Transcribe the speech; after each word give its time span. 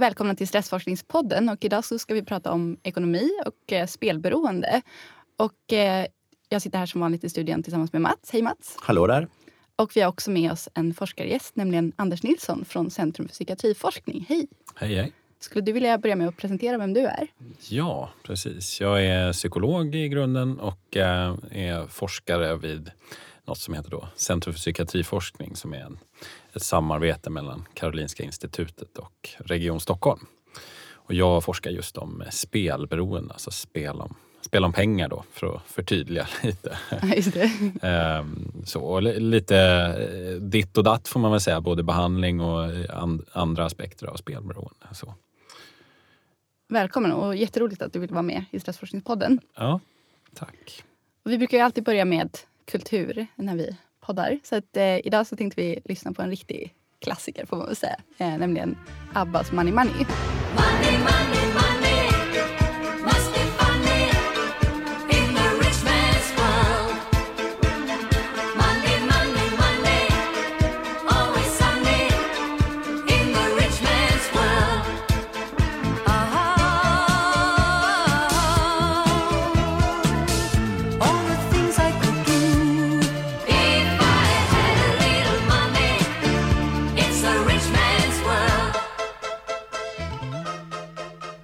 välkomna 0.00 0.34
till 0.34 0.48
Stressforskningspodden. 0.48 1.48
Och 1.48 1.64
idag 1.64 1.84
så 1.84 1.98
ska 1.98 2.14
vi 2.14 2.22
prata 2.22 2.52
om 2.52 2.76
ekonomi 2.82 3.30
och 3.46 3.72
eh, 3.72 3.86
spelberoende. 3.86 4.82
Och, 5.38 5.72
eh, 5.72 6.06
jag 6.48 6.62
sitter 6.62 6.78
här 6.78 6.86
som 6.86 7.00
vanligt 7.00 7.24
i 7.24 7.28
studion 7.28 7.62
tillsammans 7.62 7.92
med 7.92 8.02
Mats. 8.02 8.30
Hej 8.32 8.42
Mats! 8.42 8.76
Hallå 8.80 9.06
där! 9.06 9.28
Och 9.76 9.92
vi 9.94 10.00
har 10.00 10.08
också 10.08 10.30
med 10.30 10.52
oss 10.52 10.68
en 10.74 10.94
forskargäst, 10.94 11.56
nämligen 11.56 11.92
Anders 11.96 12.22
Nilsson 12.22 12.64
från 12.64 12.90
Centrum 12.90 13.28
för 13.28 13.32
psykiatriforskning. 13.32 14.26
Hej! 14.28 14.48
Hej, 14.74 14.94
hej! 14.94 15.12
Skulle 15.40 15.64
du 15.64 15.72
vilja 15.72 15.98
börja 15.98 16.16
med 16.16 16.28
att 16.28 16.36
presentera 16.36 16.78
vem 16.78 16.94
du 16.94 17.00
är? 17.00 17.26
Ja, 17.68 18.10
precis. 18.22 18.80
Jag 18.80 19.06
är 19.06 19.32
psykolog 19.32 19.94
i 19.94 20.08
grunden 20.08 20.60
och 20.60 20.96
eh, 20.96 21.34
är 21.50 21.86
forskare 21.86 22.56
vid 22.56 22.90
något 23.44 23.58
som 23.58 23.74
heter 23.74 23.90
då 23.90 24.08
Centrum 24.16 24.54
för 24.54 24.58
psykiatriforskning 24.58 25.56
som 25.56 25.74
är 25.74 25.80
en, 25.80 25.98
ett 26.52 26.62
samarbete 26.62 27.30
mellan 27.30 27.68
Karolinska 27.74 28.22
institutet 28.22 28.98
och 28.98 29.30
Region 29.38 29.80
Stockholm. 29.80 30.26
Och 31.10 31.14
jag 31.14 31.44
forskar 31.44 31.70
just 31.70 31.96
om 31.96 32.24
spelberoende, 32.30 33.32
alltså 33.32 33.50
spel 33.50 34.00
om, 34.00 34.14
spel 34.40 34.64
om 34.64 34.72
pengar 34.72 35.08
då, 35.08 35.24
för 35.32 35.56
att 35.56 35.62
förtydliga 35.66 36.28
lite. 36.42 36.78
Det. 37.32 37.50
Ehm, 37.82 38.52
så, 38.64 38.80
och 38.80 39.02
lite 39.02 39.56
eh, 39.58 40.42
ditt 40.42 40.78
och 40.78 40.84
datt 40.84 41.08
får 41.08 41.20
man 41.20 41.30
väl 41.30 41.40
säga, 41.40 41.60
både 41.60 41.82
behandling 41.82 42.40
och 42.40 42.90
and, 42.90 43.24
andra 43.32 43.64
aspekter 43.64 44.06
av 44.06 44.16
spelberoende. 44.16 44.86
Så. 44.92 45.14
Välkommen 46.68 47.12
och 47.12 47.36
jätteroligt 47.36 47.82
att 47.82 47.92
du 47.92 47.98
vill 47.98 48.10
vara 48.10 48.22
med 48.22 48.44
i 48.50 48.60
Stressforskningspodden. 48.60 49.40
Ja, 49.56 49.80
tack. 50.34 50.84
Och 51.24 51.30
vi 51.30 51.38
brukar 51.38 51.58
ju 51.58 51.64
alltid 51.64 51.84
börja 51.84 52.04
med 52.04 52.38
kultur 52.64 53.26
när 53.34 53.56
vi 53.56 53.76
poddar. 54.10 54.38
Så 54.42 54.56
att, 54.56 54.76
eh, 54.76 55.06
idag 55.06 55.26
så 55.26 55.36
tänkte 55.36 55.60
vi 55.60 55.80
lyssna 55.84 56.12
på 56.12 56.22
en 56.22 56.30
riktig 56.30 56.74
klassiker 57.00 57.46
får 57.46 57.56
man 57.56 57.66
väl 57.66 57.76
säga. 57.76 57.96
Eh, 58.18 58.38
nämligen 58.38 58.76
Abbas 59.14 59.52
Money 59.52 59.72
Money. 59.72 59.92
Money, 59.94 60.39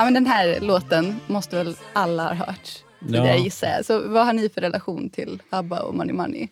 men 0.06 0.14
den 0.14 0.26
här 0.26 0.60
låten 0.60 1.20
måste 1.26 1.56
väl 1.56 1.76
alla 1.92 2.22
ha 2.22 2.34
hört 2.34 2.70
tidigare 3.00 3.26
Ja. 3.28 3.36
gissar 3.36 3.68
jag. 3.68 3.84
Så 3.84 4.08
vad 4.08 4.26
har 4.26 4.32
ni 4.32 4.48
för 4.48 4.60
relation 4.60 5.10
till 5.10 5.42
ABBA 5.50 5.80
och 5.82 5.94
Money 5.94 6.12
Money? 6.14 6.48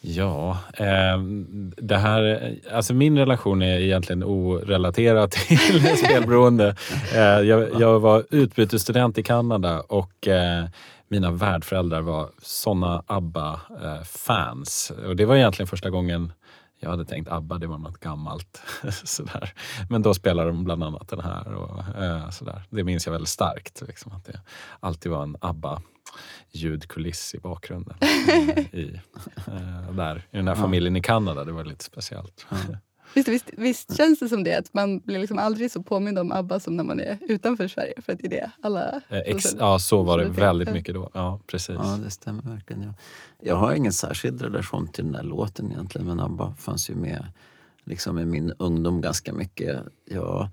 Ja, 0.00 0.58
eh, 0.74 1.18
det 1.76 1.96
här, 1.96 2.54
alltså 2.72 2.94
min 2.94 3.18
relation 3.18 3.62
är 3.62 3.78
egentligen 3.80 4.24
orelaterad 4.24 5.30
till 5.48 5.96
spelberoende. 6.04 6.76
Eh, 7.14 7.20
jag, 7.20 7.80
jag 7.80 8.00
var 8.00 8.24
utbytesstudent 8.30 9.18
i 9.18 9.22
Kanada 9.22 9.80
och 9.80 10.28
eh, 10.28 10.64
mina 11.08 11.30
värdföräldrar 11.30 12.00
var 12.00 12.28
såna 12.42 13.02
ABBA-fans. 13.06 14.92
och 15.06 15.16
det 15.16 15.24
var 15.24 15.36
egentligen 15.36 15.66
första 15.66 15.90
gången 15.90 16.32
jag 16.84 16.90
hade 16.90 17.04
tänkt 17.04 17.28
ABBA, 17.28 17.58
det 17.58 17.66
var 17.66 17.78
något 17.78 18.00
gammalt. 18.00 18.62
sådär. 19.04 19.52
Men 19.90 20.02
då 20.02 20.14
spelade 20.14 20.50
de 20.50 20.64
bland 20.64 20.84
annat 20.84 21.08
den 21.08 21.20
här. 21.20 21.54
Och, 21.54 22.02
eh, 22.02 22.30
sådär. 22.30 22.62
Det 22.70 22.84
minns 22.84 23.06
jag 23.06 23.12
väldigt 23.12 23.28
starkt. 23.28 23.82
Liksom, 23.86 24.12
att 24.12 24.24
det 24.24 24.40
alltid 24.80 25.12
var 25.12 25.22
en 25.22 25.36
ABBA 25.40 25.82
ljudkuliss 26.50 27.34
i 27.34 27.38
bakgrunden. 27.38 27.96
i, 28.72 29.00
eh, 29.46 29.92
där, 29.92 30.16
I 30.30 30.36
den 30.36 30.48
här 30.48 30.54
familjen 30.54 30.96
i 30.96 31.02
Kanada. 31.02 31.44
Det 31.44 31.52
var 31.52 31.64
lite 31.64 31.84
speciellt. 31.84 32.46
Visst, 33.14 33.28
visst, 33.28 33.50
visst 33.56 33.96
känns 33.96 34.18
det 34.18 34.28
som 34.28 34.44
det 34.44 34.54
att 34.54 34.74
man 34.74 34.98
blir 34.98 35.18
liksom 35.18 35.38
aldrig 35.38 35.70
så 35.70 35.82
påmind 35.82 36.18
om 36.18 36.32
ABBA 36.32 36.60
som 36.60 36.76
när 36.76 36.84
man 36.84 37.00
är 37.00 37.18
utanför 37.20 37.68
Sverige? 37.68 37.94
För 38.02 38.12
att 38.12 38.18
det 38.18 38.26
är 38.26 38.30
det 38.30 38.50
alla... 38.60 39.00
Eh, 39.08 39.18
ex, 39.18 39.56
ja, 39.58 39.78
så 39.78 40.02
var 40.02 40.18
det 40.18 40.24
väldigt 40.24 40.72
mycket 40.72 40.94
då. 40.94 41.10
Ja, 41.14 41.40
precis. 41.46 41.74
Ja, 41.74 41.98
det 42.04 42.10
stämmer 42.10 42.42
verkligen. 42.42 42.82
Ja. 42.82 42.94
Jag 43.40 43.56
har 43.56 43.74
ingen 43.74 43.92
särskild 43.92 44.42
relation 44.42 44.88
till 44.88 45.04
den 45.04 45.12
där 45.12 45.22
låten 45.22 45.72
egentligen 45.72 46.06
men 46.06 46.20
ABBA 46.20 46.54
fanns 46.58 46.90
ju 46.90 46.94
med 46.94 47.26
liksom 47.84 48.18
i 48.18 48.24
min 48.24 48.52
ungdom 48.58 49.00
ganska 49.00 49.32
mycket. 49.32 49.80
Jag 50.04 50.48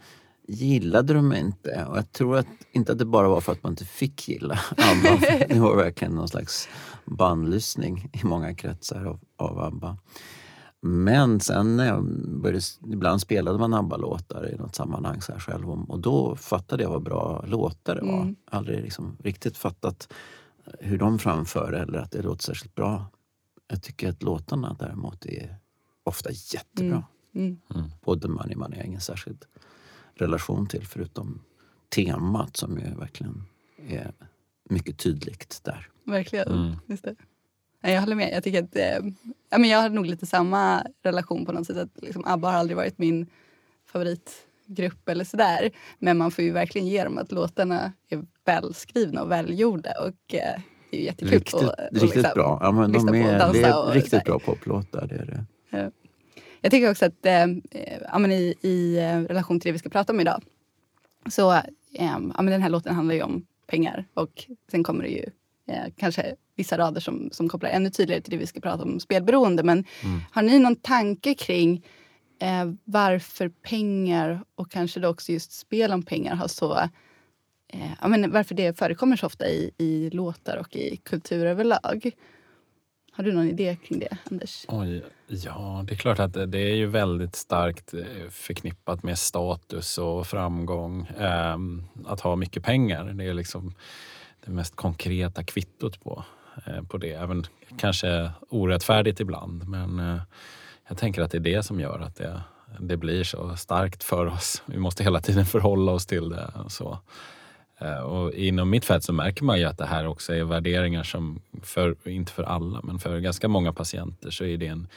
gillade 0.47 1.13
dem 1.13 1.33
inte 1.33 1.85
och 1.89 1.97
jag 1.97 2.11
tror 2.11 2.37
att, 2.37 2.47
inte 2.71 2.91
att 2.91 2.99
det 2.99 3.05
bara 3.05 3.27
var 3.27 3.41
för 3.41 3.51
att 3.51 3.63
man 3.63 3.71
inte 3.71 3.85
fick 3.85 4.27
gilla 4.27 4.59
ABBA. 4.77 5.45
det 5.49 5.59
var 5.59 5.75
verkligen 5.75 6.13
någon 6.13 6.27
slags 6.27 6.69
bannlysning 7.05 8.09
i 8.13 8.25
många 8.25 8.55
kretsar 8.55 9.05
av, 9.05 9.19
av 9.37 9.59
ABBA. 9.59 9.97
Men 10.81 11.39
sen 11.39 11.77
när 11.77 11.85
jag 11.85 12.03
började, 12.41 12.61
ibland 12.87 13.21
spelade 13.21 13.59
man 13.59 13.73
ABBA-låtar 13.73 14.49
i 14.53 14.57
något 14.57 14.75
sammanhang 14.75 15.21
så 15.21 15.31
här 15.31 15.39
själv 15.39 15.71
om, 15.71 15.83
och 15.83 15.99
då 15.99 16.35
fattade 16.35 16.83
jag 16.83 16.89
vad 16.89 17.03
bra 17.03 17.45
låtar 17.47 17.95
det 17.95 18.01
var. 18.01 18.21
Mm. 18.21 18.35
Aldrig 18.45 18.83
liksom 18.83 19.17
riktigt 19.23 19.57
fattat 19.57 20.13
hur 20.79 20.97
de 20.97 21.19
framför 21.19 21.73
eller 21.73 21.99
att 21.99 22.11
det 22.11 22.21
låter 22.21 22.43
särskilt 22.43 22.75
bra. 22.75 23.05
Jag 23.67 23.83
tycker 23.83 24.09
att 24.09 24.23
låtarna 24.23 24.75
däremot 24.79 25.25
är 25.25 25.55
ofta 26.03 26.29
jättebra. 26.31 27.03
Mm. 27.35 27.59
Både 28.01 28.27
Money 28.27 28.55
Money 28.55 28.75
har 28.75 28.77
jag 28.77 28.85
ingen 28.85 29.01
särskild 29.01 29.45
relation 30.15 30.67
till 30.67 30.87
förutom 30.87 31.41
temat 31.95 32.57
som 32.57 32.79
ju 32.79 32.95
verkligen 32.95 33.43
är 33.87 34.13
mycket 34.69 34.97
tydligt 34.97 35.61
där. 35.63 35.89
Verkligen. 36.05 36.47
Mm. 36.47 36.75
Just 36.85 37.03
det. 37.03 37.15
Jag 37.81 37.99
håller 38.01 38.15
med. 38.15 38.29
Jag, 38.33 38.43
tycker 38.43 38.63
att, 38.63 38.75
eh, 38.75 39.11
ja, 39.49 39.57
men 39.57 39.69
jag 39.69 39.81
har 39.81 39.89
nog 39.89 40.05
lite 40.05 40.25
samma 40.25 40.83
relation 41.03 41.45
på 41.45 41.51
något 41.51 41.67
sätt. 41.67 41.77
Att 41.77 41.89
liksom, 42.01 42.23
ABBA 42.25 42.51
har 42.51 42.57
aldrig 42.57 42.77
varit 42.77 42.97
min 42.97 43.27
favoritgrupp 43.91 45.09
eller 45.09 45.23
sådär. 45.23 45.71
Men 45.99 46.17
man 46.17 46.31
får 46.31 46.43
ju 46.43 46.51
verkligen 46.51 46.87
ge 46.87 47.03
dem 47.03 47.17
att 47.17 47.31
låtarna 47.31 47.91
är 48.09 48.23
välskrivna 48.45 49.21
och 49.23 49.31
välgjorda. 49.31 49.91
Och 50.01 50.33
eh, 50.35 50.61
det 50.91 50.97
är 50.97 50.99
ju 50.99 51.05
jättekul 51.05 51.31
Riktigt, 51.33 51.53
att- 51.53 51.69
att 51.79 51.79
riktigt 51.91 52.15
liksom 52.15 52.31
bra. 52.35 52.59
Ja, 52.61 52.71
men 52.71 52.91
de 52.91 53.09
och 53.09 53.15
är, 53.15 53.39
dansa 53.39 53.61
det 53.61 53.67
är 53.67 53.85
och 53.87 53.93
riktigt 53.93 54.23
bra 54.23 54.39
poplåtar. 54.39 55.07
Det 55.07 55.15
är 55.15 55.25
det. 55.25 55.91
Jag 56.61 56.71
tycker 56.71 56.91
också 56.91 57.05
att 57.05 57.25
eh, 57.25 57.43
eh, 57.43 57.97
ja, 58.11 58.19
men 58.19 58.31
i, 58.31 58.55
i 58.61 58.97
eh, 58.97 59.19
relation 59.21 59.59
till 59.59 59.69
det 59.69 59.73
vi 59.73 59.79
ska 59.79 59.89
prata 59.89 60.13
om 60.13 60.19
idag 60.19 60.43
så 61.29 61.51
eh, 61.53 61.59
ja, 61.91 62.19
men 62.19 62.45
den 62.45 62.61
här 62.61 62.69
låten 62.69 62.95
handlar 62.95 63.15
ju 63.15 63.21
om 63.21 63.45
pengar 63.67 64.05
och 64.13 64.45
sen 64.71 64.83
kommer 64.83 65.03
det 65.03 65.09
ju 65.09 65.25
eh, 65.67 65.83
kanske 65.97 66.35
vissa 66.55 66.77
rader 66.77 67.01
som, 67.01 67.29
som 67.31 67.49
kopplar 67.49 67.69
ännu 67.69 67.89
tydligare 67.89 68.21
till 68.21 68.31
det 68.31 68.37
vi 68.37 68.47
ska 68.47 68.59
prata 68.59 68.83
om, 68.83 68.99
spelberoende. 68.99 69.63
Men 69.63 69.85
har 70.31 70.41
ni 70.41 70.59
någon 70.59 70.75
tanke 70.75 71.33
kring 71.33 71.85
eh, 72.41 72.71
varför 72.83 73.49
pengar 73.49 74.43
och 74.55 74.71
kanske 74.71 74.99
då 74.99 75.07
också 75.09 75.31
just 75.31 75.51
spel 75.51 75.91
om 75.91 76.03
pengar 76.03 76.35
har 76.35 76.47
så 76.47 76.77
eh, 77.73 77.91
ja, 78.01 78.07
men 78.07 78.31
varför 78.31 78.55
det 78.55 78.77
förekommer 78.79 79.15
så 79.15 79.25
ofta 79.25 79.47
i, 79.49 79.71
i 79.77 80.09
låtar 80.09 80.57
och 80.57 80.75
i 80.75 80.97
kultur 80.97 81.45
överlag? 81.45 82.11
Har 83.13 83.23
du 83.23 83.31
någon 83.31 83.47
idé 83.49 83.77
kring 83.87 83.99
det, 83.99 84.17
Anders? 84.31 84.65
Oj, 84.67 85.03
ja, 85.27 85.83
det 85.87 85.93
är 85.93 85.97
klart 85.97 86.19
att 86.19 86.33
det- 86.33 86.59
är 86.59 86.75
ju 86.75 86.85
väldigt 86.87 87.35
starkt 87.35 87.93
eh, 87.93 88.29
förknippat 88.29 89.03
med 89.03 89.17
status 89.19 89.97
och 89.97 90.27
framgång. 90.27 91.07
Ehm, 91.19 91.83
att 92.05 92.21
ha 92.21 92.35
mycket 92.35 92.63
pengar, 92.63 93.05
det 93.05 93.23
är 93.25 93.33
liksom 93.33 93.73
det 94.45 94.51
mest 94.51 94.75
konkreta 94.75 95.43
kvittot 95.43 96.03
på, 96.03 96.23
eh, 96.65 96.83
på 96.83 96.97
det. 96.97 97.13
Även 97.13 97.43
kanske 97.77 98.31
orättfärdigt 98.49 99.19
ibland, 99.19 99.67
men 99.67 99.99
eh, 99.99 100.21
jag 100.87 100.97
tänker 100.97 101.21
att 101.21 101.31
det 101.31 101.37
är 101.37 101.39
det 101.39 101.63
som 101.63 101.79
gör 101.79 101.99
att 101.99 102.15
det, 102.15 102.41
det 102.79 102.97
blir 102.97 103.23
så 103.23 103.55
starkt 103.55 104.03
för 104.03 104.25
oss. 104.25 104.63
Vi 104.65 104.77
måste 104.77 105.03
hela 105.03 105.21
tiden 105.21 105.45
förhålla 105.45 105.91
oss 105.91 106.05
till 106.05 106.29
det. 106.29 106.51
Och 106.65 106.71
så. 106.71 106.99
Eh, 107.81 107.99
och 107.99 108.33
inom 108.33 108.69
mitt 108.69 108.85
fält 108.85 109.03
så 109.03 109.13
märker 109.13 109.43
man 109.43 109.59
ju 109.59 109.65
att 109.65 109.77
det 109.77 109.85
här 109.85 110.07
också 110.07 110.33
är 110.33 110.43
värderingar 110.43 111.03
som, 111.03 111.41
för, 111.63 111.95
inte 112.05 112.31
för 112.31 112.43
alla, 112.43 112.81
men 112.83 112.99
för 112.99 113.19
ganska 113.19 113.47
många 113.47 113.73
patienter 113.73 114.29
så 114.29 114.45
är 114.45 114.57
det 114.57 114.67
en 114.67 114.87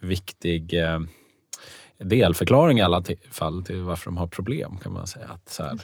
viktig 0.00 0.74
eh, 0.74 1.00
delförklaring 2.04 2.78
i 2.78 2.82
alla 2.82 3.04
fall 3.30 3.64
till 3.64 3.82
varför 3.82 4.04
de 4.04 4.16
har 4.16 4.26
problem 4.26 4.78
kan 4.82 4.92
man 4.92 5.06
säga. 5.06 5.26
Att 5.28 5.48
så 5.48 5.62
här, 5.62 5.78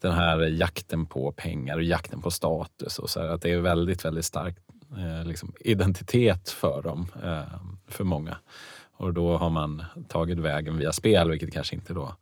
Den 0.00 0.12
här 0.12 0.40
jakten 0.40 1.06
på 1.06 1.32
pengar 1.32 1.76
och 1.76 1.82
jakten 1.82 2.22
på 2.22 2.30
status 2.30 2.98
och 2.98 3.10
så 3.10 3.20
här, 3.20 3.28
att 3.28 3.42
det 3.42 3.50
är 3.50 3.58
väldigt, 3.58 4.04
väldigt 4.04 4.24
stark 4.24 4.56
eh, 4.96 5.24
liksom, 5.24 5.52
identitet 5.60 6.50
för 6.50 6.82
dem, 6.82 7.06
eh, 7.22 7.42
för 7.88 8.04
många. 8.04 8.36
Och 8.96 9.14
då 9.14 9.36
har 9.36 9.50
man 9.50 9.84
tagit 10.08 10.38
vägen 10.38 10.78
via 10.78 10.92
spel, 10.92 11.30
vilket 11.30 11.52
kanske 11.52 11.74
inte 11.74 11.94
då 11.94 12.16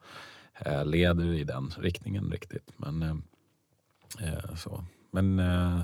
eh, 0.59 0.85
leder 0.85 1.35
i 1.35 1.45
den 1.45 1.73
riktningen 1.79 2.31
riktigt. 2.31 2.73
Men, 2.77 3.03
eh, 3.03 4.29
eh, 4.29 4.55
så. 4.57 4.85
men, 5.11 5.39
eh, 5.39 5.81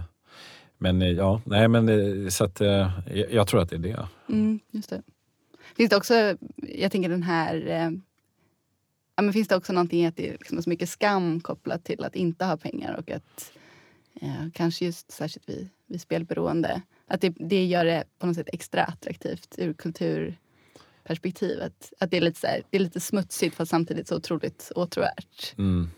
men 0.79 1.01
ja, 1.01 1.41
nej 1.45 1.69
men 1.69 2.31
så 2.31 2.45
att 2.45 2.61
jag, 2.61 2.91
jag 3.31 3.49
tror 3.49 3.61
att 3.63 3.71
det 3.71 3.77
är 3.77 3.81
det. 3.81 4.09
Mm, 4.29 4.61
just 4.71 4.91
det. 4.91 5.03
Finns 5.77 5.91
det 5.91 5.97
också, 5.97 6.37
jag 6.57 6.93
tänker 6.93 7.09
den 7.09 7.23
här... 7.23 7.67
Eh, 7.67 7.91
ja, 9.17 9.23
men 9.23 9.33
finns 9.33 9.49
det 9.49 9.57
också 9.57 9.73
någonting 9.73 10.03
i 10.03 10.07
att 10.07 10.17
det 10.17 10.29
är 10.29 10.33
liksom 10.33 10.63
så 10.63 10.71
mycket 10.71 10.89
skam 10.89 11.41
kopplat 11.41 11.85
till 11.85 12.05
att 12.05 12.17
inte 12.17 12.45
ha 12.45 12.57
pengar 12.57 12.95
och 12.95 13.11
att 13.11 13.53
eh, 14.21 14.49
kanske 14.53 14.85
just 14.85 15.11
särskilt 15.11 15.49
vid, 15.49 15.69
vid 15.87 16.01
spelberoende, 16.01 16.83
att 17.07 17.21
det, 17.21 17.35
det 17.39 17.65
gör 17.65 17.85
det 17.85 18.05
på 18.19 18.27
något 18.27 18.37
sätt 18.37 18.49
extra 18.53 18.85
attraktivt 18.85 19.55
ur 19.59 19.75
kulturperspektivet. 19.75 21.93
Att 22.01 22.11
det 22.11 22.17
är 22.17 22.21
lite, 22.21 22.41
så 22.41 22.47
här, 22.47 22.63
det 22.71 22.77
är 22.77 22.81
lite 22.81 23.01
smutsigt 23.01 23.57
fast 23.57 23.71
samtidigt 23.71 24.09
så 24.09 24.17
otroligt 24.17 24.73
åtråvärt. 24.75 25.55
Mm, 25.59 25.91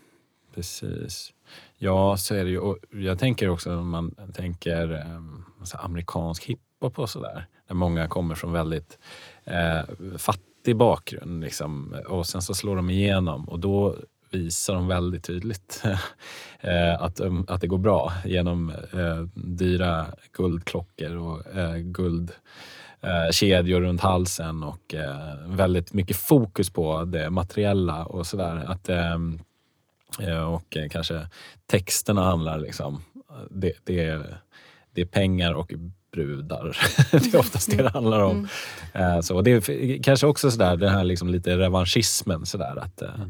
precis. 0.53 1.33
Ja, 1.77 2.17
så 2.17 2.35
är 2.35 2.43
det 2.43 2.49
ju. 2.49 2.59
Och 2.59 2.77
jag 2.91 3.19
tänker 3.19 3.49
också 3.49 3.77
om 3.77 3.89
man 3.89 4.15
tänker 4.33 5.13
um, 5.15 5.45
amerikansk 5.73 6.45
hiphop 6.45 6.99
och 6.99 7.09
sådär. 7.09 7.47
Där 7.69 7.75
många 7.75 8.07
kommer 8.07 8.35
från 8.35 8.51
väldigt 8.51 8.97
eh, 9.43 9.81
fattig 10.17 10.75
bakgrund. 10.75 11.43
Liksom, 11.43 11.95
och 12.07 12.27
sen 12.27 12.41
så 12.41 12.53
slår 12.53 12.75
de 12.75 12.89
igenom 12.89 13.49
och 13.49 13.59
då 13.59 13.95
visar 14.31 14.73
de 14.73 14.87
väldigt 14.87 15.23
tydligt 15.23 15.83
eh, 16.59 17.01
att, 17.01 17.19
um, 17.19 17.45
att 17.47 17.61
det 17.61 17.67
går 17.67 17.77
bra 17.77 18.13
genom 18.25 18.69
eh, 18.69 19.23
dyra 19.33 20.05
guldklockor 20.31 21.15
och 21.15 21.57
eh, 21.57 21.75
guldkedjor 21.75 23.81
eh, 23.81 23.87
runt 23.87 24.01
halsen 24.01 24.63
och 24.63 24.93
eh, 24.93 25.35
väldigt 25.47 25.93
mycket 25.93 26.17
fokus 26.17 26.69
på 26.69 27.03
det 27.03 27.29
materiella 27.29 28.05
och 28.05 28.27
sådär. 28.27 28.63
Att, 28.67 28.89
ehm, 28.89 29.39
eh, 30.19 30.53
och 30.53 30.77
kanske 30.91 31.27
texterna 31.65 32.23
handlar 32.23 32.59
liksom, 32.59 33.03
det, 33.49 33.73
det, 33.83 34.05
är, 34.05 34.37
det 34.93 35.01
är 35.01 35.05
pengar 35.05 35.53
och 35.53 35.73
brudar. 36.11 36.77
det 37.11 37.33
är 37.33 37.39
oftast 37.39 37.71
det 37.71 37.83
det 37.83 37.89
handlar 37.89 38.19
om. 38.19 38.47
Eh, 38.93 39.21
så, 39.21 39.35
och 39.35 39.43
det 39.43 39.51
är 39.51 40.03
kanske 40.03 40.27
också 40.27 40.51
sådär, 40.51 40.77
den 40.77 40.89
här 40.89 41.03
liksom 41.03 41.29
lite 41.29 41.57
revanschismen 41.57 42.45
sådär 42.45 42.75
att 42.81 43.01
eh, 43.01 43.21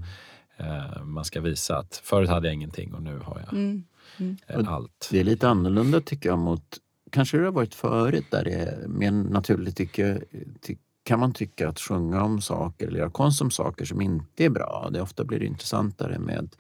eh, 0.58 1.04
man 1.04 1.26
ska 1.26 1.42
visa 1.42 1.78
att 1.78 2.02
förut 2.04 2.30
hade 2.30 2.48
jag 2.48 2.54
ingenting 2.54 2.94
och 2.94 3.04
nu 3.04 3.20
har 3.24 3.42
jag 3.46 3.54
Mm. 3.54 4.38
eh, 4.48 4.74
allt. 4.74 5.08
Det 5.12 5.20
är 5.20 5.24
lite 5.24 5.50
annorlunda 5.50 6.02
tycker 6.02 6.30
jag 6.30 6.40
mot 6.40 6.78
kanske 7.12 7.38
det 7.38 7.44
har 7.44 7.52
varit 7.52 7.76
förut 7.76 8.26
där 8.30 8.44
det 8.44 8.52
är 8.52 8.88
mer 8.88 9.12
naturligt 9.12 9.78
tycker, 9.78 10.24
ty, 10.62 10.76
kan 11.04 11.20
man 11.20 11.34
tycka 11.34 11.70
att 11.70 11.80
sjunga 11.80 12.24
om 12.24 12.42
saker 12.42 12.88
eller 12.88 13.00
göra 13.00 13.10
konst 13.10 13.42
om 13.42 13.52
saker 13.52 13.86
som 13.86 14.02
inte 14.02 14.46
är 14.46 14.50
bra. 14.50 14.90
Det 14.94 15.02
ofta 15.02 15.24
blir 15.24 15.40
det 15.40 15.46
intressantare 15.46 16.20
med 16.20 16.56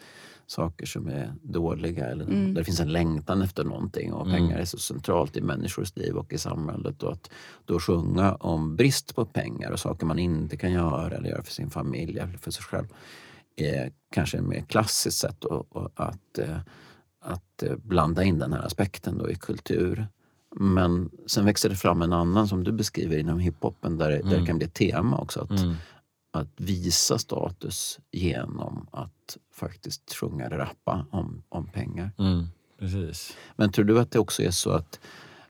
saker 0.49 0.85
som 0.85 1.07
är 1.07 1.33
dåliga 1.41 2.05
eller 2.05 2.25
Mm. 2.25 2.53
där 2.53 2.61
det 2.61 2.65
finns 2.65 2.79
en 2.79 2.91
längtan 2.91 3.41
efter 3.41 3.63
någonting 3.63 4.13
och 4.13 4.25
Mm. 4.27 4.35
pengar 4.37 4.57
är 4.59 4.65
så 4.65 4.77
centralt 4.77 5.37
i 5.37 5.41
människors 5.41 5.95
liv 5.95 6.15
och 6.17 6.33
i 6.33 6.37
samhället. 6.37 7.03
Och 7.03 7.11
att 7.11 7.29
då 7.65 7.79
sjunga 7.79 8.33
om 8.35 8.75
brist 8.75 9.15
på 9.15 9.25
pengar 9.25 9.71
och 9.71 9.79
saker 9.79 10.05
man 10.05 10.19
inte 10.19 10.57
kan 10.57 10.71
göra 10.71 11.15
eller 11.17 11.29
göra 11.29 11.43
för 11.43 11.51
sin 11.51 11.69
familj 11.69 12.19
eller 12.19 12.37
för 12.37 12.51
sig 12.51 12.63
själv 12.63 12.87
är 13.55 13.91
kanske 14.11 14.37
ett 14.37 14.43
mer 14.43 14.61
klassiskt 14.61 15.17
sätt 15.17 15.45
att, 15.45 15.75
att, 15.77 15.91
att, 15.99 16.37
eh, 16.37 16.57
att 17.21 17.63
eh, 17.63 17.75
blanda 17.75 18.23
in 18.23 18.39
den 18.39 18.53
här 18.53 18.65
aspekten 18.65 19.17
då 19.17 19.29
i 19.29 19.35
kultur. 19.35 20.07
Men 20.55 21.09
sen 21.27 21.45
växer 21.45 21.69
det 21.69 21.75
fram 21.75 22.01
en 22.01 22.13
annan 22.13 22.47
som 22.47 22.63
du 22.63 22.71
beskriver 22.71 23.17
inom 23.17 23.39
hiphopen 23.39 23.97
där, 23.97 24.09
där 24.09 24.17
det 24.23 24.33
Mm. 24.35 24.45
kan 24.45 24.57
bli 24.57 24.67
ett 24.67 24.73
tema 24.73 25.17
också. 25.17 25.41
Att, 25.41 25.49
Mm. 25.61 25.75
Att 26.31 26.49
visa 26.57 27.17
status 27.17 27.99
genom 28.11 28.87
att 28.91 29.37
faktiskt 29.53 30.13
sjunga 30.13 30.45
eller 30.45 30.57
rappa 30.57 31.05
om, 31.11 31.43
om 31.49 31.67
pengar. 31.67 32.11
Mm. 32.17 32.45
Precis. 32.79 33.37
Men 33.55 33.71
tror 33.71 33.85
du 33.85 33.99
att 33.99 34.11
det 34.11 34.19
också 34.19 34.43
är 34.43 34.51
så 34.51 34.71
att 34.71 34.99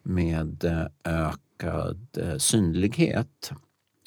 med 0.03 0.63
eh, 0.63 0.85
ökad 1.03 2.17
eh, 2.17 2.37
synlighet 2.37 3.51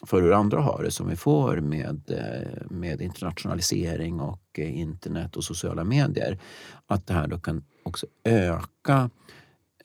för 0.07 0.23
hur 0.23 0.33
andra 0.33 0.61
har 0.61 0.83
det 0.83 0.91
som 0.91 1.09
vi 1.09 1.17
får 1.17 1.57
med, 1.57 2.11
eh, 2.11 2.71
med 2.71 3.01
internationalisering 3.01 4.21
och 4.21 4.59
internet 4.59 5.37
och 5.37 5.45
sociala 5.45 5.85
medier. 5.85 6.39
Att 6.87 7.07
det 7.07 7.15
här 7.15 7.27
då 7.27 7.39
kan 7.39 7.65
också 7.83 8.07
öka 8.25 9.11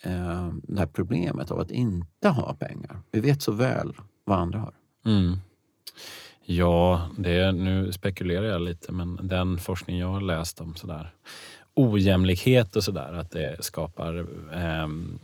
eh, 0.02 0.50
det 0.64 0.80
här 0.80 0.88
problemet 0.88 1.52
av 1.52 1.60
att 1.60 1.72
inte 1.72 2.30
ha 2.30 2.54
pengar. 2.54 3.00
Vi 3.12 3.20
vet 3.20 3.42
så 3.42 3.52
väl 3.52 3.94
vad 4.24 4.40
andra 4.40 4.60
har. 4.60 4.74
Mm. 5.06 5.38
Ja, 6.50 7.10
det, 7.18 7.52
nu 7.52 7.92
spekulerar 7.92 8.46
jag 8.46 8.62
lite, 8.62 8.92
men 8.92 9.20
den 9.22 9.58
forskning 9.58 10.00
jag 10.00 10.08
har 10.08 10.22
läst 10.22 10.62
om 10.62 10.76
sådär 10.76 11.12
ojämlikhet 11.78 12.76
och 12.76 12.84
sådär, 12.84 13.14
att 13.14 13.32
det 13.32 13.64
skapar 13.64 14.28
ehm, 14.54 15.20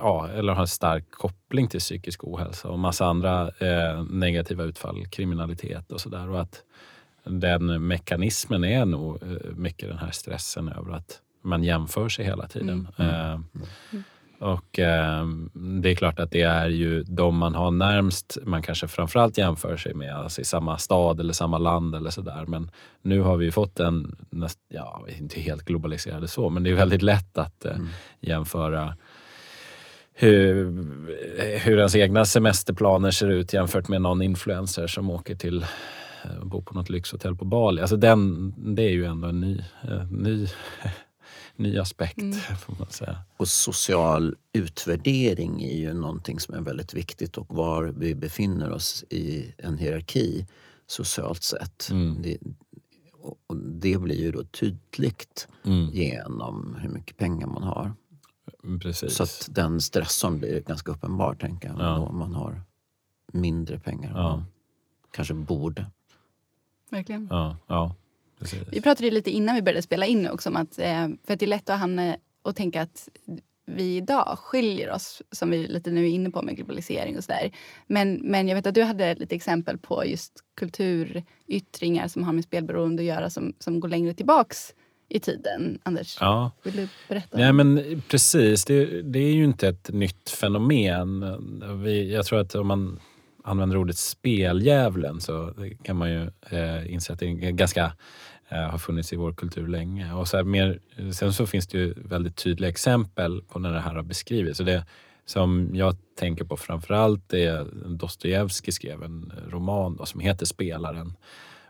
ja, 0.00 0.28
eller 0.28 0.52
har 0.52 0.60
en 0.60 0.68
stark 0.68 1.10
koppling 1.10 1.68
till 1.68 1.80
psykisk 1.80 2.24
ohälsa 2.24 2.68
och 2.68 2.78
massa 2.78 3.06
andra 3.06 3.48
eh, 3.48 4.04
negativa 4.10 4.64
utfall, 4.64 5.06
kriminalitet 5.06 5.92
och 5.92 6.00
sådär. 6.00 6.28
Och 6.28 6.40
att 6.40 6.62
den 7.24 7.86
mekanismen 7.86 8.64
är 8.64 8.84
nog 8.84 9.22
eh, 9.22 9.28
mycket 9.56 9.88
den 9.88 9.98
här 9.98 10.10
stressen 10.10 10.68
över 10.68 10.92
att 10.92 11.20
man 11.42 11.64
jämför 11.64 12.08
sig 12.08 12.24
hela 12.24 12.48
tiden. 12.48 12.88
Eh, 12.96 13.40
och 14.44 14.78
eh, 14.78 15.26
det 15.52 15.90
är 15.90 15.94
klart 15.94 16.18
att 16.18 16.30
det 16.30 16.42
är 16.42 16.68
ju 16.68 17.02
de 17.02 17.36
man 17.36 17.54
har 17.54 17.70
närmst 17.70 18.38
man 18.44 18.62
kanske 18.62 18.88
framförallt 18.88 19.38
jämför 19.38 19.76
sig 19.76 19.94
med, 19.94 20.16
alltså 20.16 20.40
i 20.40 20.44
samma 20.44 20.78
stad 20.78 21.20
eller 21.20 21.32
samma 21.32 21.58
land 21.58 21.94
eller 21.94 22.10
sådär. 22.10 22.44
Men 22.46 22.70
nu 23.02 23.20
har 23.20 23.36
vi 23.36 23.44
ju 23.44 23.52
fått 23.52 23.80
en, 23.80 24.16
näst, 24.30 24.58
ja, 24.68 25.06
inte 25.18 25.40
helt 25.40 25.64
globaliserade 25.64 26.28
så, 26.28 26.50
men 26.50 26.62
det 26.62 26.70
är 26.70 26.74
väldigt 26.74 27.02
lätt 27.02 27.38
att 27.38 27.64
eh, 27.64 27.76
jämföra 28.20 28.96
hur, 30.14 30.64
hur 31.58 31.78
ens 31.78 31.96
egna 31.96 32.24
semesterplaner 32.24 33.10
ser 33.10 33.28
ut 33.28 33.52
jämfört 33.52 33.88
med 33.88 34.02
någon 34.02 34.22
influencer 34.22 34.86
som 34.86 35.10
åker 35.10 35.34
till 35.34 35.62
eh, 36.24 36.36
och 36.40 36.46
bor 36.46 36.62
på 36.62 36.74
något 36.74 36.90
lyxhotell 36.90 37.36
på 37.36 37.44
Bali. 37.44 37.80
Alltså 37.80 37.96
den, 37.96 38.54
det 38.74 38.82
är 38.82 38.92
ju 38.92 39.04
ändå 39.04 39.28
en 39.28 39.40
ny, 39.40 39.60
eh, 39.88 40.10
ny, 40.10 40.46
ny 41.56 41.78
aspekt, 41.78 42.36
får 42.58 42.74
man 42.78 42.90
säga. 42.90 43.18
Och 43.36 43.48
social 43.48 44.36
utvärdering 44.52 45.62
är 45.64 45.76
ju 45.76 45.92
någonting 45.94 46.40
som 46.40 46.54
är 46.54 46.60
väldigt 46.60 46.94
viktigt 46.94 47.38
och 47.38 47.54
var 47.54 47.84
vi 47.84 48.14
befinner 48.14 48.70
oss 48.72 49.04
i 49.10 49.54
en 49.58 49.78
hierarki 49.78 50.46
socialt 50.86 51.42
sett. 51.42 51.88
Mm. 51.90 52.22
Det, 52.22 52.38
och 53.46 53.56
det 53.56 53.98
blir 53.98 54.20
ju 54.20 54.32
då 54.32 54.44
tydligt 54.44 55.48
Mm, 55.66 55.90
genom 55.90 56.76
hur 56.80 56.88
mycket 56.88 57.16
pengar 57.16 57.46
man 57.46 57.62
har. 57.62 57.92
precis. 58.82 59.14
Så 59.14 59.22
att 59.22 59.48
den 59.50 59.80
stressorn 59.80 60.38
blir 60.38 60.60
ganska 60.60 60.92
uppenbar 60.92 61.34
tänker 61.34 61.68
jag. 61.68 61.78
Ja. 61.80 61.98
Om 61.98 62.18
man 62.18 62.34
har 62.34 62.62
mindre 63.32 63.78
pengar 63.78 64.10
än 64.10 64.16
Ja. 64.16 64.22
man 64.36 64.44
kanske 65.10 65.34
borde. 65.34 65.86
Verkligen. 66.90 67.26
Ja, 67.30 67.56
ja 67.66 67.94
precis. 68.38 68.58
Vi 68.72 68.80
pratade 68.80 69.10
lite 69.10 69.30
innan 69.30 69.54
vi 69.54 69.62
började 69.62 69.82
spela 69.82 70.06
in 70.06 70.28
också 70.28 70.48
om 70.48 70.56
att, 70.56 70.78
eh, 70.78 71.08
för 71.26 71.34
att 71.34 71.40
det 71.40 71.44
är 71.44 71.46
lätt 71.46 71.70
att 71.70 71.78
hamna 71.80 72.16
och 72.42 72.56
tänka 72.56 72.82
att 72.82 73.08
vi 73.66 73.96
idag 73.96 74.38
skiljer 74.38 74.90
oss, 74.90 75.22
som 75.32 75.50
vi 75.50 75.66
lite 75.66 75.90
nu 75.90 76.04
är 76.04 76.08
inne 76.10 76.30
på 76.30 76.42
med 76.42 76.56
globalisering 76.56 77.16
och 77.16 77.24
sådär. 77.24 77.50
Men, 77.86 78.14
men 78.14 78.48
jag 78.48 78.56
vet 78.56 78.66
att 78.66 78.74
du 78.74 78.82
hade 78.82 79.14
lite 79.14 79.34
exempel 79.34 79.78
på 79.78 80.06
just 80.06 80.32
kulturyttringar 80.56 82.08
som 82.08 82.24
har 82.24 82.32
med 82.32 82.44
spelberoende 82.44 83.02
att 83.02 83.06
göra 83.06 83.30
som, 83.30 83.54
som 83.58 83.80
går 83.80 83.88
längre 83.88 84.14
tillbaks 84.14 84.74
i 85.08 85.20
tiden. 85.20 85.78
Anders, 85.82 86.18
Ja. 86.20 86.50
vill 86.62 86.76
du 86.76 86.88
berätta? 87.08 87.38
Nej, 87.38 87.52
men 87.52 88.02
precis. 88.08 88.64
Det, 88.64 89.02
det 89.02 89.18
är 89.18 89.32
ju 89.32 89.44
inte 89.44 89.68
ett 89.68 89.90
nytt 89.92 90.30
fenomen. 90.30 91.24
Vi, 91.82 92.12
jag 92.14 92.26
tror 92.26 92.40
att 92.40 92.54
om 92.54 92.66
man 92.66 93.00
använder 93.44 93.76
ordet 93.76 93.98
speldjävulen 93.98 95.20
så 95.20 95.54
kan 95.82 95.96
man 95.96 96.10
ju 96.10 96.30
eh, 96.50 96.92
inse 96.92 97.12
att 97.12 97.18
det 97.18 97.26
är 97.26 97.50
ganska 97.50 97.92
eh, 98.48 98.58
har 98.58 98.78
funnits 98.78 99.12
i 99.12 99.16
vår 99.16 99.32
kultur 99.32 99.68
länge. 99.68 100.12
Och 100.12 100.28
så 100.28 100.36
här, 100.36 100.44
mer, 100.44 100.78
sen 101.12 101.32
så 101.32 101.46
finns 101.46 101.66
det 101.66 101.78
ju 101.78 101.94
väldigt 101.96 102.36
tydliga 102.36 102.70
exempel 102.70 103.42
på 103.42 103.58
när 103.58 103.72
det 103.72 103.80
här 103.80 103.94
har 103.94 104.02
beskrivits. 104.02 104.60
Och 104.60 104.66
det 104.66 104.84
som 105.26 105.70
jag 105.72 105.96
tänker 106.18 106.44
på 106.44 106.56
framförallt 106.56 107.32
är 107.32 107.66
Dostojevskij 107.88 108.72
skrev 108.72 109.02
en 109.02 109.32
roman 109.48 109.96
då, 109.96 110.06
som 110.06 110.20
heter 110.20 110.46
Spelaren. 110.46 111.12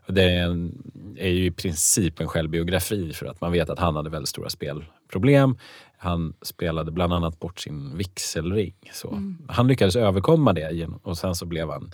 Och 0.07 0.14
det 0.14 0.23
är, 0.23 0.45
en, 0.45 0.93
är 1.16 1.28
ju 1.28 1.45
i 1.45 1.50
princip 1.50 2.21
en 2.21 2.28
självbiografi 2.28 3.12
för 3.12 3.26
att 3.26 3.40
man 3.40 3.52
vet 3.52 3.71
att 3.71 3.78
han 3.78 3.97
hade 3.97 4.11
väldigt 4.11 4.28
stora 4.28 4.50
spelproblem. 4.50 5.57
Han 6.04 6.34
spelade 6.42 6.90
bland 6.92 7.12
annat 7.12 7.40
bort 7.40 7.61
sin 7.61 7.96
vigselring. 7.96 8.75
Så 8.92 9.34
Han 9.49 9.66
lyckades 9.68 9.96
överkomma 9.96 10.52
det 10.52 10.73
genom, 10.75 11.00
och 11.02 11.18
sen 11.18 11.34
så 11.34 11.46
blev 11.46 11.70
han, 11.70 11.90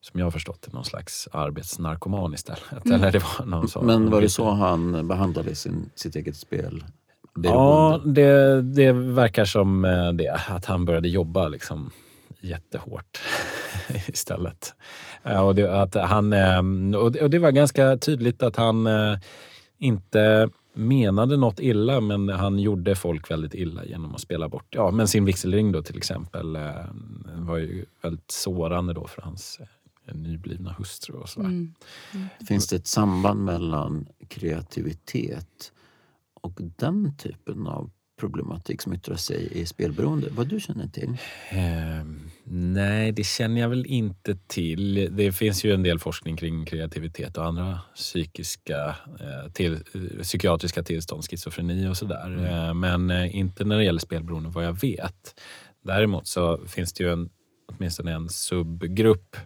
som 0.00 0.20
jag 0.20 0.26
har 0.26 0.30
förstått 0.30 0.62
det, 0.62 0.72
någon 0.72 0.84
slags 0.84 1.28
arbetsnarkoman 1.32 2.34
istället. 2.34 2.86
Eller 2.86 3.12
det 3.12 3.22
var 3.38 3.46
någon 3.46 3.68
sån, 3.68 3.86
Men 3.86 4.10
var 4.10 4.20
det 4.20 4.28
så 4.28 4.50
han 4.50 5.08
behandlade 5.08 5.54
sin, 5.54 5.90
sitt 5.94 6.16
eget 6.16 6.36
spel? 6.36 6.84
Ja, 7.42 8.00
det, 8.04 8.62
det 8.62 8.92
verkar 8.92 9.44
som 9.44 9.84
eh, 9.84 10.12
det. 10.12 10.40
Att 10.48 10.64
han 10.64 10.84
började 10.84 11.08
jobba 11.08 11.48
liksom 11.48 11.90
jättehårt 12.40 13.20
istället. 14.06 14.74
Eh, 15.22 15.46
Och 15.46 15.54
det, 15.54 15.82
att 15.82 15.94
han, 15.94 16.32
eh, 16.32 16.98
och 17.00 17.12
det, 17.12 17.22
och 17.22 17.30
det 17.30 17.38
var 17.38 17.50
ganska 17.50 17.96
tydligt 17.96 18.42
att 18.42 18.56
han 18.56 18.88
inte 19.78 20.48
menade 20.74 21.36
något 21.36 21.60
illa 21.60 22.00
men 22.00 22.28
han 22.28 22.58
gjorde 22.58 22.94
folk 22.94 23.30
väldigt 23.30 23.54
illa 23.54 23.84
genom 23.84 24.14
att 24.14 24.20
spela 24.20 24.48
bort 24.48 24.66
ja, 24.70 24.90
men 24.90 25.08
sin 25.08 25.24
vigselring 25.24 25.72
då 25.72 25.82
till 25.82 25.96
exempel. 25.96 26.56
eh, 26.56 26.62
var 27.36 27.56
ju 27.56 27.84
väldigt 28.02 28.30
sårande 28.30 28.92
då 28.92 29.06
för 29.06 29.22
hans 29.22 29.60
nyblivna 30.12 30.72
hustru 30.72 31.14
och 31.14 31.28
sådär. 31.28 31.48
Mm. 31.48 31.74
Finns 32.48 32.68
det 32.68 32.76
ett 32.76 32.86
samband 32.86 33.44
mellan 33.44 34.06
kreativitet 34.28 35.72
och 36.34 36.60
den 36.76 37.16
typen 37.16 37.66
av 37.66 37.90
problematik 38.28 38.82
som 38.82 38.92
yttrar 38.92 39.16
sig 39.16 39.48
i 39.52 39.66
spelberoende? 39.66 40.28
Vad 40.30 40.48
du 40.48 40.60
känner 40.60 40.88
till? 40.88 41.16
Ehm, 41.50 42.30
nej, 42.44 43.12
det 43.12 43.24
känner 43.24 43.60
jag 43.60 43.68
väl 43.68 43.86
inte 43.86 44.36
till. 44.46 45.08
Det 45.16 45.32
finns 45.32 45.64
ju 45.64 45.74
en 45.74 45.82
del 45.82 45.98
forskning 45.98 46.36
kring 46.36 46.64
kreativitet 46.64 47.38
och 47.38 47.46
andra 47.46 47.80
psykiska, 47.94 48.96
eh, 49.20 49.52
till, 49.52 49.72
eh, 49.74 50.22
psykiatriska 50.22 50.82
tillstånd, 50.82 51.24
schizofreni 51.24 51.88
och 51.88 51.96
sådär. 51.96 52.46
Eh, 52.46 52.74
men 52.74 53.10
eh, 53.10 53.36
inte 53.36 53.64
när 53.64 53.76
det 53.76 53.84
gäller 53.84 54.00
spelberoende 54.00 54.48
vad 54.48 54.64
jag 54.64 54.80
vet. 54.80 55.40
Däremot 55.82 56.26
så 56.26 56.66
finns 56.66 56.92
det 56.92 57.04
ju 57.04 57.12
en, 57.12 57.30
åtminstone 57.72 58.12
en 58.12 58.28
subgrupp 58.28 59.36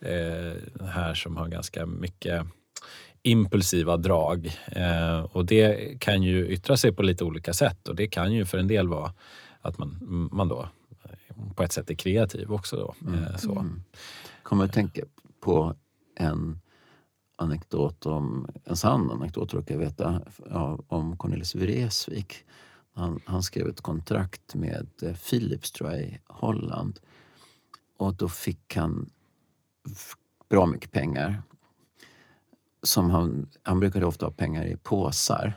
eh, 0.00 0.86
här 0.88 1.14
som 1.14 1.36
har 1.36 1.48
ganska 1.48 1.86
mycket 1.86 2.46
impulsiva 3.22 3.96
drag. 3.96 4.58
Eh, 4.66 5.20
och 5.20 5.44
det 5.46 6.00
kan 6.00 6.22
ju 6.22 6.48
yttra 6.48 6.76
sig 6.76 6.92
på 6.92 7.02
lite 7.02 7.24
olika 7.24 7.52
sätt 7.52 7.88
och 7.88 7.96
det 7.96 8.06
kan 8.06 8.32
ju 8.32 8.44
för 8.44 8.58
en 8.58 8.68
del 8.68 8.88
vara 8.88 9.12
att 9.60 9.78
man, 9.78 10.28
man 10.32 10.48
då 10.48 10.68
eh, 11.04 11.54
på 11.54 11.62
ett 11.62 11.72
sätt 11.72 11.90
är 11.90 11.94
kreativ 11.94 12.52
också. 12.52 12.76
Då. 12.76 12.94
Eh, 13.12 13.36
så. 13.36 13.52
Mm. 13.52 13.82
Kommer 14.42 14.64
att 14.64 14.72
tänka 14.72 15.02
på 15.40 15.74
en 16.16 16.60
anekdot 17.36 18.06
om, 18.06 18.48
en 18.64 18.76
sann 18.76 19.10
anekdot 19.10 19.54
råkar 19.54 19.74
jag 19.74 19.80
veta, 19.80 20.22
om 20.88 21.16
Cornelis 21.16 21.54
Vreeswijk. 21.54 22.44
Han, 22.94 23.20
han 23.24 23.42
skrev 23.42 23.68
ett 23.68 23.80
kontrakt 23.80 24.54
med 24.54 24.86
eh, 25.02 25.16
Philips 25.16 25.72
tror 25.72 25.90
jag 25.90 26.00
i 26.00 26.18
Holland. 26.26 27.00
Och 27.96 28.14
då 28.14 28.28
fick 28.28 28.76
han 28.76 29.10
bra 30.48 30.66
mycket 30.66 30.92
pengar. 30.92 31.42
Som 32.82 33.10
han, 33.10 33.48
han 33.62 33.80
brukade 33.80 34.06
ofta 34.06 34.26
ha 34.26 34.30
pengar 34.30 34.64
i 34.64 34.76
påsar. 34.76 35.52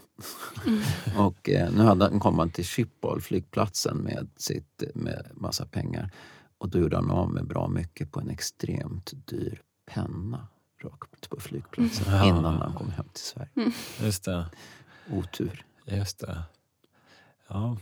och 1.18 1.50
eh, 1.50 1.72
nu 1.72 1.84
hade 1.84 2.06
han, 2.06 2.20
kom 2.20 2.40
han 2.40 2.50
till 2.50 2.66
Schiphol, 2.66 3.22
flygplatsen, 3.22 3.98
med, 3.98 4.30
sitt, 4.38 4.84
med 4.96 5.28
massa 5.34 5.66
pengar. 5.66 6.12
Och 6.58 6.70
då 6.70 6.80
gjorde 6.80 6.96
han 6.96 7.12
av 7.12 7.30
med 7.30 7.48
bra 7.48 7.68
mycket 7.68 8.12
på 8.12 8.20
en 8.20 8.30
extremt 8.30 9.12
dyr 9.28 9.62
penna 9.94 10.48
rakt 10.84 11.30
på 11.30 11.40
flygplatsen 11.40 12.14
Mm. 12.14 12.28
innan 12.28 12.56
han 12.58 12.74
kom 12.74 12.90
hem 12.92 13.06
till 13.14 13.24
Sverige. 13.24 13.72
Just 14.04 14.24
det. 14.24 14.46
Otur. 15.12 15.66
Just 15.86 16.20
det. 16.20 16.44
Ja, 17.48 17.78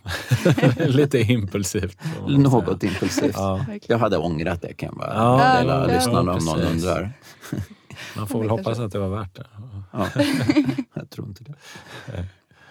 lite 0.87 1.19
impulsivt. 1.19 1.97
Något 2.27 2.83
impulsivt. 2.83 3.35
Ja, 3.35 3.65
Jag 3.87 3.97
hade 3.97 4.17
ångrat 4.17 4.61
det 4.61 4.73
kan 4.73 4.87
jag 4.87 4.97
bara 4.97 5.13
Ja, 5.13 5.59
dela 5.59 5.87
ja, 5.89 5.95
lyssnarna 5.95 6.33
om 6.33 6.45
någon 6.45 6.59
undrar. 6.61 7.11
man 8.17 8.27
får 8.27 8.39
väl 8.39 8.49
hoppas 8.49 8.79
att 8.79 8.91
det 8.91 8.99
var 8.99 9.09
värt 9.09 9.35
det. 9.35 9.45
Ja, 9.91 10.07
jag 10.93 11.09
tror 11.09 11.27
inte 11.27 11.43
det. 11.43 11.53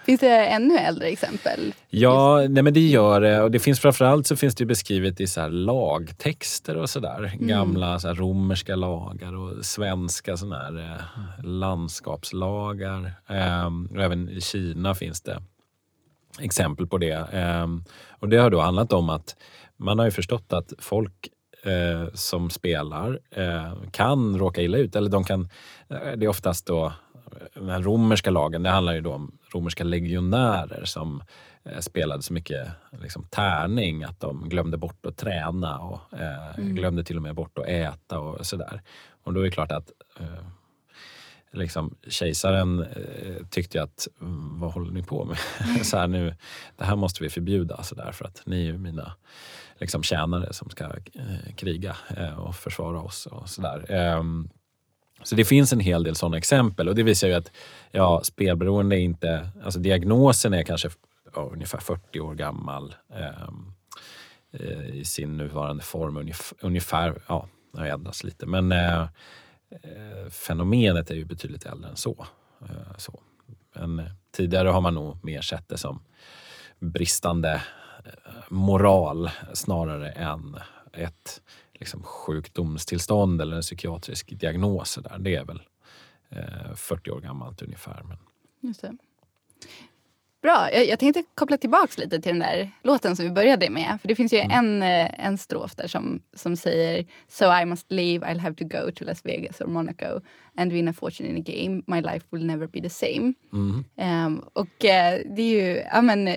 Finns 0.09 0.21
det 0.21 0.45
ännu 0.45 0.77
äldre 0.77 1.07
exempel? 1.07 1.73
Ja, 1.89 2.45
nej 2.49 2.63
men 2.63 2.73
det 2.73 2.79
gör 2.87 3.21
det. 3.21 3.41
Och 3.41 3.51
det 3.51 3.59
finns 3.59 3.79
framförallt 3.79 4.27
så 4.27 4.35
finns 4.35 4.55
det 4.55 4.61
ju 4.61 4.65
beskrivet 4.65 5.19
i 5.19 5.27
så 5.27 5.41
här 5.41 5.49
lagtexter 5.49 6.77
och 6.77 6.89
sådär. 6.89 7.33
Gamla 7.39 7.99
så 7.99 8.07
här 8.07 8.15
romerska 8.15 8.75
lagar 8.75 9.35
och 9.35 9.65
svenska 9.65 10.37
såna 10.37 10.57
här, 10.57 10.77
eh, 10.79 11.45
landskapslagar. 11.45 13.11
Ehm, 13.27 13.85
och 13.85 14.01
även 14.03 14.29
i 14.29 14.41
Kina 14.41 14.95
finns 14.95 15.21
det 15.21 15.43
exempel 16.39 16.87
på 16.87 16.97
det. 16.97 17.27
Ehm, 17.31 17.83
och 18.09 18.29
det 18.29 18.37
har 18.37 18.49
då 18.49 18.59
handlat 18.59 18.93
om 18.93 19.09
att 19.09 19.35
man 19.77 19.99
har 19.99 20.05
ju 20.05 20.11
förstått 20.11 20.53
att 20.53 20.73
folk 20.79 21.29
eh, 21.63 22.13
som 22.13 22.49
spelar 22.49 23.19
eh, 23.31 23.73
kan 23.91 24.39
råka 24.39 24.61
illa 24.61 24.77
ut. 24.77 24.95
Eller 24.95 25.09
de 25.09 25.23
kan, 25.23 25.49
eh, 25.89 26.11
det 26.17 26.25
är 26.25 26.27
oftast 26.27 26.65
då 26.65 26.93
den 27.53 27.69
här 27.69 27.81
romerska 27.81 28.31
lagen, 28.31 28.63
det 28.63 28.69
handlar 28.69 28.93
ju 28.93 29.01
då 29.01 29.13
om 29.13 29.37
romerska 29.53 29.83
legionärer 29.83 30.85
som 30.85 31.23
eh, 31.63 31.79
spelade 31.79 32.23
så 32.23 32.33
mycket 32.33 32.67
liksom, 33.01 33.23
tärning 33.23 34.03
att 34.03 34.19
de 34.19 34.49
glömde 34.49 34.77
bort 34.77 35.05
att 35.05 35.17
träna 35.17 35.79
och 35.79 36.19
eh, 36.19 36.57
glömde 36.57 37.03
till 37.03 37.15
och 37.15 37.21
med 37.21 37.35
bort 37.35 37.57
att 37.57 37.67
äta 37.67 38.19
och 38.19 38.45
sådär. 38.45 38.81
Och 39.23 39.33
då 39.33 39.39
är 39.39 39.43
det 39.43 39.51
klart 39.51 39.71
att 39.71 39.91
eh, 40.19 40.45
liksom, 41.51 41.95
kejsaren 42.07 42.79
eh, 42.79 43.45
tyckte 43.49 43.83
att 43.83 44.07
mm, 44.21 44.59
vad 44.59 44.73
håller 44.73 44.91
ni 44.91 45.03
på 45.03 45.25
med? 45.25 45.37
så 45.85 45.97
här, 45.97 46.07
nu, 46.07 46.35
det 46.77 46.85
här 46.85 46.95
måste 46.95 47.23
vi 47.23 47.29
förbjuda 47.29 47.83
så 47.83 47.95
där, 47.95 48.11
för 48.11 48.25
att 48.25 48.41
ni 48.45 48.61
är 48.61 48.65
ju 48.65 48.77
mina 48.77 49.13
liksom, 49.79 50.03
tjänare 50.03 50.53
som 50.53 50.69
ska 50.69 50.83
eh, 50.83 51.55
kriga 51.55 51.95
eh, 52.17 52.39
och 52.39 52.55
försvara 52.55 53.01
oss 53.01 53.25
och 53.25 53.49
sådär. 53.49 53.91
Ehm, 53.91 54.49
så 55.23 55.35
det 55.35 55.45
finns 55.45 55.73
en 55.73 55.79
hel 55.79 56.03
del 56.03 56.15
sådana 56.15 56.37
exempel 56.37 56.89
och 56.89 56.95
det 56.95 57.03
visar 57.03 57.27
ju 57.27 57.33
att 57.33 57.51
ja, 57.91 58.21
spelberoende 58.23 58.99
är 58.99 59.01
inte, 59.01 59.49
alltså 59.63 59.79
diagnosen 59.79 60.53
är 60.53 60.63
kanske 60.63 60.89
ja, 61.35 61.49
ungefär 61.53 61.79
40 61.79 62.19
år 62.19 62.35
gammal 62.35 62.95
ehm, 63.13 63.73
eh, 64.51 64.95
i 64.95 65.05
sin 65.05 65.37
nuvarande 65.37 65.83
form. 65.83 66.17
Ungefär, 66.17 66.57
ungefär 66.61 67.21
ja, 67.27 67.47
det 67.73 67.79
har 67.79 67.87
ändrats 67.87 68.23
lite. 68.23 68.45
Men 68.45 68.71
eh, 68.71 69.01
eh, 69.71 70.29
fenomenet 70.29 71.11
är 71.11 71.15
ju 71.15 71.25
betydligt 71.25 71.65
äldre 71.65 71.89
än 71.89 71.95
så. 71.95 72.25
Eh, 72.61 72.97
så. 72.97 73.19
Men 73.75 73.99
eh, 73.99 74.05
tidigare 74.31 74.67
har 74.67 74.81
man 74.81 74.93
nog 74.93 75.25
mer 75.25 75.41
sett 75.41 75.69
det 75.69 75.77
som 75.77 76.03
bristande 76.79 77.61
moral 78.49 79.29
snarare 79.53 80.11
än 80.11 80.57
ett 80.93 81.41
liksom, 81.73 82.03
sjukdomstillstånd 82.03 83.41
eller 83.41 83.55
en 83.55 83.61
psykiatrisk 83.61 84.39
diagnos. 84.39 84.99
Där. 85.03 85.17
Det 85.19 85.35
är 85.35 85.45
väl 85.45 85.61
eh, 86.29 86.75
40 86.75 87.11
år 87.11 87.21
gammalt 87.21 87.61
ungefär. 87.61 88.03
Men, 88.07 88.17
Just 88.61 88.81
det. 88.81 88.97
Bra. 90.41 90.69
Jag, 90.73 90.87
jag 90.87 90.99
tänkte 90.99 91.23
koppla 91.35 91.57
tillbaks 91.57 91.97
lite 91.97 92.21
till 92.21 92.31
den 92.31 92.39
där 92.39 92.71
låten 92.83 93.15
som 93.15 93.25
vi 93.25 93.31
började 93.31 93.69
med. 93.69 93.97
För 94.01 94.07
det 94.07 94.15
finns 94.15 94.33
ju 94.33 94.37
en, 94.37 94.83
eh, 94.83 95.25
en 95.25 95.37
strof 95.37 95.75
där 95.75 95.87
som, 95.87 96.21
som 96.33 96.55
säger 96.57 97.05
So 97.27 97.45
I 97.61 97.65
must 97.65 97.91
leave, 97.91 98.25
I'll 98.25 98.39
have 98.39 98.55
to 98.55 98.63
go 98.65 98.91
to 98.95 99.05
Las 99.05 99.25
Vegas 99.25 99.61
or 99.61 99.67
Monaco 99.67 100.21
and 100.57 100.71
win 100.71 100.87
a 100.87 100.93
fortune 100.93 101.29
in 101.29 101.37
a 101.37 101.43
game. 101.45 101.83
My 101.87 102.01
life 102.13 102.25
will 102.29 102.45
never 102.45 102.67
be 102.67 102.81
the 102.81 102.89
same. 102.89 103.33
mm, 103.53 103.83
Ehm, 103.97 104.39
och 104.53 104.85
eh, 104.85 105.19
det 105.35 105.41
är 105.41 105.49
ju, 105.73 105.83
ja, 105.93 106.01
men, 106.01 106.29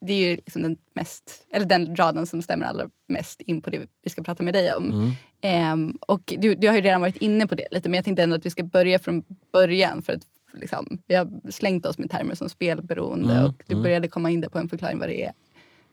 det 0.00 0.12
är 0.12 0.30
ju 0.30 0.36
liksom 0.36 0.62
den, 0.62 0.76
mest, 0.94 1.46
eller 1.50 1.66
den 1.66 1.96
raden 1.96 2.26
som 2.26 2.42
stämmer 2.42 2.66
allra 2.66 2.90
mest 3.08 3.40
in 3.40 3.62
på 3.62 3.70
det 3.70 3.86
vi 4.02 4.10
ska 4.10 4.22
prata 4.22 4.42
med 4.42 4.54
dig 4.54 4.74
om. 4.74 4.90
mm. 4.90 5.10
Ehm, 5.40 5.98
och 6.00 6.34
du, 6.38 6.54
du 6.54 6.68
har 6.68 6.74
ju 6.74 6.80
redan 6.80 7.00
varit 7.00 7.16
inne 7.16 7.46
på 7.46 7.54
det 7.54 7.68
lite 7.70 7.88
men 7.88 7.96
jag 7.96 8.04
tänkte 8.04 8.22
ändå 8.22 8.36
att 8.36 8.46
vi 8.46 8.50
ska 8.50 8.62
börja 8.62 8.98
från 8.98 9.24
början. 9.52 10.02
För 10.02 10.12
att 10.12 10.22
liksom, 10.54 10.98
vi 11.06 11.14
har 11.14 11.50
slängt 11.50 11.86
oss 11.86 11.98
med 11.98 12.10
termer 12.10 12.34
som 12.34 12.48
spelberoende 12.48 13.32
Mm, 13.34 13.44
och 13.44 13.62
du 13.66 13.72
mm. 13.72 13.82
började 13.82 14.08
komma 14.08 14.30
in 14.30 14.40
där 14.40 14.48
på 14.48 14.58
en 14.58 14.68
förklaring 14.68 14.98
vad 14.98 15.08
det 15.08 15.24
är. 15.24 15.32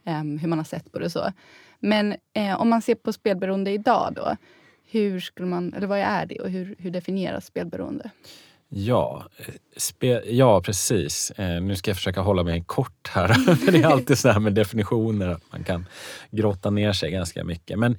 ehm, 0.05 0.37
hur 0.37 0.47
man 0.47 0.59
har 0.59 0.65
sett 0.65 0.91
på 0.91 0.99
det 0.99 1.05
och 1.05 1.11
så. 1.11 1.31
Men 1.79 2.15
eh, 2.33 2.61
om 2.61 2.69
man 2.69 2.81
ser 2.81 2.95
på 2.95 3.13
spelberoende 3.13 3.71
idag 3.71 4.13
då. 4.15 4.35
Hur 4.91 5.19
skulle 5.19 5.47
man, 5.47 5.73
eller 5.73 5.87
vad 5.87 5.99
är 5.99 6.25
det 6.25 6.39
och 6.39 6.49
hur, 6.49 6.75
hur 6.79 6.91
definieras 6.91 7.45
spelberoende? 7.45 8.11
Ja, 8.69 9.23
spe, 9.77 10.21
ja 10.25 10.61
precis. 10.61 11.31
Eh, 11.31 11.61
nu 11.61 11.75
ska 11.75 11.91
jag 11.91 11.97
försöka 11.97 12.21
hålla 12.21 12.43
mig 12.43 12.63
kort 12.65 13.07
här. 13.09 13.27
För 13.55 13.71
det 13.71 13.77
är 13.77 13.87
alltid 13.87 14.17
så 14.17 14.29
här 14.29 14.39
med 14.39 14.53
definitioner 14.53 15.27
att 15.27 15.51
man 15.51 15.63
kan 15.63 15.85
grotta 16.31 16.69
ner 16.69 16.93
sig 16.93 17.11
ganska 17.11 17.43
mycket. 17.43 17.79
Men 17.79 17.97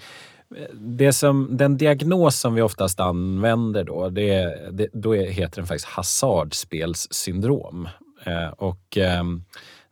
eh, 0.56 0.74
det 0.74 1.12
som, 1.12 1.48
den 1.50 1.76
diagnos 1.76 2.40
som 2.40 2.54
vi 2.54 2.62
oftast 2.62 3.00
använder 3.00 3.84
då, 3.84 4.08
det, 4.08 4.58
det, 4.72 4.88
då 4.92 5.14
heter 5.14 5.56
den 5.56 5.66
faktiskt 5.66 5.88
hasardspelssyndrom. 5.88 7.88
Eh, 8.24 8.48
och 8.48 8.98
eh, 8.98 9.24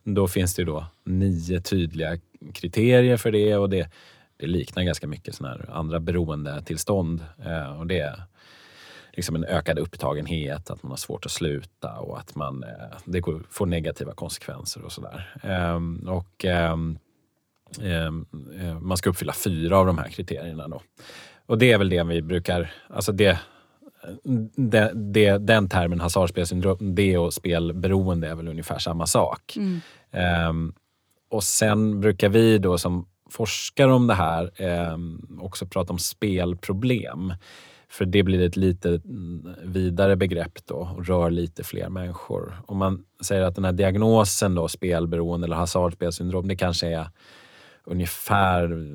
då 0.03 0.27
finns 0.27 0.55
det 0.55 0.63
då 0.63 0.85
nio 1.03 1.61
tydliga 1.61 2.17
kriterier 2.53 3.17
för 3.17 3.31
det 3.31 3.55
och 3.55 3.69
det, 3.69 3.89
det 4.37 4.47
liknar 4.47 4.83
ganska 4.83 5.07
mycket 5.07 5.35
såna 5.35 5.49
här 5.49 5.69
andra 5.71 5.99
beroendetillstånd. 5.99 7.25
Eh, 7.45 7.79
och 7.79 7.87
det 7.87 7.99
är 7.99 8.23
liksom 9.17 9.35
en 9.35 9.43
ökad 9.43 9.79
upptagenhet, 9.79 10.69
att 10.69 10.83
man 10.83 10.89
har 10.89 10.97
svårt 10.97 11.25
att 11.25 11.31
sluta 11.31 11.99
och 11.99 12.19
att 12.19 12.35
man, 12.35 12.63
eh, 12.63 12.97
det 13.05 13.19
går- 13.19 13.43
får 13.49 13.65
negativa 13.65 14.13
konsekvenser 14.13 14.81
och 14.85 14.91
sådär. 14.91 15.35
Ehm, 15.43 16.07
och 16.09 16.45
eh, 16.45 16.75
man 18.81 18.97
ska 18.97 19.09
uppfylla 19.09 19.33
fyra 19.33 19.77
av 19.77 19.85
de 19.85 19.97
här 19.97 20.07
kriterierna 20.09 20.67
då. 20.67 20.81
Och 21.45 21.57
det 21.57 21.71
är 21.71 21.77
väl 21.77 21.89
det 21.89 22.03
vi 22.03 22.21
brukar, 22.21 22.71
alltså 22.89 23.11
det, 23.11 23.39
det, 24.55 24.91
det, 24.95 25.37
den 25.37 25.69
termen 25.69 25.99
hasardspelsyndrom, 25.99 26.95
det 26.95 27.17
och 27.17 27.33
spelberoende 27.33 28.27
är 28.29 28.35
väl 28.35 28.47
ungefär 28.47 28.79
samma 28.79 29.05
sak. 29.05 29.57
Ehm, 30.11 30.73
och 31.29 31.43
sen 31.43 32.01
brukar 32.01 32.29
vi 32.29 32.57
då 32.57 32.77
som 32.77 33.07
forskar 33.29 33.87
om 33.87 34.07
det 34.07 34.13
här 34.13 34.51
ehm, 34.61 35.39
också 35.41 35.65
prata 35.65 35.93
om 35.93 35.99
spelproblem. 35.99 37.33
För 37.89 38.05
det 38.05 38.23
blir 38.23 38.41
ett 38.41 38.55
lite 38.55 38.89
mm, 38.89 39.55
vidare 39.63 40.15
begrepp 40.15 40.65
då 40.65 40.75
och 40.75 41.07
rör 41.07 41.29
lite 41.29 41.63
fler 41.63 41.89
människor. 41.89 42.61
Om 42.65 42.77
man 42.77 43.03
säger 43.21 43.41
att 43.41 43.55
den 43.55 43.65
här 43.65 43.71
diagnosen 43.71 44.55
då, 44.55 44.67
spelberoende 44.67 45.45
eller 45.45 45.55
hasardspelsyndrom, 45.55 46.47
det 46.47 46.55
kanske 46.55 46.87
är 46.87 47.09
ungefär 47.83 48.87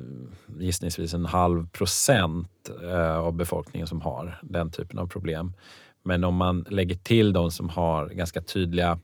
gissningsvis 0.59 1.13
en 1.13 1.25
halv 1.25 1.69
procent 1.69 2.69
eh, 2.83 3.17
av 3.17 3.33
befolkningen 3.33 3.87
som 3.87 4.01
har 4.01 4.39
den 4.43 4.71
typen 4.71 4.99
av 4.99 5.07
problem. 5.07 5.53
Men 6.03 6.23
om 6.23 6.35
man 6.35 6.65
lägger 6.69 6.95
till 6.95 7.33
de 7.33 7.51
som 7.51 7.69
har 7.69 8.09
ganska 8.09 8.41
tydliga 8.41 8.99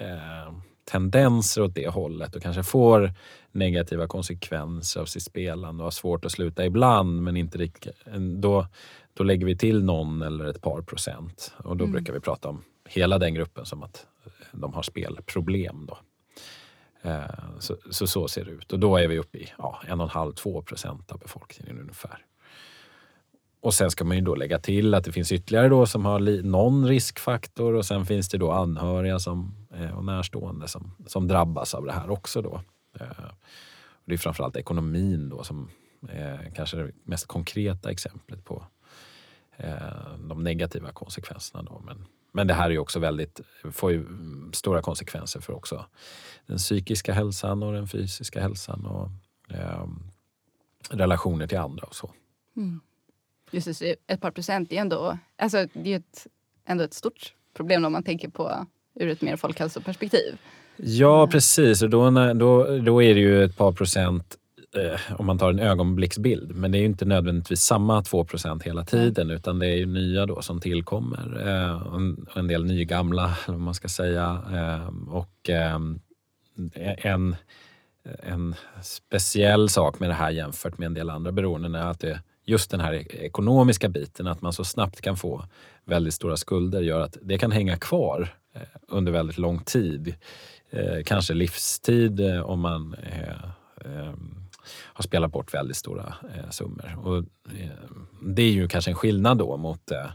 eh, 0.00 0.52
tendenser 0.90 1.62
åt 1.62 1.74
det 1.74 1.88
hållet 1.88 2.36
och 2.36 2.42
kanske 2.42 2.62
får 2.62 3.12
negativa 3.52 4.06
konsekvenser 4.06 5.00
av 5.00 5.06
sitt 5.06 5.22
spelande 5.22 5.82
och 5.82 5.86
har 5.86 5.90
svårt 5.90 6.24
att 6.24 6.32
sluta 6.32 6.66
ibland 6.66 7.22
men 7.22 7.36
inte 7.36 7.58
riktigt, 7.58 7.94
då, 8.36 8.66
då 9.14 9.24
lägger 9.24 9.46
vi 9.46 9.56
till 9.56 9.84
någon 9.84 10.22
eller 10.22 10.44
ett 10.44 10.62
par 10.62 10.82
procent. 10.82 11.54
Och 11.56 11.76
då 11.76 11.86
brukar 11.86 12.12
vi 12.12 12.20
prata 12.20 12.48
om 12.48 12.62
hela 12.88 13.18
den 13.18 13.34
gruppen 13.34 13.66
som 13.66 13.82
att 13.82 14.06
de 14.52 14.74
har 14.74 14.82
spelproblem. 14.82 15.86
Då. 15.86 15.98
Eh, 17.10 17.20
Så, 17.58 17.76
så 17.90 18.06
så 18.06 18.28
ser 18.28 18.44
det 18.44 18.50
ut. 18.50 18.72
Och 18.72 18.78
då 18.78 18.96
är 18.96 19.08
vi 19.08 19.18
uppe 19.18 19.38
i 19.38 19.52
ja, 19.58 19.80
1,5-2 19.86 20.62
procent 20.62 21.12
av 21.12 21.18
befolkningen 21.18 21.78
ungefär. 21.78 22.18
Och 23.60 23.74
sen 23.74 23.90
ska 23.90 24.04
man 24.04 24.16
ju 24.16 24.22
då 24.22 24.34
lägga 24.34 24.58
till 24.58 24.94
att 24.94 25.04
det 25.04 25.12
finns 25.12 25.32
ytterligare 25.32 25.68
då 25.68 25.86
som 25.86 26.04
har 26.04 26.42
någon 26.42 26.88
riskfaktor 26.88 27.74
och 27.74 27.86
sen 27.86 28.06
finns 28.06 28.28
det 28.28 28.38
då 28.38 28.50
anhöriga 28.52 29.18
som, 29.18 29.54
eh, 29.65 29.65
Eh, 29.78 29.98
och 29.98 30.04
närstående 30.04 30.68
som, 30.68 30.94
som 31.06 31.28
drabbas 31.28 31.74
av 31.74 31.84
det 31.84 31.92
här 31.92 32.10
också. 32.10 32.42
Då. 32.42 32.60
Eh, 33.00 33.24
och 33.78 34.04
det 34.04 34.14
är 34.14 34.18
framförallt 34.18 34.56
ekonomin 34.56 35.28
då 35.28 35.44
som 35.44 35.70
är 36.08 36.52
kanske 36.54 36.76
det 36.76 36.92
mest 37.04 37.26
konkreta 37.26 37.90
exemplet 37.90 38.44
på 38.44 38.64
de 40.28 40.44
negativa 40.44 40.92
konsekvenserna. 40.92 41.62
Då. 41.62 41.82
Men, 41.86 42.06
men 42.32 42.46
det 42.46 42.54
här 42.54 42.70
är 42.70 42.78
också 42.78 42.98
väldigt, 42.98 43.40
får 43.72 43.92
ju 43.92 43.98
mm, 43.98 44.52
stora 44.52 44.82
konsekvenser 44.82 45.40
för 45.40 45.52
också 45.52 45.86
den 46.46 46.58
psykiska 46.58 47.12
hälsan 47.12 47.62
och 47.62 47.72
den 47.72 47.88
fysiska 47.88 48.40
hälsan 48.40 48.86
och 48.86 49.08
eh, 49.56 49.86
relationer 50.90 51.46
till 51.46 51.58
andra 51.58 51.86
och 51.86 51.94
så. 51.94 52.10
Mm. 52.56 52.80
Just 53.50 53.78
det, 53.78 53.96
ett 54.06 54.20
par 54.20 54.30
procent 54.30 54.72
är 54.72 54.76
ändå, 54.76 55.18
alltså, 55.36 55.66
det 55.72 55.92
är 55.92 55.96
ett, 55.96 56.26
ändå 56.64 56.84
ett 56.84 56.94
stort 56.94 57.34
problem 57.54 57.84
om 57.84 57.92
man 57.92 58.02
tänker 58.02 58.28
på 58.28 58.66
ur 58.96 59.08
ett 59.08 59.22
mer 59.22 59.36
folkhälsoperspektiv. 59.36 60.38
Ja, 60.76 61.26
precis. 61.26 61.82
Och 61.82 61.90
då, 61.90 62.10
då, 62.34 62.78
då 62.78 63.02
är 63.02 63.14
det 63.14 63.20
ju 63.20 63.44
ett 63.44 63.56
par 63.56 63.72
procent 63.72 64.36
eh, 64.76 65.00
om 65.18 65.26
man 65.26 65.38
tar 65.38 65.50
en 65.50 65.58
ögonblicksbild. 65.58 66.56
Men 66.56 66.72
det 66.72 66.78
är 66.78 66.84
inte 66.84 67.04
nödvändigtvis 67.04 67.60
samma 67.60 68.02
2 68.02 68.24
procent 68.24 68.62
hela 68.62 68.84
tiden 68.84 69.30
utan 69.30 69.58
det 69.58 69.66
är 69.66 69.76
ju 69.76 69.86
nya 69.86 70.26
då 70.26 70.42
som 70.42 70.60
tillkommer. 70.60 71.48
Eh, 71.48 71.82
och 71.82 71.96
en, 71.96 72.26
och 72.30 72.36
en 72.36 72.46
del 72.46 72.64
nygamla, 72.64 73.36
eller 73.44 73.56
vad 73.56 73.64
man 73.64 73.74
ska 73.74 73.88
säga. 73.88 74.42
Eh, 74.52 75.14
och 75.14 75.50
eh, 75.50 75.80
en, 76.96 77.36
en 78.22 78.54
speciell 78.82 79.68
sak 79.68 80.00
med 80.00 80.10
det 80.10 80.14
här 80.14 80.30
jämfört 80.30 80.78
med 80.78 80.86
en 80.86 80.94
del 80.94 81.10
andra 81.10 81.32
beroenden 81.32 81.74
är 81.74 81.86
att 81.86 82.00
det, 82.00 82.20
just 82.44 82.70
den 82.70 82.80
här 82.80 83.14
ekonomiska 83.14 83.88
biten, 83.88 84.26
att 84.26 84.42
man 84.42 84.52
så 84.52 84.64
snabbt 84.64 85.00
kan 85.00 85.16
få 85.16 85.44
väldigt 85.84 86.14
stora 86.14 86.36
skulder 86.36 86.80
gör 86.80 87.00
att 87.00 87.16
det 87.22 87.38
kan 87.38 87.52
hänga 87.52 87.76
kvar 87.76 88.28
under 88.88 89.12
väldigt 89.12 89.38
lång 89.38 89.58
tid. 89.58 90.14
Eh, 90.70 91.02
kanske 91.04 91.34
livstid 91.34 92.20
eh, 92.20 92.40
om 92.40 92.60
man 92.60 92.94
eh, 92.94 93.44
eh, 93.84 94.12
har 94.72 95.02
spelat 95.02 95.32
bort 95.32 95.54
väldigt 95.54 95.76
stora 95.76 96.14
eh, 96.36 96.50
summor. 96.50 96.98
Och, 97.04 97.16
eh, 97.58 97.70
det 98.22 98.42
är 98.42 98.52
ju 98.52 98.68
kanske 98.68 98.90
en 98.90 98.94
skillnad 98.94 99.38
då 99.38 99.56
mot 99.56 99.90
eh, 99.90 100.06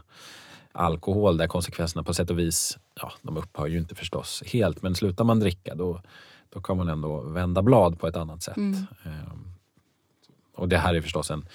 alkohol 0.72 1.36
där 1.36 1.46
konsekvenserna 1.46 2.02
på 2.02 2.14
sätt 2.14 2.30
och 2.30 2.38
vis, 2.38 2.78
ja, 2.94 3.12
de 3.22 3.36
upphör 3.36 3.66
ju 3.66 3.78
inte 3.78 3.94
förstås 3.94 4.42
helt, 4.46 4.82
men 4.82 4.94
slutar 4.94 5.24
man 5.24 5.40
dricka 5.40 5.74
då, 5.74 6.02
då 6.50 6.60
kan 6.60 6.76
man 6.76 6.88
ändå 6.88 7.20
vända 7.20 7.62
blad 7.62 7.98
på 8.00 8.06
ett 8.06 8.16
annat 8.16 8.42
sätt. 8.42 8.56
Eh, 9.04 9.32
och 10.54 10.68
det 10.68 10.78
här 10.78 10.94
är 10.94 11.00
förstås 11.00 11.30
en 11.30 11.46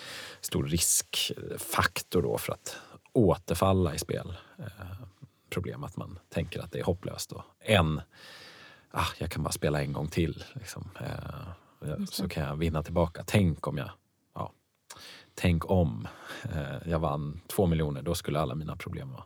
stor 0.42 0.64
riskfaktor 0.64 2.22
då 2.22 2.38
för 2.38 2.54
att 2.54 2.78
återfalla 3.14 3.96
i 3.96 3.98
spel. 3.98 4.34
Problem 5.50 5.84
att 5.84 5.98
man 5.98 6.20
tänker 6.30 6.60
att 6.60 6.72
det 6.72 6.80
är 6.80 6.84
hopplöst 6.84 7.32
och 7.32 7.44
en, 7.60 8.02
ah, 8.92 9.08
jag 9.18 9.32
kan 9.32 9.44
bara 9.44 9.52
spela 9.52 9.82
en 9.82 9.94
gång 9.94 10.08
till. 10.08 10.44
Liksom. 10.54 10.90
Eh, 11.00 12.06
så 12.10 12.30
kan 12.30 12.44
jag 12.44 12.56
vinna 12.56 12.84
tillbaka. 12.84 13.24
Tänk 13.28 13.68
om 13.68 13.78
jag, 13.78 13.90
ja, 14.36 14.52
tänk 15.36 15.72
om 15.72 16.08
eh, 16.44 16.90
jag 16.90 17.00
vann 17.00 17.42
två 17.48 17.66
miljoner, 17.66 18.02
då 18.02 18.16
skulle 18.16 18.40
alla 18.40 18.56
mina 18.56 18.76
problem 18.76 19.12
vara 19.12 19.24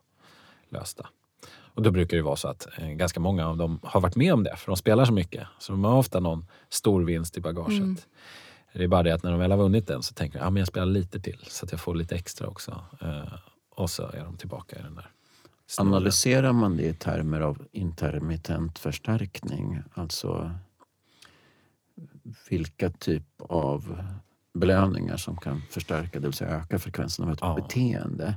lösta. 0.69 1.10
Och 1.73 1.81
då 1.81 1.91
brukar 1.91 2.17
det 2.17 2.23
vara 2.23 2.36
så 2.36 2.47
att 2.47 2.67
eh, 2.77 2.88
ganska 2.88 3.19
många 3.19 3.47
av 3.47 3.57
dem 3.57 3.79
har 3.84 4.01
varit 4.01 4.15
med 4.15 4.34
om 4.34 4.43
det, 4.43 4.55
för 4.55 4.67
de 4.67 4.77
spelar 4.77 5.05
så 5.05 5.13
mycket. 5.13 5.47
Så 5.60 5.71
de 5.71 5.84
har 5.84 5.97
ofta 5.97 6.19
någon 6.19 6.45
stor 6.69 7.03
vinst 7.03 7.38
i 7.38 7.41
bagaget. 7.41 8.07
Det 8.73 8.84
är 8.84 8.88
bara 8.88 9.03
det 9.03 9.13
att 9.13 9.23
när 9.23 9.31
de 9.31 9.39
väl 9.39 9.51
har 9.51 9.57
vunnit 9.57 9.88
den 9.88 10.03
så 10.03 10.13
tänker 10.13 10.39
de, 10.39 10.43
ja 10.43 10.49
men 10.49 10.60
jag 10.60 10.67
spelar 10.67 10.88
lite 10.88 11.19
till 11.19 11.45
så 11.47 11.65
att 11.65 11.71
jag 11.71 11.81
får 11.81 11.95
lite 11.95 12.15
extra 12.15 12.47
också. 12.47 12.84
Eh, 13.01 13.34
och 13.69 13.89
så 13.89 14.03
är 14.03 14.23
de 14.23 14.38
tillbaka 14.38 14.79
i 14.79 14.81
den 14.81 14.95
där 14.95 15.12
Analyserar 15.79 16.53
man 16.53 16.77
det 16.77 16.84
i 16.84 16.93
termer 16.93 17.41
av 17.41 17.65
intermittent 17.71 18.79
förstärkning, 18.79 19.79
alltså 19.93 20.51
vilka 22.49 22.89
typ 22.89 23.23
av 23.49 24.01
belöningar 24.53 25.17
som 25.17 25.38
kan 25.38 25.62
förstärka, 25.69 26.19
det 26.19 26.27
vill 26.27 26.34
säga 26.34 26.49
öka 26.49 26.79
frekvensen 26.79 27.25
av 27.25 27.31
ett 27.31 27.39
Ja. 27.41 27.55
beteende. 27.55 28.36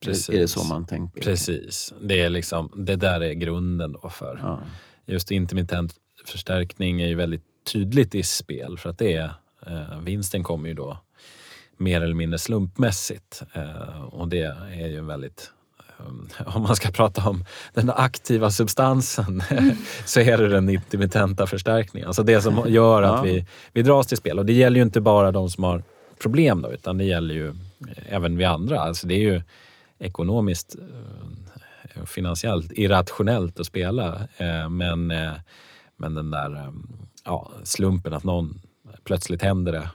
Precis. 0.00 0.28
Är 0.28 0.38
det 0.38 0.48
så 0.48 0.64
man 0.64 0.86
tänker? 0.86 1.20
Precis, 1.22 1.94
det, 2.02 2.20
är 2.20 2.30
liksom, 2.30 2.72
det 2.86 2.96
där 2.96 3.20
är 3.20 3.32
grunden 3.32 3.92
då 4.02 4.08
för 4.08 4.38
Ja. 4.42 4.60
just 5.06 5.30
intermittent 5.30 5.94
förstärkning 6.26 7.00
är 7.00 7.06
ju 7.06 7.14
väldigt 7.14 7.44
tydligt 7.72 8.14
i 8.14 8.22
spel 8.22 8.78
för 8.78 8.90
att 8.90 8.98
det 8.98 9.14
är, 9.14 9.30
eh, 9.66 10.00
vinsten 10.00 10.42
kommer 10.44 10.68
ju 10.68 10.74
då 10.74 10.98
mer 11.76 12.00
eller 12.00 12.14
mindre 12.14 12.38
slumpmässigt. 12.38 13.42
Eh, 13.52 14.00
och 14.02 14.28
det 14.28 14.42
är 14.70 14.86
ju 14.86 14.98
en 14.98 15.06
väldigt 15.06 15.52
om 16.46 16.62
man 16.62 16.76
ska 16.76 16.90
prata 16.90 17.28
om 17.28 17.44
den 17.74 17.90
aktiva 17.90 18.50
substansen 18.50 19.42
så 20.04 20.20
är 20.20 20.38
det 20.38 20.48
den 20.48 20.68
intermittenta 20.68 21.46
förstärkningen. 21.46 22.06
Alltså 22.06 22.22
det 22.22 22.42
som 22.42 22.64
gör 22.66 23.02
att 23.02 23.16
Ja. 23.16 23.22
vi, 23.22 23.46
vi 23.72 23.82
dras 23.82 24.06
till 24.06 24.16
spel. 24.16 24.38
Och 24.38 24.46
det 24.46 24.52
gäller 24.52 24.76
ju 24.76 24.82
inte 24.82 25.00
bara 25.00 25.32
de 25.32 25.50
som 25.50 25.64
har 25.64 25.82
problem 26.22 26.62
då, 26.62 26.72
utan 26.72 26.98
det 26.98 27.04
gäller 27.04 27.34
ju 27.34 27.48
eh, 27.48 27.54
även 28.08 28.36
vi 28.36 28.44
andra. 28.44 28.80
Alltså 28.80 29.06
det 29.06 29.14
är 29.14 29.32
ju 29.32 29.42
ekonomiskt 29.98 30.76
eh, 31.94 32.04
finansiellt 32.04 32.72
irrationellt 32.72 33.60
att 33.60 33.66
spela. 33.66 34.28
Eh, 34.36 34.68
men, 34.68 35.06
men 35.96 36.14
den 36.14 36.30
där 36.30 36.72
ja, 37.24 37.50
slumpen 37.64 38.12
att 38.12 38.24
någon 38.24 38.60
plötsligt 39.04 39.42
händer 39.42 39.72
det 39.72 39.88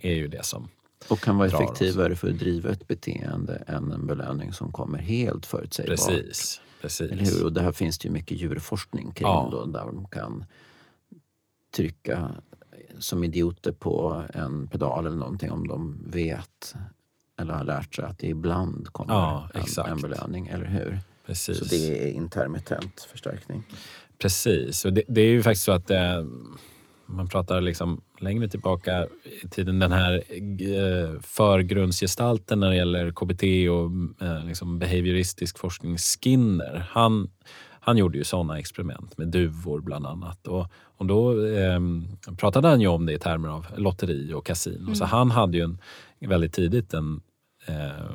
är 0.00 0.14
ju 0.14 0.28
det 0.28 0.44
som... 0.44 0.68
Och 1.10 1.20
kan 1.20 1.36
vara 1.38 1.48
effektivare 1.48 2.16
för 2.16 2.30
att 2.30 2.38
driva 2.38 2.70
ett 2.70 2.88
beteende 2.88 3.56
än 3.66 3.92
en 3.92 4.06
belöning 4.06 4.52
som 4.52 4.72
kommer 4.72 4.98
helt 4.98 5.46
förutsägbart. 5.46 5.96
Precis. 5.96 6.60
Eller 6.80 6.80
precis. 6.82 7.36
hur? 7.40 7.44
Och 7.44 7.52
det 7.52 7.60
här 7.62 7.72
finns 7.72 7.98
det 7.98 8.06
ju 8.08 8.12
mycket 8.12 8.38
djurforskning 8.40 9.12
kring 9.12 9.28
Ja. 9.28 9.48
då, 9.52 9.64
där 9.64 9.84
de 9.86 10.08
kan 10.08 10.44
trycka 11.76 12.30
som 12.98 13.24
idioter 13.24 13.72
på 13.72 14.22
en 14.34 14.66
pedal 14.68 15.06
eller 15.06 15.16
någonting 15.16 15.50
om 15.50 15.68
de 15.68 15.98
vet 16.06 16.74
eller 17.40 17.54
har 17.54 17.64
lärt 17.64 17.94
sig 17.94 18.04
att 18.04 18.18
det 18.18 18.26
ibland 18.26 18.88
kommer 18.92 19.14
Ja, 19.14 19.48
en, 19.54 19.90
en 19.92 20.00
belöning, 20.00 20.46
eller 20.46 20.64
hur? 20.66 20.98
precis. 21.26 21.58
Så 21.58 21.64
det 21.64 22.08
är 22.08 22.12
intermittent 22.12 23.00
förstärkning. 23.10 23.62
Precis, 24.18 24.84
och 24.84 24.92
det, 24.92 25.02
det 25.08 25.20
är 25.20 25.28
ju 25.28 25.42
faktiskt 25.42 25.64
så 25.64 25.72
att 25.72 25.90
eh, 25.90 26.24
man 27.06 27.28
pratar 27.28 27.60
liksom 27.60 28.00
längre 28.20 28.48
tillbaka 28.48 29.06
i 29.42 29.48
tiden, 29.48 29.78
den 29.78 29.92
här 29.92 30.14
eh, 30.14 31.20
förgrundsgestalten 31.20 32.60
när 32.60 32.70
det 32.70 32.76
gäller 32.76 33.10
KBT 33.10 33.42
och 33.70 33.90
eh, 34.26 34.46
liksom 34.46 34.78
behavioristisk 34.78 35.58
forskning, 35.58 35.98
Skinner, 35.98 36.86
han, 36.90 37.30
han 37.80 37.96
gjorde 37.96 38.18
ju 38.18 38.24
sådana 38.24 38.58
experiment 38.58 39.18
med 39.18 39.28
duvor 39.28 39.80
bland 39.80 40.06
annat. 40.06 40.46
Och, 40.46 40.66
och 40.96 41.06
då 41.06 41.46
eh, 41.46 41.80
pratade 42.36 42.68
han 42.68 42.80
ju 42.80 42.86
om 42.86 43.06
det 43.06 43.12
i 43.12 43.18
termer 43.18 43.48
av 43.48 43.66
lotteri 43.76 44.32
och 44.32 44.46
kasino. 44.46 44.94
Så 44.94 45.04
han 45.04 45.30
hade 45.30 45.56
ju 45.56 45.64
en, 45.64 45.78
väldigt 46.20 46.52
tidigt 46.52 46.94
en 46.94 47.20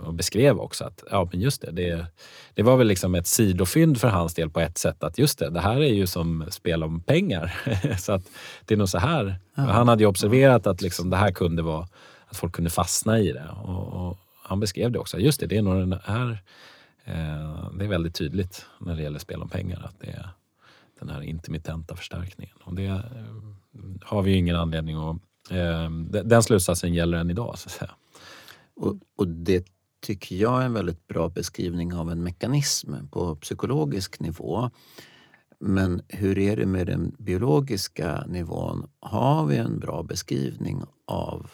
och 0.05 0.13
beskrev 0.13 0.59
också 0.59 0.85
att 0.85 1.03
ja, 1.11 1.29
men 1.31 1.41
just 1.41 1.61
det, 1.61 1.71
det, 1.71 2.05
det 2.53 2.63
var 2.63 2.77
väl 2.77 2.87
liksom 2.87 3.15
ett 3.15 3.27
sidofynd 3.27 4.01
för 4.01 4.07
hans 4.07 4.33
del 4.33 4.49
på 4.49 4.59
ett 4.59 4.77
sätt. 4.77 5.03
Att 5.03 5.17
just 5.17 5.39
det, 5.39 5.49
det 5.49 5.59
här 5.59 5.81
är 5.81 5.93
ju 5.93 6.07
som 6.07 6.45
spel 6.49 6.83
om 6.83 7.01
pengar. 7.01 7.53
så 7.99 8.13
att 8.13 8.23
det 8.65 8.73
är 8.73 8.77
nog 8.77 8.89
så 8.89 8.97
här. 8.97 9.35
Han 9.55 9.87
hade 9.87 10.03
ju 10.03 10.07
observerat 10.07 10.67
att 10.67 10.81
liksom 10.81 11.09
det 11.09 11.17
här 11.17 11.31
kunde 11.31 11.61
vara 11.61 11.87
att 12.25 12.37
folk 12.37 12.53
kunde 12.53 12.69
fastna 12.69 13.19
i 13.19 13.31
det. 13.31 13.49
Och, 13.63 14.07
och 14.07 14.17
han 14.43 14.59
beskrev 14.59 14.91
det 14.91 14.99
också. 14.99 15.19
Just 15.19 15.39
det, 15.39 15.47
det 15.47 15.57
är 15.57 15.61
nog 15.61 15.75
den 15.75 15.99
här 16.03 16.31
eh, 17.05 17.71
det 17.73 17.85
är 17.85 17.89
väldigt 17.89 18.15
tydligt 18.15 18.65
när 18.79 18.95
det 18.95 19.03
gäller 19.03 19.19
spel 19.19 19.41
om 19.41 19.49
pengar 19.49 19.81
att 19.85 19.99
det 19.99 20.07
är 20.07 20.29
den 20.99 21.09
här 21.09 21.21
intermittenta 21.21 21.95
förstärkningen. 21.95 22.55
Och 22.63 22.75
det 22.75 22.85
eh, 22.85 22.99
har 24.01 24.21
vi 24.21 24.31
ju 24.31 24.37
ingen 24.37 24.55
anledning 24.55 24.97
att... 24.97 25.17
Eh, 25.51 25.89
den 25.89 26.29
den 26.29 26.43
slutsatsen 26.43 26.93
gäller 26.93 27.17
än 27.17 27.29
idag. 27.29 27.57
Så 27.57 27.67
att 27.67 27.71
säga. 27.71 27.91
Och, 28.75 28.99
och 29.15 29.27
det 29.27 29.67
tycker 30.01 30.35
jag 30.35 30.61
är 30.61 30.65
en 30.65 30.73
väldigt 30.73 31.07
bra 31.07 31.29
beskrivning 31.29 31.93
av 31.93 32.11
en 32.11 32.23
mekanism 32.23 32.93
på 33.11 33.35
psykologisk 33.35 34.19
nivå. 34.19 34.69
Men 35.59 36.01
hur 36.07 36.37
är 36.37 36.57
det 36.57 36.65
med 36.65 36.87
den 36.87 37.15
biologiska 37.19 38.25
nivån? 38.27 38.89
Har 38.99 39.45
vi 39.45 39.57
en 39.57 39.79
bra 39.79 40.03
beskrivning 40.03 40.83
av 41.05 41.51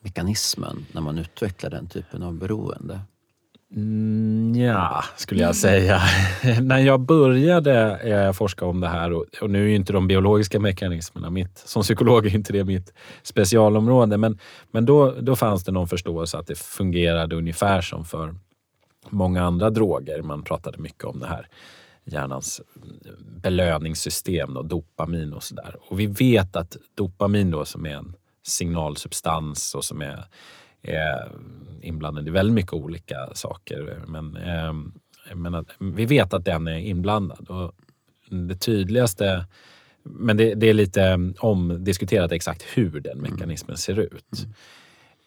mekanismen 0.00 0.86
när 0.92 1.00
man 1.00 1.18
utvecklar 1.18 1.70
den 1.70 1.88
typen 1.88 2.22
av 2.22 2.34
beroende? 2.34 3.00
Mm, 3.74 4.54
ja, 4.54 5.04
skulle 5.16 5.42
jag 5.42 5.56
säga. 5.56 6.00
När 6.62 6.78
jag 6.78 7.00
började 7.00 7.96
eh, 7.96 8.32
forska 8.32 8.66
om 8.66 8.80
det 8.80 8.88
här, 8.88 9.12
och, 9.12 9.24
och 9.40 9.50
nu 9.50 9.64
är 9.64 9.68
ju 9.68 9.74
inte 9.74 9.92
de 9.92 10.06
biologiska 10.08 10.60
mekanismerna 10.60 11.30
mitt, 11.30 11.58
som 11.58 11.82
psykolog 11.82 12.26
är 12.26 12.34
inte 12.34 12.52
det 12.52 12.64
mitt 12.64 12.92
specialområde, 13.22 14.16
men, 14.16 14.38
men 14.70 14.86
då, 14.86 15.14
då 15.20 15.36
fanns 15.36 15.64
det 15.64 15.72
någon 15.72 15.88
förståelse 15.88 16.38
att 16.38 16.46
det 16.46 16.58
fungerade 16.58 17.36
ungefär 17.36 17.80
som 17.80 18.04
för 18.04 18.34
många 19.10 19.42
andra 19.44 19.70
droger. 19.70 20.22
Man 20.22 20.42
pratade 20.42 20.78
mycket 20.78 21.04
om 21.04 21.18
det 21.18 21.26
här 21.26 21.48
hjärnans 22.04 22.60
mm, 22.76 23.40
belöningssystem, 23.42 24.56
och 24.56 24.66
dopamin 24.66 25.32
och 25.32 25.42
sådär. 25.42 25.76
Och 25.88 26.00
vi 26.00 26.06
vet 26.06 26.56
att 26.56 26.76
dopamin 26.94 27.50
då, 27.50 27.64
som 27.64 27.86
är 27.86 27.94
en 27.94 28.14
signalsubstans 28.46 29.74
och 29.74 29.84
som 29.84 30.02
är, 30.02 30.24
är 30.82 31.32
inblandad 31.82 32.28
i 32.28 32.30
väldigt 32.30 32.54
mycket 32.54 32.72
olika 32.72 33.30
saker. 33.34 34.02
Men, 34.06 34.36
eh, 34.36 34.72
men 35.34 35.54
att, 35.54 35.66
vi 35.78 36.06
vet 36.06 36.34
att 36.34 36.44
den 36.44 36.68
är 36.68 36.78
inblandad. 36.78 37.48
Och 37.50 37.74
det 38.30 38.56
tydligaste, 38.56 39.46
men 40.02 40.36
det, 40.36 40.54
det 40.54 40.66
är 40.66 40.74
lite 40.74 41.32
omdiskuterat 41.38 42.32
exakt 42.32 42.62
hur 42.62 43.00
den 43.00 43.18
mekanismen 43.18 43.76
ser 43.76 43.98
ut. 43.98 44.46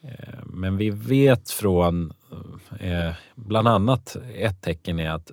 Eh, 0.01 0.39
Men 0.45 0.77
vi 0.77 0.89
vet 0.89 1.51
från 1.51 2.13
eh, 2.79 3.13
bland 3.35 3.67
annat 3.67 4.17
ett 4.35 4.61
tecken 4.61 4.99
är 4.99 5.09
att 5.09 5.31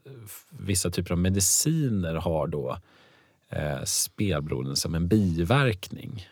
vissa 0.50 0.90
typer 0.90 1.12
av 1.12 1.18
mediciner 1.18 2.14
har 2.14 2.46
då 2.46 2.78
eh, 3.50 3.82
spelberoende 3.84 4.76
som 4.76 4.94
en 4.94 5.08
biverkning. 5.08 6.26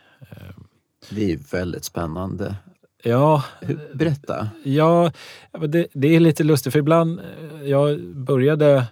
Det 1.10 1.32
är 1.32 1.38
väldigt 1.52 1.84
spännande. 1.84 2.56
Ja, 3.06 3.44
berätta. 3.94 4.48
Ja, 4.62 5.12
det, 5.68 5.86
det 5.92 6.16
är 6.16 6.20
lite 6.20 6.44
lustigt 6.44 6.72
för 6.72 6.80
ibland, 6.80 7.20
eh, 7.20 7.68
jag 7.68 8.00
började 8.14 8.86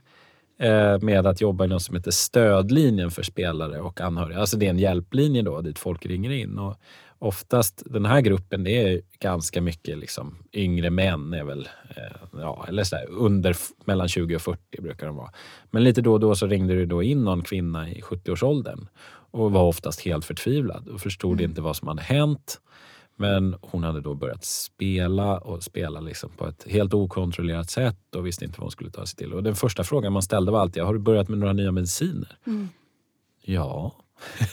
eh, 0.59 0.98
med 1.01 1.27
att 1.27 1.40
jobba 1.40 1.64
i 1.64 1.68
något 1.68 1.83
som 1.83 1.96
heter 1.96 2.11
stödlinjen 2.11 3.11
för 3.11 3.22
spelare 3.22 3.81
och 3.81 4.01
anhöriga. 4.01 4.38
Alltså 4.38 4.57
det 4.57 4.66
är 4.66 4.70
en 4.70 4.79
hjälplinje 4.79 5.42
då 5.42 5.61
dit 5.61 5.79
folk 5.79 6.07
ringer 6.07 6.31
in. 6.31 6.59
Och 6.59 6.77
oftast 7.18 7.83
den 7.87 8.07
här 8.07 8.20
gruppen, 8.20 8.64
det 8.64 8.70
är 8.70 9.01
ganska 9.18 9.61
mycket 9.61 9.98
liksom 9.98 10.38
yngre 10.53 10.90
män, 10.90 11.33
är 11.33 11.44
väl, 11.44 11.68
eh, 11.96 12.40
ja, 12.40 12.64
eller 12.68 12.85
så 12.85 12.96
där, 12.96 13.07
under 13.11 13.57
mellan 13.85 14.09
20 14.09 14.37
och 14.37 14.42
40 14.42 14.83
brukar 14.83 15.07
de 15.07 15.16
vara. 15.16 15.31
Men 15.70 15.85
lite 15.85 16.01
då 16.01 16.12
och 16.12 16.20
då 16.20 16.35
så 16.35 16.46
ringde 16.46 16.75
det 16.75 16.87
då 16.87 17.03
in 17.03 17.25
någon 17.25 17.42
kvinna 17.42 17.88
i 17.88 18.01
70-årsåldern 18.01 18.87
och 19.31 19.53
var 19.53 19.62
oftast 19.62 20.01
helt 20.01 20.25
förtvivlad 20.25 20.88
och 20.88 21.01
förstod 21.01 21.40
inte 21.40 21.61
vad 21.61 21.77
som 21.77 21.88
hade 21.88 22.03
hänt. 22.03 22.61
Men 23.22 23.56
hon 23.61 23.85
hade 23.85 24.00
då 24.00 24.14
börjat 24.14 24.44
spela 24.44 25.38
och 25.38 25.62
spela 25.62 26.00
liksom 26.00 26.30
på 26.37 26.46
ett 26.46 26.66
helt 26.68 26.94
okontrollerat 26.94 27.70
sätt 27.70 28.14
och 28.16 28.26
visste 28.26 28.44
inte 28.44 28.61
vad 28.61 28.64
hon 28.64 28.70
skulle 28.70 28.90
ta 28.90 29.06
sig 29.06 29.16
till. 29.16 29.32
Och 29.32 29.42
den 29.42 29.54
första 29.54 29.85
frågan 29.85 30.12
man 30.12 30.22
ställde 30.22 30.52
var 30.52 30.61
alltid, 30.61 30.82
har 30.82 30.92
du 30.92 30.98
börjat 30.98 31.28
med 31.28 31.38
några 31.38 31.52
nya 31.52 31.72
mediciner? 31.72 32.37
Ja. 33.42 33.92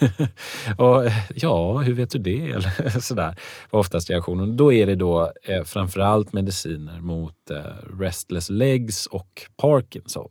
och, 0.78 1.04
ja, 1.36 1.78
hur 1.78 1.94
vet 1.94 2.10
du 2.10 2.20
det? 2.20 2.52
Eller 2.52 3.00
sådär 3.00 3.40
var 3.70 3.80
oftast 3.80 4.10
reaktionen. 4.10 4.58
Då 4.58 4.74
är 4.74 4.86
det 4.86 4.96
då 4.96 5.32
eh, 5.44 5.64
framförallt 5.64 6.34
mediciner 6.34 7.00
mot 7.02 7.52
eh, 7.52 8.00
restless 8.00 8.50
legs 8.50 9.06
och 9.06 9.42
Parkinson. 9.58 10.30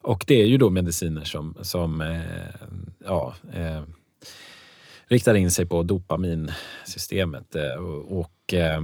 Och 0.00 0.24
det 0.26 0.42
är 0.42 0.46
ju 0.46 0.58
då 0.58 0.70
mediciner 0.70 1.24
som, 1.24 1.56
som 1.62 2.00
eh, 2.00 2.20
ja, 3.04 3.34
eh, 3.52 3.82
riktar 5.12 5.34
in 5.34 5.50
sig 5.50 5.66
på 5.66 5.82
dopaminsystemet. 5.82 7.56
eh, 7.56 7.84
Och, 7.84 8.18
och 8.20 8.54
eh, 8.54 8.80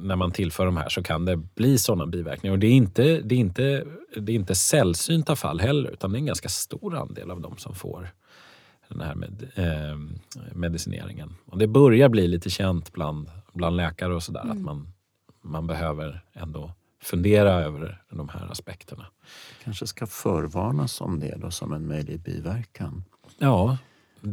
när 0.00 0.16
man 0.16 0.32
tillför 0.32 0.66
de 0.66 0.76
här 0.76 0.88
så 0.88 1.02
kan 1.02 1.24
det 1.24 1.36
bli 1.36 1.78
sådana 1.78 2.06
biverkningar. 2.06 2.52
Och 2.52 2.58
det 2.58 2.66
är 2.66 2.72
inte, 2.72 3.20
det 3.20 3.34
är 3.34 3.38
inte, 3.38 3.84
det 4.16 4.32
är 4.32 4.36
inte 4.36 4.54
sällsynta 4.54 5.36
fall 5.36 5.60
heller, 5.60 5.90
utan 5.90 6.12
det 6.12 6.16
är 6.16 6.20
en 6.20 6.26
ganska 6.26 6.48
stor 6.48 6.96
andel 6.96 7.30
av 7.30 7.40
dem 7.40 7.56
som 7.56 7.74
får 7.74 8.08
den 8.88 9.00
här 9.00 9.14
med, 9.14 9.50
eh, 9.54 9.98
medicineringen. 10.52 11.34
Och 11.46 11.58
det 11.58 11.66
börjar 11.66 12.08
bli 12.08 12.28
lite 12.28 12.50
känt 12.50 12.92
bland, 12.92 13.30
bland 13.52 13.76
läkare 13.76 14.14
och 14.14 14.22
sådär 14.22 14.50
att 14.50 14.60
man, 14.60 14.92
man 15.42 15.66
behöver 15.66 16.24
ändå 16.32 16.72
fundera 17.02 17.52
över 17.52 18.02
de 18.10 18.28
här 18.28 18.46
aspekterna. 18.50 19.06
kanske 19.64 19.86
ska 19.86 20.06
förvarnas 20.06 21.00
om 21.00 21.20
det 21.20 21.36
då 21.36 21.50
som 21.50 21.72
en 21.72 21.88
möjlig 21.88 22.20
biverkan. 22.20 23.04
Ja, 23.38 23.78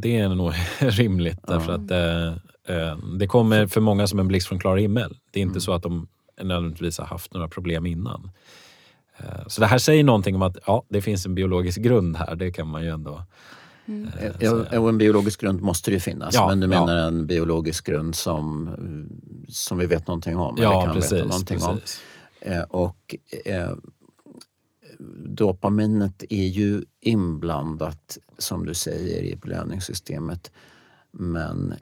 det 0.01 0.17
är 0.17 0.29
nog 0.29 0.53
rimligt 0.79 1.39
därför 1.47 1.73
att 1.73 1.91
eh, 1.91 2.27
eh, 2.77 2.97
det 3.19 3.27
kommer 3.27 3.67
för 3.67 3.81
många 3.81 4.07
som 4.07 4.19
en 4.19 4.27
blixt 4.27 4.47
från 4.47 4.59
klar 4.59 4.77
himmel. 4.77 5.17
Det 5.31 5.39
är 5.39 5.43
inte 5.43 5.61
så 5.61 5.73
att 5.73 5.83
de 5.83 6.07
nödvändigtvis 6.41 6.97
har 6.97 7.05
haft 7.05 7.33
några 7.33 7.47
problem 7.47 7.85
innan. 7.85 8.31
Eh, 9.17 9.47
så 9.47 9.61
det 9.61 9.67
här 9.67 9.77
säger 9.77 10.03
någonting 10.03 10.35
om 10.35 10.41
att 10.41 10.57
ja, 10.67 10.83
det 10.89 11.01
finns 11.01 11.25
en 11.25 11.35
biologisk 11.35 11.81
grund 11.81 12.17
här. 12.17 12.35
Det 12.35 12.51
kan 12.51 12.67
man 12.67 12.83
ju 12.83 12.89
ändå 12.89 13.23
eh, 13.85 14.25
Ja, 14.39 14.65
säga. 14.65 14.81
och 14.81 14.89
en 14.89 14.97
biologisk 14.97 15.41
grund 15.41 15.61
måste 15.61 15.91
det 15.91 15.93
ju 15.93 15.99
finnas. 15.99 16.33
Ja, 16.35 16.47
men 16.47 16.59
du 16.59 16.67
ja. 16.67 16.85
menar 16.85 16.97
en 16.97 17.27
biologisk 17.27 17.85
grund 17.85 18.15
som, 18.15 18.69
som 19.47 19.77
vi 19.77 19.85
vet 19.85 20.07
någonting 20.07 20.37
om? 20.37 20.55
eller 20.55 20.63
Ja, 20.63 20.85
kan 20.85 20.93
precis. 20.95 21.11
veta 21.11 21.25
någonting 21.25 21.63
om. 21.63 21.77
precis. 21.77 22.01
Eh, 22.41 22.61
och 22.61 23.15
eh, 23.45 23.69
dopaminet 25.25 26.23
är 26.29 26.47
ju 26.47 26.83
inblandat, 26.99 28.17
som 28.37 28.65
du 28.65 28.73
säger, 28.73 29.23
i 29.23 29.35
belöningssystemet. 29.35 30.51
Men 31.11 31.73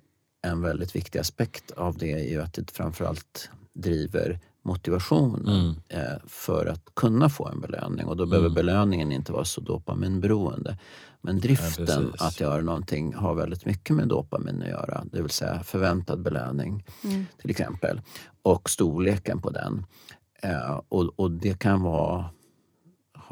en 0.42 0.62
väldigt 0.62 0.96
viktig 0.96 1.20
aspekt 1.20 1.72
av 1.72 1.98
det 1.98 2.12
är 2.12 2.30
ju 2.30 2.42
att 2.42 2.54
det 2.54 2.72
framförallt 2.72 3.50
driver 3.74 4.40
motivationen 4.64 5.48
Mm. 5.48 5.76
eh, 5.88 6.18
för 6.28 6.66
att 6.66 6.96
kunna 6.96 7.30
få 7.30 7.48
en 7.48 7.62
belöning. 7.62 8.06
Och 8.06 8.18
då 8.18 8.26
behöver 8.26 8.50
belöningen 8.50 9.12
inte 9.12 9.32
vara 9.32 9.46
så 9.46 9.62
dopaminberoende. 9.62 10.78
Men 11.22 11.40
driften 11.40 11.86
precis. 11.86 12.22
att 12.22 12.40
göra 12.40 12.62
någonting 12.62 13.14
har 13.14 13.36
väldigt 13.36 13.66
mycket 13.66 13.96
med 13.96 14.08
dopamin 14.08 14.62
att 14.62 14.68
göra. 14.70 15.04
Det 15.12 15.22
vill 15.22 15.32
säga 15.32 15.64
förväntad 15.64 16.22
belöning 16.22 16.86
till 17.42 17.50
exempel. 17.50 18.02
Och 18.42 18.70
storleken 18.70 19.42
på 19.42 19.50
den. 19.50 19.86
Eh, 20.44 20.82
och, 20.90 21.20
och 21.20 21.32
det 21.32 21.60
kan 21.60 21.82
vara, 21.82 22.26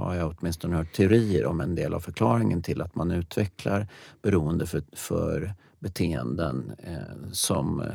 har 0.03 0.15
jag 0.15 0.35
åtminstone 0.39 0.75
hört 0.75 0.93
teorier 0.93 1.45
om, 1.45 1.61
en 1.61 1.75
del 1.75 1.93
av 1.93 1.99
förklaringen 1.99 2.61
till 2.61 2.81
att 2.81 2.95
man 2.95 3.11
utvecklar 3.11 3.87
beroende 4.21 4.65
för, 4.65 4.83
för 4.93 5.53
beteenden 5.79 6.71
eh, 6.77 7.29
som 7.31 7.81
eh, 7.81 7.87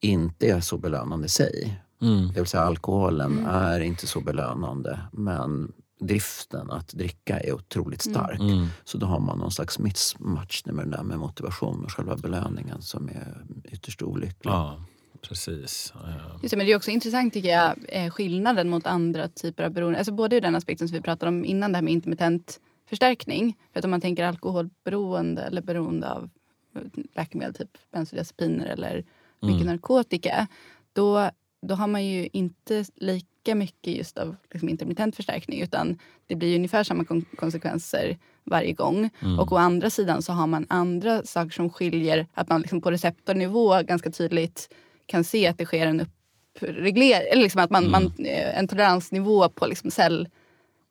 inte 0.00 0.46
är 0.46 0.60
så 0.60 0.78
belönande 0.78 1.26
i 1.26 1.28
sig. 1.28 1.82
Mm. 2.02 2.28
Det 2.28 2.40
vill 2.40 2.46
säga 2.46 2.62
alkoholen 2.62 3.46
är 3.46 3.80
inte 3.80 4.06
så 4.06 4.20
belönande 4.20 5.00
men 5.12 5.72
driften 6.00 6.70
att 6.70 6.88
dricka 6.88 7.40
är 7.40 7.52
otroligt 7.52 8.02
stark. 8.02 8.40
Mm. 8.40 8.66
Så 8.84 8.98
då 8.98 9.06
har 9.06 9.20
man 9.20 9.38
någon 9.38 9.50
slags 9.50 9.78
mismatch 9.78 10.62
med 10.64 10.88
där 10.88 11.02
med 11.02 11.18
motivation 11.18 11.84
och 11.84 11.92
själva 11.92 12.16
belöningen 12.16 12.82
som 12.82 13.08
är 13.08 13.44
ytterst 13.64 14.02
olycklig. 14.02 14.52
Ja, 14.52 14.84
precis. 15.28 15.92
Eh, 16.04 16.36
Just 16.42 16.50
det, 16.50 16.56
men 16.56 16.66
det 16.66 16.72
är 16.72 16.76
också 16.76 16.90
intressant 16.90 17.32
tycker 17.34 17.48
jag, 17.48 17.76
eh, 17.88 18.10
skillnaden 18.10 18.68
mot 18.68 18.86
andra 18.86 19.28
typer 19.28 19.64
av 19.64 19.70
beroende. 19.70 19.98
Alltså 19.98 20.12
både 20.12 20.36
ur 20.36 20.40
den 20.40 20.54
aspekten 20.54 20.88
som 20.88 20.94
vi 20.96 21.02
pratade 21.02 21.28
om 21.28 21.44
innan, 21.44 21.72
det 21.72 21.76
här 21.78 21.82
med 21.82 21.92
intermittent 21.92 22.60
förstärkning. 22.88 23.56
För 23.72 23.78
att 23.78 23.84
om 23.84 23.90
man 23.90 24.00
tänker 24.00 24.24
alkoholberoende 24.24 25.42
eller 25.42 25.62
beroende 25.62 26.10
av 26.12 26.30
eh, 26.76 26.82
läkemedel, 27.14 27.54
typ 27.54 27.70
bensodiazepiner 27.92 28.66
eller 28.66 29.04
mycket 29.40 29.66
narkotika. 29.66 30.46
Då, 30.92 31.30
då 31.62 31.74
har 31.74 31.86
man 31.86 32.06
ju 32.06 32.28
inte 32.32 32.84
lika 32.96 33.54
mycket 33.54 33.96
just 33.96 34.18
av 34.18 34.36
liksom, 34.52 34.68
intermittent 34.68 35.16
förstärkning 35.16 35.60
utan 35.62 35.98
det 36.26 36.34
blir 36.36 36.48
ju 36.48 36.56
ungefär 36.56 36.84
samma 36.84 37.04
kon- 37.04 37.24
konsekvenser 37.36 38.18
varje 38.44 38.72
gång. 38.72 39.10
Och 39.40 39.52
å 39.52 39.56
andra 39.56 39.90
sidan 39.90 40.22
så 40.22 40.32
har 40.32 40.46
man 40.46 40.66
andra 40.68 41.22
saker 41.24 41.50
som 41.50 41.70
skiljer, 41.70 42.26
att 42.34 42.48
man 42.48 42.60
liksom 42.60 42.80
på 42.80 42.90
receptornivå 42.90 43.82
ganska 43.82 44.10
tydligt 44.10 44.74
kan 45.12 45.24
se 45.24 45.46
att 45.46 45.58
det 45.58 45.64
sker 45.64 45.86
en 45.86 46.00
uppreglering, 46.00 47.28
eller 47.32 47.42
liksom 47.42 47.60
att 47.60 47.70
man, 47.70 47.90
man, 47.90 48.12
eh, 48.18 48.58
en 48.58 48.68
toleransnivå 48.68 49.48
på 49.48 49.66
liksom 49.66 49.90
cellnivå. 49.90 50.28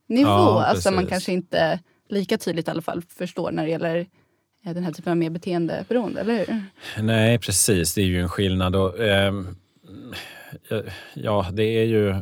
Ja, 0.08 0.66
alltså 0.66 0.92
man 0.92 1.06
kanske 1.06 1.32
inte 1.32 1.80
lika 2.10 2.38
tydligt 2.38 2.68
i 2.68 2.72
alla 2.72 2.82
fall 2.82 3.02
förstår 3.02 3.52
när 3.52 3.64
det 3.64 3.70
gäller 3.70 3.98
eh, 4.66 4.74
den 4.74 4.84
här 4.84 4.92
typen 4.92 5.12
av 5.12 5.18
mer 5.18 5.30
beteendeberoende, 5.30 6.22
eller 6.22 6.38
hur? 6.38 6.64
Nej, 7.04 7.40
precis. 7.40 7.94
Det 7.94 8.02
är 8.02 8.06
ju 8.06 8.22
en 8.22 8.30
skillnad. 8.30 8.76
Och, 8.76 9.00
ehm, 9.00 9.56
ja, 11.14 11.50
det 11.54 11.64
är 11.64 11.86
ju... 11.86 12.16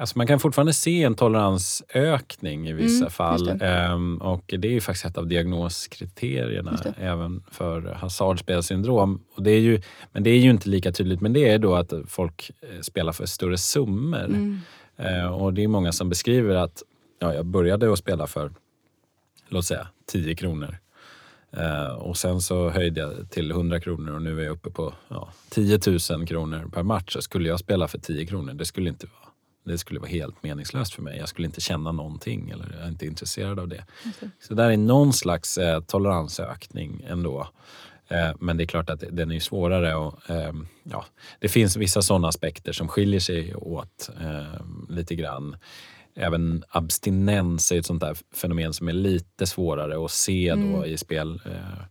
Alltså 0.00 0.18
man 0.18 0.26
kan 0.26 0.40
fortfarande 0.40 0.72
se 0.72 1.02
en 1.02 1.14
toleransökning 1.14 2.68
i 2.68 2.72
vissa 2.72 2.96
Mm, 3.04 3.10
fall. 3.10 3.48
just 3.48 3.62
Ehm, 3.62 4.16
och 4.22 4.54
det 4.58 4.68
är 4.68 4.72
ju 4.72 4.80
faktiskt 4.80 5.04
ett 5.04 5.18
av 5.18 5.26
diagnoskriterierna 5.26 6.80
det. 6.82 6.94
även 6.98 7.42
för 7.50 7.82
hasardspelsyndrom. 7.82 9.22
Och 9.34 9.42
det 9.42 9.50
är 9.50 9.60
ju, 9.60 9.80
men 10.12 10.22
det 10.22 10.30
är 10.30 10.38
ju 10.38 10.50
inte 10.50 10.68
lika 10.68 10.92
tydligt. 10.92 11.20
Men 11.20 11.32
det 11.32 11.48
är 11.48 11.58
då 11.58 11.74
att 11.74 11.92
folk 12.08 12.50
eh, 12.60 12.80
spelar 12.80 13.12
för 13.12 13.26
större 13.26 13.58
summor. 13.58 14.24
Mm. 14.24 14.58
Eh, 14.96 15.26
och 15.26 15.54
det 15.54 15.64
är 15.64 15.68
många 15.68 15.92
som 15.92 16.08
beskriver 16.08 16.54
att 16.54 16.82
ja, 17.18 17.34
jag 17.34 17.46
började 17.46 17.92
att 17.92 17.98
spela 17.98 18.26
för 18.26 18.52
låt 19.48 19.64
säga 19.64 19.86
10 20.06 20.34
kronor. 20.34 20.78
Eh, 21.56 21.86
och 21.94 22.16
sen 22.16 22.40
så 22.40 22.70
höjde 22.70 23.00
jag 23.00 23.30
till 23.30 23.50
100 23.50 23.80
kronor 23.80 24.14
och 24.14 24.22
nu 24.22 24.40
är 24.40 24.44
jag 24.44 24.52
uppe 24.52 24.70
på 24.70 24.94
ja, 25.08 25.28
10 25.50 25.78
000 26.10 26.26
kronor 26.26 26.70
per 26.74 26.82
match. 26.82 27.12
Så 27.12 27.22
skulle 27.22 27.48
jag 27.48 27.58
spela 27.60 27.88
för 27.88 27.98
10 27.98 28.26
kronor, 28.26 28.52
det 28.54 28.64
skulle 28.64 28.88
inte 28.88 29.06
vara 29.06 29.21
det 29.64 29.78
skulle 29.78 30.00
vara 30.00 30.10
helt 30.10 30.42
meningslöst 30.42 30.94
för 30.94 31.02
mig. 31.02 31.18
Jag 31.18 31.28
skulle 31.28 31.46
inte 31.46 31.60
känna 31.60 31.92
någonting 31.92 32.50
eller 32.50 32.72
jag 32.72 32.84
är 32.84 32.88
inte 32.88 33.06
intresserad 33.06 33.58
av 33.58 33.68
det. 33.68 33.84
Så 34.40 34.54
där 34.54 34.70
är 34.70 34.76
någon 34.76 35.12
slags 35.12 35.58
eh, 35.58 35.80
toleransökning 35.80 37.04
ändå. 37.08 37.48
Eh, 38.08 38.30
men 38.40 38.56
det 38.56 38.64
är 38.64 38.66
klart 38.66 38.90
att 38.90 39.04
den 39.10 39.32
är 39.32 39.40
svårare. 39.40 39.94
Och, 39.94 40.30
eh, 40.30 40.52
ja, 40.82 41.04
det 41.38 41.48
finns 41.48 41.76
vissa 41.76 42.02
sådana 42.02 42.28
aspekter 42.28 42.72
som 42.72 42.88
skiljer 42.88 43.20
sig 43.20 43.54
åt 43.54 44.10
eh, 44.20 44.64
lite 44.88 45.14
grann. 45.14 45.56
Även 46.14 46.64
abstinens 46.68 47.72
är 47.72 47.78
ett 47.78 47.86
sånt 47.86 48.00
där 48.00 48.16
fenomen 48.34 48.72
som 48.72 48.88
är 48.88 48.92
lite 48.92 49.46
svårare 49.46 50.04
att 50.04 50.10
se 50.10 50.54
då 50.54 50.86
i 50.86 50.98
spel. 50.98 51.40
Eh. 51.44 51.84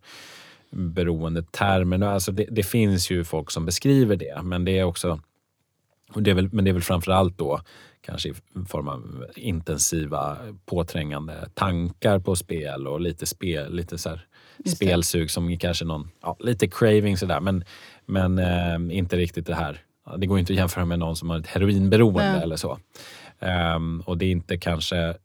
Alltså 2.04 2.32
det, 2.32 2.48
det 2.52 2.64
finns 2.64 3.12
ju 3.12 3.24
folk 3.24 3.52
som 3.52 3.66
beskriver 3.66 4.16
det, 4.16 4.42
men 4.44 4.66
det 4.66 4.80
är 4.80 4.84
också 4.84 5.20
och 6.14 6.24
det 6.24 6.32
är 6.32 6.36
väl, 6.36 6.50
men 6.52 6.66
det 6.66 6.72
är 6.72 6.74
väl 6.74 6.82
framförallt 6.82 7.38
då 7.38 7.62
kanske 8.02 8.30
i 8.30 8.34
form 8.68 8.88
av 8.88 9.26
intensiva 9.36 10.38
påträngande 10.66 11.50
tankar 11.54 12.20
på 12.20 12.36
spel 12.36 12.88
och 12.88 13.02
lite, 13.02 13.26
spel, 13.26 13.76
lite 13.76 13.98
så 13.98 14.20
spelsug 14.66 15.32
som 15.32 15.58
kanske 15.58 15.86
någon, 15.86 16.10
ja, 16.22 16.38
lite 16.40 16.68
craving 16.68 17.18
sådär 17.18 17.40
men, 17.40 17.64
men 18.06 18.40
eh, 18.40 18.98
inte 18.98 19.18
riktigt 19.18 19.48
det 19.48 19.56
här. 19.56 19.82
Det 20.18 20.26
går 20.26 20.40
inte 20.40 20.54
att 20.54 20.58
jämföra 20.58 20.86
med 20.86 21.00
någon 21.00 21.16
som 21.16 21.30
har 21.30 21.40
ett 21.40 21.48
heroinberoende 21.48 22.32
Nej. 22.32 22.42
eller 22.44 22.56
så. 22.56 22.80
Ehm, 23.40 24.02
och 24.06 24.18
det 24.18 24.26
är 24.26 24.32
inte 24.32 24.58
kanske... 24.58 25.16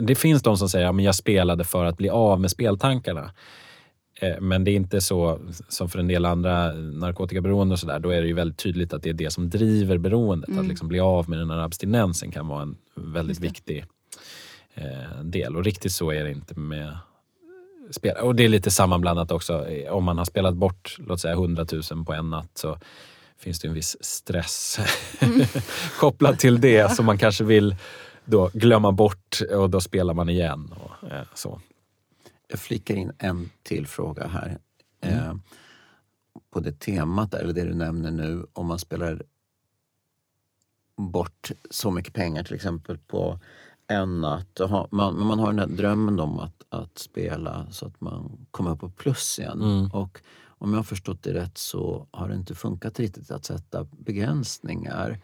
Det 0.00 0.14
finns 0.14 0.42
de 0.42 0.56
som 0.56 0.68
säger 0.68 0.84
att 0.84 0.88
ja, 0.88 0.92
men 0.92 1.04
jag 1.04 1.14
spelade 1.14 1.64
för 1.64 1.84
att 1.84 1.96
bli 1.96 2.08
av 2.08 2.40
med 2.40 2.50
speltankarna. 2.50 3.30
Eh, 4.20 4.40
Men 4.40 4.64
det 4.64 4.70
är 4.70 4.76
inte 4.76 5.00
så 5.00 5.38
som 5.68 5.88
för 5.88 5.98
en 5.98 6.08
del 6.08 6.24
andra 6.24 6.72
narkotikaberoende 6.72 7.72
och 7.72 7.78
sådär. 7.78 7.98
Då 7.98 8.10
är 8.10 8.20
det 8.20 8.26
ju 8.26 8.34
väldigt 8.34 8.58
tydligt 8.58 8.92
att 8.92 9.02
det 9.02 9.10
är 9.10 9.14
det 9.14 9.30
som 9.30 9.50
driver 9.50 9.98
beroendet. 9.98 10.58
Att 10.58 10.66
liksom 10.66 10.88
bli 10.88 11.00
av 11.00 11.28
med 11.28 11.38
den 11.38 11.50
här 11.50 11.58
abstinensen 11.58 12.30
kan 12.30 12.48
vara 12.48 12.62
en 12.62 12.76
väldigt 12.94 13.40
viktig 13.40 13.84
eh, 14.74 15.22
del. 15.22 15.56
Och 15.56 15.64
riktigt 15.64 15.92
så 15.92 16.10
är 16.10 16.24
det 16.24 16.30
inte 16.30 16.60
med 16.60 16.96
spel. 17.90 18.16
Och 18.16 18.34
det 18.34 18.44
är 18.44 18.48
lite 18.48 18.70
sammanblandat 18.70 19.30
också. 19.30 19.68
Eh, 19.68 19.92
Om 19.92 20.04
man 20.04 20.18
har 20.18 20.24
spelat 20.24 20.54
bort, 20.54 20.96
låt 20.98 21.20
säga 21.20 21.34
100 21.34 21.66
000 21.92 22.04
på 22.04 22.12
en 22.12 22.30
natt 22.30 22.50
så 22.54 22.78
finns 23.38 23.60
det 23.60 23.68
en 23.68 23.74
viss 23.74 23.96
stress 24.00 24.78
kopplad 26.00 26.38
till 26.38 26.60
det 26.60 26.92
som 26.92 27.06
man 27.06 27.18
kanske 27.18 27.44
vill 27.44 27.76
då 28.24 28.50
glömma 28.52 28.92
bort 28.92 29.40
och 29.56 29.70
då 29.70 29.80
spelar 29.80 30.14
man 30.14 30.28
igen. 30.28 30.74
Och, 30.76 31.12
eh, 31.12 31.22
så. 31.34 31.60
Jag 32.54 32.60
flikar 32.60 32.94
in 32.94 33.12
en 33.18 33.50
till 33.62 33.86
fråga 33.86 34.26
här. 34.26 34.58
Eh, 35.00 35.34
på 36.50 36.60
det 36.60 36.80
temat, 36.80 37.34
eller 37.34 37.52
det 37.52 37.64
du 37.64 37.74
nämner 37.74 38.10
nu, 38.10 38.46
om 38.52 38.66
man 38.66 38.78
spelar 38.78 39.22
bort 40.96 41.50
så 41.70 41.90
mycket 41.90 42.14
pengar 42.14 42.44
till 42.44 42.54
exempel 42.54 42.98
på 42.98 43.38
en 43.86 44.20
natt. 44.20 44.60
Man, 44.90 45.26
man 45.26 45.38
har 45.38 45.46
den 45.46 45.58
här 45.58 45.66
drömmen 45.66 46.20
om 46.20 46.38
att, 46.38 46.64
att 46.68 46.98
spela 46.98 47.66
så 47.70 47.86
att 47.86 48.00
man 48.00 48.46
kommer 48.50 48.70
upp 48.70 48.80
på 48.80 48.90
plus 48.90 49.38
igen. 49.38 49.62
Mm. 49.62 49.90
Och 49.90 50.22
om 50.46 50.70
jag 50.70 50.78
har 50.78 50.84
förstått 50.84 51.22
det 51.22 51.34
rätt 51.34 51.58
så 51.58 52.06
har 52.10 52.28
det 52.28 52.34
inte 52.34 52.54
funkat 52.54 53.00
riktigt 53.00 53.30
att 53.30 53.44
sätta 53.44 53.84
begränsningar 53.84 55.20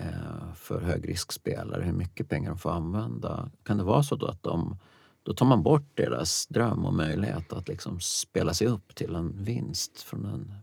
eh, 0.00 0.54
för 0.54 0.80
högriskspelare, 0.80 1.82
hur 1.82 1.92
mycket 1.92 2.28
pengar 2.28 2.50
de 2.50 2.58
får 2.58 2.70
använda. 2.70 3.50
Kan 3.62 3.76
det 3.76 3.84
vara 3.84 4.02
så 4.02 4.16
då 4.16 4.26
att 4.26 4.42
de, 4.42 4.78
då 5.26 5.34
tar 5.34 5.46
man 5.46 5.62
bort 5.62 5.90
deras 5.94 6.46
dröm 6.46 6.84
och 6.86 6.94
möjlighet 6.94 7.52
att 7.52 7.68
liksom 7.68 8.00
spela 8.00 8.54
sig 8.54 8.66
upp 8.66 8.94
till 8.94 9.14
en 9.14 9.44
vinst 9.44 10.02
från 10.02 10.24
en 10.24 10.54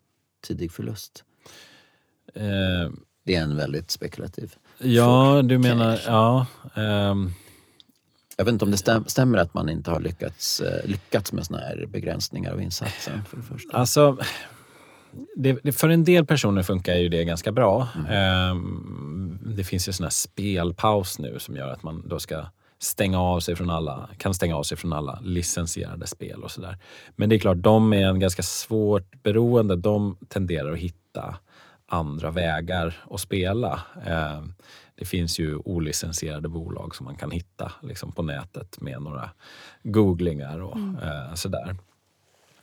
tidig 0.47 0.71
förlust? 0.71 1.23
Eh, 2.35 2.91
Det 3.25 3.35
är 3.35 3.41
en 3.41 3.55
väldigt 3.57 3.91
spekulativ. 3.91 4.55
ja, 4.77 5.41
du 5.43 5.57
menar... 5.57 5.99
Ja, 6.05 6.45
ehm, 6.75 7.31
Jag 8.37 8.45
vet 8.45 8.51
inte 8.53 8.65
om 8.65 8.71
det 8.71 8.77
stäm, 8.77 9.03
stämmer 9.07 9.37
att 9.37 9.53
man 9.53 9.69
inte 9.69 9.91
har 9.91 9.99
lyckats, 9.99 10.59
eh, 10.61 10.89
lyckats 10.89 11.33
med 11.33 11.45
såna 11.45 11.59
här 11.59 11.85
begränsningar 11.89 12.51
av 12.53 12.61
insatsen. 12.61 13.25
För 13.25 13.37
det 13.37 13.43
första. 13.43 13.77
Alltså, 13.77 14.17
det, 15.35 15.59
det, 15.63 15.71
för 15.71 15.89
en 15.89 16.03
del 16.03 16.25
personer 16.25 16.63
funkar 16.63 16.95
ju 16.95 17.09
det 17.09 17.23
ganska 17.25 17.51
bra. 17.51 17.87
Ehm, 18.09 19.39
det 19.57 19.63
finns 19.63 19.87
ju 19.87 19.91
sån 19.93 20.03
här 20.03 20.09
spelpaus 20.11 21.19
nu 21.19 21.39
som 21.39 21.55
gör 21.55 21.67
att 21.73 21.83
man 21.83 22.07
då 22.07 22.19
ska 22.19 22.45
stänga 22.83 23.19
av 23.19 23.39
sig 23.39 23.55
från 23.55 23.69
alla, 23.69 24.09
kan 24.17 24.33
stänga 24.33 24.55
av 24.55 24.63
sig 24.63 24.77
från 24.77 24.93
alla 24.93 25.19
licensierade 25.21 26.07
spel 26.07 26.43
och 26.43 26.51
sådär. 26.51 26.77
Men 27.15 27.29
det 27.29 27.35
är 27.35 27.39
klart, 27.39 27.57
de 27.57 27.93
är 27.93 28.07
en 28.07 28.19
ganska 28.19 28.43
svårt 28.43 29.23
beroende. 29.23 29.75
De 29.75 30.17
tenderar 30.27 30.71
att 30.71 30.79
hitta 30.79 31.35
andra 31.85 32.31
vägar 32.31 33.03
att 33.11 33.19
spela. 33.19 33.81
Ehm, 34.05 34.53
det 34.95 35.05
finns 35.05 35.39
ju 35.39 35.55
olicensierade 35.55 36.49
bolag 36.49 36.95
som 36.95 37.03
man 37.05 37.15
kan 37.15 37.31
hitta 37.31 37.71
liksom 37.81 38.11
på 38.11 38.23
nätet 38.23 38.81
med 38.81 39.01
några 39.01 39.29
googlingar 39.83 40.59
och 40.59 40.77
eh, 40.77 41.33
sådär. 41.33 41.75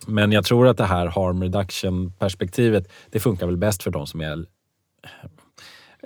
Men 0.06 0.32
jag 0.32 0.44
tror 0.44 0.68
att 0.68 0.76
det 0.76 0.84
här 0.84 1.06
harm 1.06 1.42
reduction-perspektivet, 1.42 2.92
det 3.10 3.20
funkar 3.20 3.46
väl 3.46 3.56
bäst 3.56 3.82
för 3.82 3.90
de 3.90 4.06
som 4.06 4.20
är, 4.20 4.46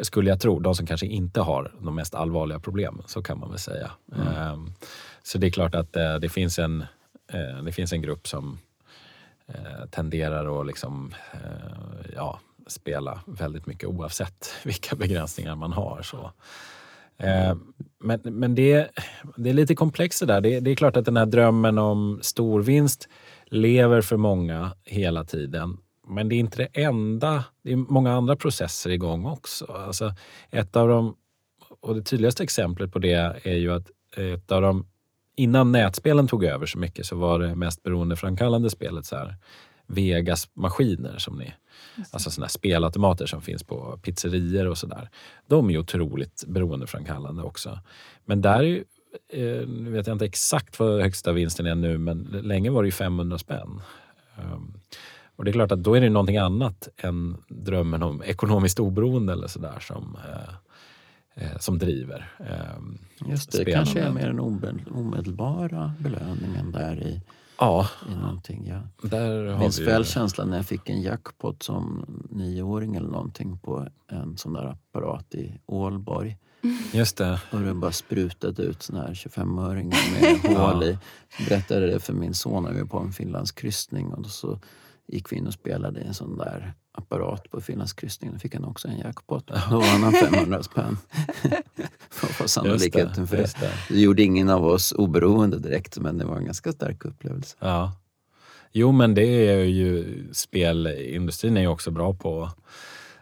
skulle 0.02 0.30
jag 0.30 0.40
tro, 0.40 0.58
de 0.60 0.74
som 0.74 0.86
kanske 0.86 1.06
inte 1.06 1.40
har 1.40 1.72
de 1.80 1.94
mest 1.94 2.14
allvarliga 2.14 2.58
problemen. 2.60 3.02
Så 3.06 3.22
kan 3.22 3.38
man 3.38 3.50
väl 3.50 3.58
säga. 3.58 3.90
Ehm, 4.16 4.72
Så 5.22 5.38
det 5.38 5.46
är 5.46 5.50
klart 5.50 5.74
att 5.74 5.96
eh, 5.96 6.14
det 6.14 6.28
finns 6.28 6.58
en, 6.58 6.80
eh, 7.32 7.62
det 7.64 7.72
finns 7.72 7.92
en 7.92 8.02
grupp 8.02 8.28
som 8.28 8.58
eh, 9.46 9.86
tenderar 9.90 10.60
att 10.60 10.66
liksom, 10.66 11.14
ja, 12.16 12.40
spela 12.66 13.20
väldigt 13.26 13.66
mycket 13.66 13.88
oavsett 13.88 14.54
vilka 14.64 14.96
begränsningar 14.96 15.54
man 15.56 15.72
har. 15.72 16.02
Så. 16.02 16.32
Eh, 17.18 17.54
Men, 18.00 18.20
men 18.24 18.54
det, 18.54 18.90
det 19.36 19.50
är 19.50 19.54
lite 19.54 19.74
komplext 19.74 20.20
det 20.20 20.26
där. 20.26 20.40
Det, 20.40 20.60
det 20.60 20.70
är 20.70 20.74
klart 20.74 20.96
att 20.96 21.04
den 21.04 21.16
här 21.16 21.26
drömmen 21.26 21.78
om 21.78 22.18
storvinst 22.22 23.08
lever 23.46 24.00
för 24.00 24.16
många 24.16 24.70
hela 24.84 25.24
tiden. 25.24 25.76
Men 26.06 26.28
det 26.28 26.34
är 26.34 26.38
inte 26.38 26.58
det 26.58 26.82
enda. 26.82 27.44
Det 27.62 27.72
är 27.72 27.76
många 27.76 28.12
andra 28.12 28.36
processer 28.36 28.90
igång 28.90 29.26
också. 29.26 29.64
Alltså 29.64 30.14
ett 30.50 30.76
av 30.76 30.88
de, 30.88 31.16
och 31.80 31.94
det 31.94 32.02
tydligaste 32.02 32.42
exemplet 32.42 32.92
på 32.92 32.98
det 32.98 33.40
är 33.42 33.56
ju 33.56 33.72
att 33.72 33.90
ett 34.16 34.52
av 34.52 34.62
de, 34.62 34.86
innan 35.36 35.72
nätspelen 35.72 36.28
tog 36.28 36.44
över 36.44 36.66
så 36.66 36.78
mycket 36.78 37.06
så 37.06 37.16
var 37.16 37.38
det 37.38 37.54
mest 37.54 37.82
beroendeframkallande 37.82 38.70
spelet 38.70 39.06
så 39.06 39.16
här 39.16 39.36
Vegas-maskiner 39.86 41.18
som 41.18 41.36
ni 41.38 41.52
Alltså 42.10 42.30
sådana 42.30 42.48
spelautomater 42.48 43.26
som 43.26 43.42
finns 43.42 43.62
på 43.62 43.98
pizzerior 44.02 44.66
och 44.66 44.78
sådär. 44.78 45.08
De 45.46 45.68
är 45.68 45.72
ju 45.72 45.78
otroligt 45.78 46.44
beroendeframkallande 46.46 47.42
också. 47.42 47.78
Men 48.24 48.40
där 48.40 48.62
är 48.62 48.84
eh, 49.32 49.68
nu 49.68 49.90
vet 49.90 50.06
jag 50.06 50.14
inte 50.14 50.24
exakt 50.24 50.78
vad 50.78 51.02
högsta 51.02 51.32
vinsten 51.32 51.66
är 51.66 51.74
nu, 51.74 51.98
men 51.98 52.22
länge 52.22 52.70
var 52.70 52.82
det 52.82 52.86
ju 52.86 52.92
500 52.92 53.38
spänn. 53.38 53.80
Och 55.36 55.44
det 55.44 55.50
är 55.50 55.52
klart 55.52 55.72
att 55.72 55.82
då 55.82 55.94
är 55.94 56.00
det 56.00 56.10
någonting 56.10 56.36
annat 56.36 56.88
än 56.96 57.36
drömmen 57.48 58.02
om 58.02 58.22
ekonomiskt 58.22 58.80
oberoende 58.80 59.32
eller 59.32 59.46
sådär 59.48 59.78
som, 59.80 60.16
eh, 60.28 60.54
eh, 61.44 61.58
som 61.58 61.78
driver. 61.78 62.32
Um, 62.76 62.98
Just 63.26 63.52
det, 63.52 63.58
det 63.58 63.62
spelarna. 63.64 63.84
kanske 63.84 64.00
är 64.00 64.10
mer 64.12 64.26
den 64.26 64.40
omedel- 64.40 64.92
omedelbara 64.98 65.92
belöningen 65.98 66.72
där 66.72 67.02
i, 67.02 67.20
ja, 67.58 67.88
i 68.12 68.14
någonting. 68.14 68.66
Ja. 68.66 69.08
där 69.08 69.44
Jag 69.44 69.52
har 69.52 69.58
minns 69.60 69.78
vi 69.80 69.84
väl 69.84 70.04
känslan 70.04 70.50
när 70.50 70.56
jag 70.56 70.66
fick 70.66 70.88
en 70.90 71.02
jackpot 71.02 71.62
som 71.62 72.04
nioåring 72.30 72.94
eller 72.96 73.08
någonting 73.08 73.58
på 73.58 73.88
en 74.08 74.36
sån 74.36 74.52
där 74.52 74.64
apparat 74.64 75.34
i 75.34 75.60
Ålborg. 75.66 76.36
Just 76.92 77.16
det. 77.16 77.40
Och 77.52 77.60
det 77.60 77.74
bara 77.74 77.92
sprutade 77.92 78.62
ut 78.62 78.82
såna 78.82 79.02
här 79.02 79.14
25-öringar 79.14 79.96
med 80.44 80.56
hål 80.56 80.82
i. 80.82 80.98
Så 81.38 81.42
berättade 81.48 81.86
det 81.86 82.00
för 82.00 82.12
min 82.12 82.34
son 82.34 82.62
när 82.62 82.72
vi 82.72 82.80
var 82.80 82.86
på 82.88 82.98
en 82.98 83.12
finlandskryssning 83.12 84.14
och 84.14 84.26
så 84.26 84.58
gick 85.08 85.32
vi 85.32 85.36
in 85.36 85.46
och 85.46 85.52
spelade 85.52 86.00
i 86.00 86.04
en 86.06 86.14
sån 86.14 86.36
där 86.38 86.74
apparat 86.92 87.50
på 87.50 87.60
finlandskryssningen. 87.60 88.34
Då 88.34 88.38
fick 88.40 88.54
han 88.54 88.64
också 88.64 88.88
en 88.88 88.98
jackpot. 88.98 89.46
Då 89.70 89.78
vann 89.80 90.02
han 90.02 90.12
500 90.12 90.62
spänn. 90.62 90.96
Vad 92.22 92.30
var 92.40 92.46
sannolikheten 92.46 93.26
för 93.26 93.36
det? 93.36 93.54
det. 93.88 93.94
Gjorde 94.00 94.22
ingen 94.22 94.50
av 94.50 94.66
oss 94.66 94.92
oberoende 94.92 95.58
direkt 95.58 95.98
men 95.98 96.18
det 96.18 96.24
var 96.24 96.36
en 96.36 96.44
ganska 96.44 96.72
stark 96.72 97.04
upplevelse. 97.04 97.56
Ja. 97.60 97.92
Jo, 98.72 98.92
men 98.92 99.14
det 99.14 99.22
är 99.50 99.64
ju 99.64 100.04
spelindustrin 100.32 101.56
är 101.56 101.60
ju 101.60 101.66
också 101.68 101.90
bra 101.90 102.14
på. 102.14 102.50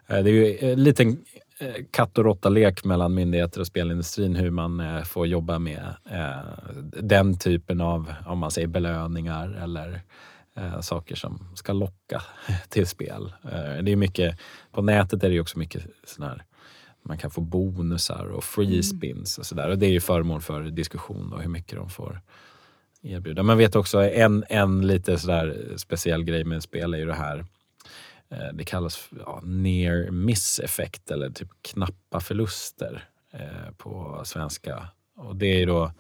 eh, 0.07 0.23
Det 0.25 0.31
är 0.31 0.35
ju 0.35 0.59
en 0.73 0.83
liten 0.83 1.09
eh, 1.59 1.75
katt 1.91 2.19
och 2.19 2.25
råtta-lek 2.25 2.85
mellan 2.85 3.15
myndigheter 3.15 3.61
och 3.61 3.67
spelindustrin 3.67 4.37
hur 4.37 4.51
man 4.51 4.81
eh, 4.81 5.03
får 5.03 5.27
jobba 5.27 5.59
med 5.59 5.95
den 7.03 7.39
typen 7.39 7.81
av, 7.81 8.13
om 8.27 8.39
man 8.39 8.51
säger 8.51 8.69
belöningar 8.69 9.59
eller 9.63 10.03
eh, 10.57 10.81
saker 10.81 11.15
som 11.17 11.49
ska 11.55 11.73
locka 11.73 12.23
till 12.69 12.87
spel. 12.87 13.35
Eh, 13.45 13.83
Det 13.83 13.93
är 13.93 13.97
mycket, 13.97 14.39
på 14.73 14.83
nätet 14.83 15.25
är 15.25 15.31
det 15.31 15.41
också 15.41 15.59
mycket 15.59 15.87
sån 16.05 16.25
här 16.25 16.45
man 17.05 17.19
kan 17.19 17.31
få 17.31 17.41
bonusar 17.41 18.25
och 18.25 18.45
free 18.45 18.83
spins 18.83 19.39
och 19.39 19.47
sådär. 19.47 19.71
Och 19.71 19.79
det 19.79 19.87
är 19.87 19.91
ju 19.91 20.01
föremål 20.01 20.41
för 20.41 20.63
diskussion 20.63 21.31
då, 21.31 21.37
hur 21.37 21.49
mycket 21.49 21.77
de 21.79 21.91
får 21.91 22.21
erbjuda. 23.03 23.43
Man 23.43 23.59
vet 23.59 23.77
också 23.77 24.03
en, 24.03 24.45
en 24.49 24.87
lite 24.87 25.19
sådär 25.19 25.75
speciell 25.77 26.25
grej 26.25 26.45
med 26.45 26.63
spel 26.63 26.95
är 26.95 26.99
ju 26.99 27.07
det 27.07 27.15
här 27.15 27.45
eh, 28.31 28.53
det 28.55 28.65
kallas 28.65 29.09
ja, 29.27 29.41
near 29.45 30.11
miss 30.11 30.61
effekt 30.61 31.11
eller 31.11 31.31
typ 31.31 31.49
knappa 31.63 32.21
förluster 32.21 33.05
eh, 33.33 33.73
på 33.77 34.23
svenska. 34.25 34.89
Och 35.17 35.37
det 35.37 35.47
är 35.47 35.59
ju 35.59 35.67
då, 35.67 35.93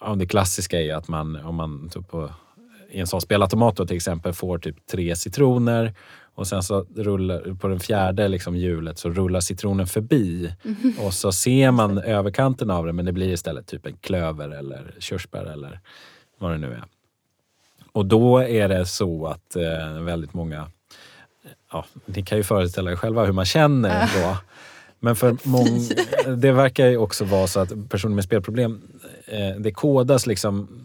ja, 0.00 0.14
det 0.14 0.26
klassiska 0.26 0.78
är 0.78 0.82
ju 0.82 0.90
att 0.92 1.08
man 1.08 1.36
om 1.36 1.54
man 1.54 1.88
typ 1.88 2.08
på, 2.08 2.34
i 2.94 3.00
en 3.00 3.06
sån 3.06 3.20
spelautomat 3.20 3.76
då 3.76 3.86
till 3.86 3.96
exempel 3.96 4.32
får 4.32 4.58
typ 4.58 4.86
tre 4.86 5.16
citroner 5.16 5.94
och 6.34 6.46
sen 6.46 6.62
så 6.62 6.86
rullar 6.96 7.54
på 7.54 7.68
den 7.68 7.80
fjärde 7.80 8.28
liksom 8.28 8.56
hjulet 8.56 8.98
så 8.98 9.08
rullar 9.08 9.40
citronen 9.40 9.86
förbi 9.86 10.54
och 10.98 11.14
så 11.14 11.32
ser 11.32 11.70
man 11.70 11.98
överkanten 11.98 12.70
av 12.70 12.86
den 12.86 12.96
men 12.96 13.04
det 13.04 13.12
blir 13.12 13.32
istället 13.32 13.66
typ 13.66 13.86
en 13.86 13.96
klöver 13.96 14.48
eller 14.48 14.94
körsbär 14.98 15.44
eller 15.44 15.80
vad 16.38 16.50
det 16.50 16.58
nu 16.58 16.72
är. 16.72 16.84
Och 17.92 18.06
då 18.06 18.38
är 18.38 18.68
det 18.68 18.86
så 18.86 19.26
att 19.26 19.56
eh, 19.56 20.02
väldigt 20.02 20.34
många, 20.34 20.70
ja, 21.72 21.84
ni 22.06 22.22
kan 22.22 22.38
ju 22.38 22.44
föreställa 22.44 22.92
er 22.92 22.96
själva 22.96 23.24
hur 23.24 23.32
man 23.32 23.44
känner 23.44 24.22
då. 24.22 24.36
Men 25.00 25.16
för 25.16 25.36
många, 25.48 26.36
det 26.36 26.52
verkar 26.52 26.86
ju 26.86 26.96
också 26.96 27.24
vara 27.24 27.46
så 27.46 27.60
att 27.60 27.88
personer 27.88 28.14
med 28.14 28.24
spelproblem, 28.24 28.82
eh, 29.26 29.56
det 29.58 29.70
kodas 29.70 30.26
liksom, 30.26 30.83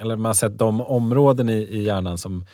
eller 0.00 0.16
man 0.16 0.26
har 0.28 0.34
sett 0.34 0.58
de 0.58 0.80
områden 0.80 1.48
i, 1.48 1.58
i 1.58 1.82
hjärnan 1.82 2.18
som, 2.18 2.44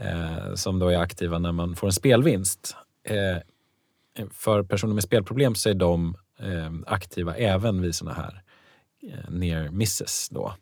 eh, 0.00 0.54
som 0.54 0.78
då 0.78 0.88
är 0.88 0.98
aktiva 0.98 1.38
när 1.38 1.52
man 1.52 1.76
får 1.76 1.86
en 1.86 1.92
spelvinst. 1.92 2.76
Eh, 3.04 3.38
för 4.30 4.62
personer 4.62 4.94
med 4.94 5.02
spelproblem 5.02 5.54
så 5.54 5.68
är 5.68 5.74
de 5.74 6.16
eh, 6.38 6.72
aktiva 6.86 7.36
även 7.36 7.82
vid 7.82 7.94
såna 7.94 8.12
här 8.12 8.42
eh, 9.02 9.30
near 9.30 9.68
misses. 9.68 10.28
Då. 10.28 10.54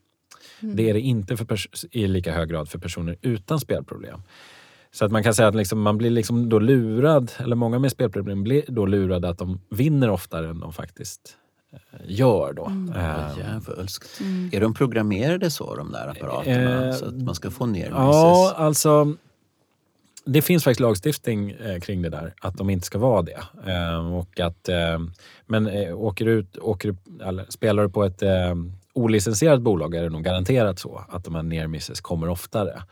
Det 0.60 0.90
är 0.90 0.94
det 0.94 1.00
inte 1.00 1.36
för 1.36 1.46
i 1.90 2.06
lika 2.06 2.32
hög 2.32 2.48
grad 2.48 2.68
för 2.68 2.78
personer 2.78 3.16
utan 3.22 3.60
spelproblem. 3.60 4.22
Så 4.90 5.04
att 5.04 5.12
man 5.12 5.22
kan 5.22 5.34
säga 5.34 5.48
att 5.48 5.54
liksom, 5.54 5.80
man 5.82 5.98
blir 5.98 6.10
liksom 6.10 6.48
då 6.48 6.58
lurad, 6.58 7.32
eller 7.38 7.56
många 7.56 7.78
med 7.78 7.92
spelproblem 7.92 8.42
blir 8.42 8.62
då 8.68 8.86
lurade 8.86 9.28
att 9.28 9.38
de 9.38 9.60
vinner 9.70 10.10
oftare 10.10 10.48
än 10.48 10.60
de 10.60 10.72
faktiskt 10.72 11.36
gör. 12.06 12.52
Då. 12.52 12.64
Eh, 12.66 12.72
Vad 13.28 13.38
djävulskt. 13.38 14.20
Är 14.52 14.60
de 14.60 14.74
programmerade 14.74 15.50
så 15.50 15.74
de 15.74 15.92
där 15.92 16.08
apparaterna? 16.08 16.86
Eh, 16.88 16.94
så 16.94 17.06
att 17.06 17.14
man 17.14 17.34
ska 17.34 17.50
få 17.50 17.66
ner 17.66 17.88
Ja, 17.90 18.06
misses? 18.06 18.58
alltså. 18.58 19.14
Det 20.28 20.42
finns 20.42 20.64
faktiskt 20.64 20.80
lagstiftning 20.80 21.50
eh, 21.50 21.80
kring 21.80 22.02
det 22.02 22.08
där, 22.08 22.34
att 22.40 22.56
de 22.56 22.70
inte 22.70 22.86
ska 22.86 22.98
vara 22.98 23.22
det. 23.22 23.42
Eh, 23.66 24.14
och 24.14 24.40
att, 24.40 24.68
eh, 24.68 24.98
men 25.46 25.66
eh, 25.66 25.96
åker 26.00 26.26
ut, 26.26 26.58
åker, 26.58 26.96
eller, 27.24 27.46
spelar 27.48 27.82
du 27.82 27.88
på 27.88 28.04
ett 28.04 28.22
eh, 28.22 28.54
olicensierat 28.92 29.60
bolag 29.62 29.94
är 29.94 30.02
det 30.02 30.08
nog 30.10 30.24
garanterat 30.24 30.78
så 30.78 31.04
att 31.08 31.24
de 31.24 31.34
här 31.34 31.42
near 31.42 31.66
misses 31.66 32.00
kommer 32.00 32.28
oftare. 32.28 32.82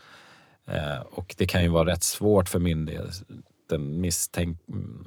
Och 1.04 1.34
det 1.38 1.46
kan 1.46 1.62
ju 1.62 1.68
vara 1.68 1.86
rätt 1.90 2.02
svårt 2.02 2.48
för 2.48 2.58
myndigheten 2.58 4.00
misstänk, 4.00 4.58
mm, 4.68 5.06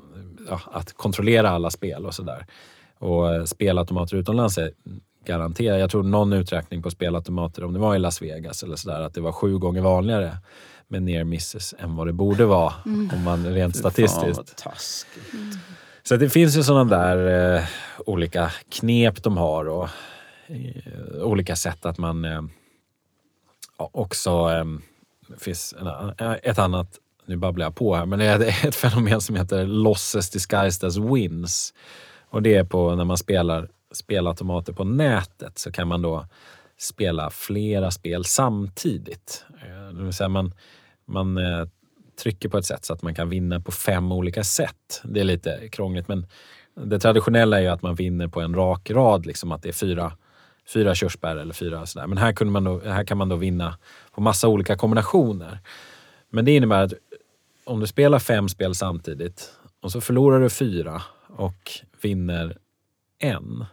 ja, 0.49 0.61
att 0.71 0.93
kontrollera 0.93 1.49
alla 1.49 1.69
spel 1.69 2.05
och 2.05 2.13
sådär. 2.13 2.45
Och 2.99 3.33
eh, 3.33 3.43
spelautomater 3.43 4.17
utomlands 4.17 4.57
är 4.57 4.71
garanterat, 5.25 5.79
jag 5.79 5.89
tror 5.89 6.03
någon 6.03 6.33
uträkning 6.33 6.83
på 6.83 6.91
spelautomater, 6.91 7.63
om 7.63 7.73
det 7.73 7.79
var 7.79 7.95
i 7.95 7.99
Las 7.99 8.21
Vegas 8.21 8.63
eller 8.63 8.75
sådär, 8.75 9.01
att 9.01 9.13
det 9.13 9.21
var 9.21 9.31
sju 9.31 9.57
gånger 9.57 9.81
vanligare 9.81 10.37
med 10.87 11.03
near 11.03 11.23
misses 11.23 11.75
än 11.79 11.95
vad 11.95 12.07
det 12.07 12.13
borde 12.13 12.45
vara 12.45 12.73
om 12.85 13.21
man 13.25 13.45
rent 13.45 13.75
Fy 13.75 13.81
Fan, 13.81 13.91
statistiskt. 13.91 14.37
vad 14.37 14.55
taskigt. 14.55 15.59
Så 16.03 16.15
det 16.15 16.29
finns 16.29 16.57
ju 16.57 16.63
sådana 16.63 16.97
där 16.97 17.55
eh, 17.55 17.63
olika 17.97 18.51
knep 18.69 19.23
de 19.23 19.37
har 19.37 19.69
och 19.69 19.89
eh, 20.47 21.21
olika 21.21 21.55
sätt 21.55 21.85
att 21.85 21.97
man 21.97 22.25
eh, 22.25 22.41
också... 23.77 24.29
Eh, 24.29 24.65
finns 25.39 25.75
en, 25.79 25.87
eh, 25.87 26.35
ett 26.43 26.59
annat, 26.59 26.99
nu 27.25 27.37
babblar 27.37 27.65
jag 27.65 27.75
på 27.75 27.95
här, 27.95 28.05
men 28.05 28.19
det 28.19 28.25
är 28.25 28.67
ett 28.67 28.75
fenomen 28.75 29.21
som 29.21 29.35
heter 29.35 29.65
losses 29.65 30.29
disguised 30.29 30.87
as 30.87 30.97
wins. 30.97 31.73
Och 32.29 32.41
det 32.41 32.55
är 32.55 32.63
på 32.63 32.95
när 32.95 33.05
man 33.05 33.17
spelar 33.17 33.69
spelautomater 33.91 34.73
på 34.73 34.83
nätet 34.83 35.57
så 35.57 35.71
kan 35.71 35.87
man 35.87 36.01
då 36.01 36.25
spela 36.77 37.29
flera 37.29 37.91
spel 37.91 38.25
samtidigt. 38.25 39.45
Eh, 39.61 39.95
det 39.95 40.03
vill 40.03 40.13
säga 40.13 40.29
man, 40.29 40.53
man 41.05 41.37
eh, 41.37 41.67
trycker 42.21 42.49
på 42.49 42.57
ett 42.57 42.65
sätt 42.65 42.85
så 42.85 42.93
att 42.93 43.01
man 43.01 43.15
kan 43.15 43.29
vinna 43.29 43.59
på 43.59 43.71
fem 43.71 44.11
olika 44.11 44.43
sätt. 44.43 45.01
Det 45.03 45.19
är 45.19 45.23
lite 45.23 45.69
krångligt 45.71 46.07
men 46.07 46.27
det 46.85 46.99
traditionella 46.99 47.57
är 47.57 47.61
ju 47.61 47.67
att 47.67 47.81
man 47.81 47.95
vinner 47.95 48.27
på 48.27 48.41
en 48.41 48.55
rak 48.55 48.91
rad, 48.91 49.25
liksom 49.25 49.51
att 49.51 49.63
det 49.63 49.69
är 49.69 49.73
fyra, 49.73 50.11
fyra 50.73 50.95
körsbär 50.95 51.35
eller 51.35 51.53
fyra 51.53 51.85
sådär. 51.85 52.07
Men 52.07 52.17
här, 52.17 52.33
kunde 52.33 52.51
man 52.51 52.63
då, 52.63 52.79
här 52.79 53.03
kan 53.03 53.17
man 53.17 53.29
då 53.29 53.35
vinna 53.35 53.77
på 54.11 54.21
massa 54.21 54.47
olika 54.47 54.75
kombinationer. 54.75 55.59
Men 56.29 56.45
det 56.45 56.55
innebär 56.55 56.83
att 56.83 56.93
om 57.63 57.79
du 57.79 57.87
spelar 57.87 58.19
fem 58.19 58.49
spel 58.49 58.75
samtidigt 58.75 59.51
och 59.81 59.91
så 59.91 60.01
förlorar 60.01 60.39
du 60.39 60.49
fyra 60.49 61.01
och 61.37 61.71
vinner 62.01 62.57
en. 63.19 63.65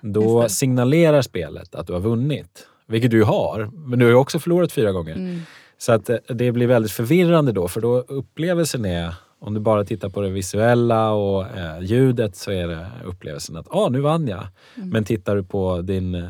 Då 0.00 0.42
just 0.42 0.54
det. 0.54 0.58
signalerar 0.58 1.22
spelet 1.22 1.74
att 1.74 1.86
du 1.86 1.92
har 1.92 2.00
vunnit. 2.00 2.66
Vilket 2.86 3.10
du 3.10 3.24
har, 3.24 3.70
men 3.74 3.98
du 3.98 4.04
har 4.04 4.10
ju 4.10 4.16
också 4.16 4.38
förlorat 4.38 4.72
fyra 4.72 4.92
gånger. 4.92 5.16
Mm. 5.16 5.40
Så 5.78 5.92
att 5.92 6.10
eh, 6.10 6.16
det 6.28 6.52
blir 6.52 6.66
väldigt 6.66 6.92
förvirrande 6.92 7.52
då, 7.52 7.68
för 7.68 7.80
då 7.80 7.98
upplevelsen 7.98 8.84
är, 8.84 9.14
om 9.38 9.54
du 9.54 9.60
bara 9.60 9.84
tittar 9.84 10.08
på 10.08 10.20
det 10.20 10.28
visuella 10.30 11.10
och 11.12 11.56
eh, 11.56 11.80
ljudet 11.80 12.36
så 12.36 12.50
är 12.50 12.68
det 12.68 12.86
upplevelsen 13.04 13.56
att 13.56 13.66
ah, 13.70 13.88
nu 13.88 14.00
vann 14.00 14.28
jag. 14.28 14.46
Men 14.74 15.04
tittar 15.04 15.36
du 15.36 15.42
på 15.42 15.80
din, 15.82 16.14
eh, 16.14 16.28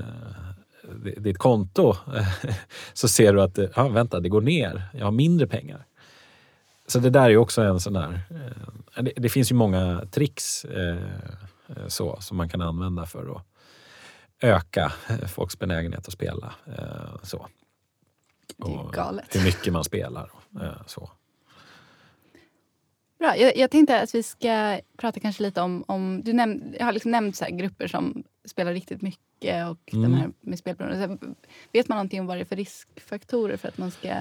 di- 1.05 1.15
ditt 1.19 1.39
konto 1.39 1.95
så 2.93 3.09
ser 3.09 3.33
du 3.33 3.43
att 3.43 3.59
ah, 3.79 3.89
vänta, 3.89 4.21
det 4.21 4.29
går 4.29 4.41
ner. 4.41 4.83
Jag 4.93 5.05
har 5.05 5.13
mindre 5.13 5.47
pengar. 5.47 5.85
Så 6.89 6.99
det 6.99 7.11
där 7.11 7.23
är 7.25 7.29
ju 7.29 7.37
också 7.37 7.63
en 7.63 7.81
sån 7.81 7.97
här... 7.97 8.21
Eh, 8.31 9.03
det, 9.03 9.13
det 9.17 9.29
finns 9.29 9.51
ju 9.51 9.55
många 9.55 10.05
tricks 10.11 10.65
eh, 10.65 10.97
eh, 11.69 11.87
så, 11.89 12.21
som 12.21 12.37
man 12.37 12.49
kan 12.49 12.61
använda 12.61 13.07
för 13.07 13.37
att 13.37 13.45
öka 14.41 14.93
folks 15.29 15.59
benägenhet 15.59 16.07
att 16.09 16.13
spela. 16.13 16.55
Eh, 16.67 17.23
så. 17.23 17.47
Det 18.57 18.73
är 18.73 18.93
galet. 18.93 19.37
Hur 19.37 19.45
mycket 19.45 19.73
man 19.73 19.85
spelar. 19.85 20.31
Eh, 20.61 20.87
så. 20.87 21.11
Bra. 23.19 23.37
Jag, 23.37 23.57
jag 23.57 23.71
tänkte 23.71 24.01
att 24.01 24.15
vi 24.15 24.23
ska 24.23 24.81
prata 24.97 25.21
kanske 25.21 25.43
lite 25.43 25.61
om... 25.61 25.85
om 25.89 26.23
du 26.25 26.33
näm, 26.33 26.63
jag 26.79 26.85
har 26.85 26.93
liksom 26.93 27.11
nämnt 27.11 27.37
så 27.37 27.47
grupper 27.51 27.87
som 27.87 28.25
spelar 28.45 28.73
riktigt 28.73 29.03
mycket 29.03 29.23
och 29.71 29.95
Mm. 29.95 30.11
den 30.11 30.15
här 30.21 30.31
med 30.41 30.59
spelberoende. 30.59 31.19
Vet 31.73 31.89
man 31.89 31.97
någonting 31.97 32.21
om 32.21 32.27
vad 32.27 32.37
det 32.37 32.41
är 32.41 32.45
för 32.45 32.57
riskfaktorer 32.57 33.57
för 33.57 33.69
att 33.69 33.79
man 33.79 33.91
ska 33.91 34.15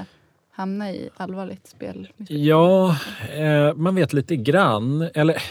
hamna 0.57 0.91
i 0.91 1.09
allvarligt 1.17 1.67
spelmissbruk? 1.67 2.31
Ja, 2.31 2.97
eh, 3.33 3.73
man 3.73 3.95
vet 3.95 4.13
lite 4.13 4.35
grann. 4.35 5.01
Eller 5.13 5.43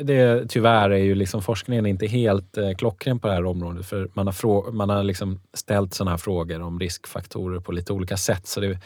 det, 0.00 0.46
tyvärr 0.48 0.90
är 0.90 0.96
ju 0.96 1.14
liksom 1.14 1.42
forskningen 1.42 1.86
inte 1.86 2.06
helt 2.06 2.56
eh, 2.56 2.70
klockren 2.70 3.18
på 3.18 3.28
det 3.28 3.34
här 3.34 3.44
området. 3.44 3.86
För 3.86 4.10
man 4.14 4.26
har, 4.26 4.72
man 4.72 4.90
har 4.90 5.02
liksom 5.02 5.40
ställt 5.54 5.94
sådana 5.94 6.10
här 6.10 6.18
frågor 6.18 6.60
om 6.60 6.80
riskfaktorer 6.80 7.60
på 7.60 7.72
lite 7.72 7.92
olika 7.92 8.16
sätt. 8.16 8.46
Så 8.46 8.60
det, 8.60 8.78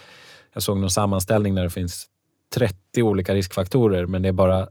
jag 0.53 0.63
såg 0.63 0.79
någon 0.79 0.91
sammanställning 0.91 1.55
där 1.55 1.63
det 1.63 1.71
finns 1.71 2.07
30 2.55 3.03
olika 3.03 3.35
riskfaktorer 3.35 4.07
men 4.07 4.23
det 4.23 4.29
är 4.29 4.33
bara 4.33 4.69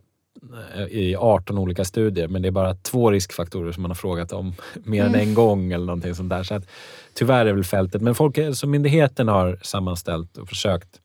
i 0.90 1.16
18 1.16 1.58
olika 1.58 1.86
studier, 1.86 2.28
men 2.28 2.42
det 2.42 2.48
är 2.48 2.52
bara 2.52 2.76
två 2.76 3.12
riskfaktorer 3.12 3.72
som 3.72 3.82
man 3.82 3.92
har 3.92 3.96
frågat 3.96 4.32
om 4.32 4.54
mer 4.84 5.06
än 5.06 5.16
en 5.16 5.34
gång 5.34 5.72
eller 5.72 5.86
någonting 5.86 6.16
sånt 6.16 6.30
där. 6.30 6.44
Så 6.44 6.56
att, 6.56 6.68
tyvärr 7.14 7.46
är 7.46 7.54
väl 7.54 7.64
fältet, 7.64 8.02
men 8.02 8.16
Folkhälsomyndigheten 8.16 9.28
har 9.28 9.60
sammanställt 9.62 10.38
och 10.38 10.50
försökt 10.50 11.00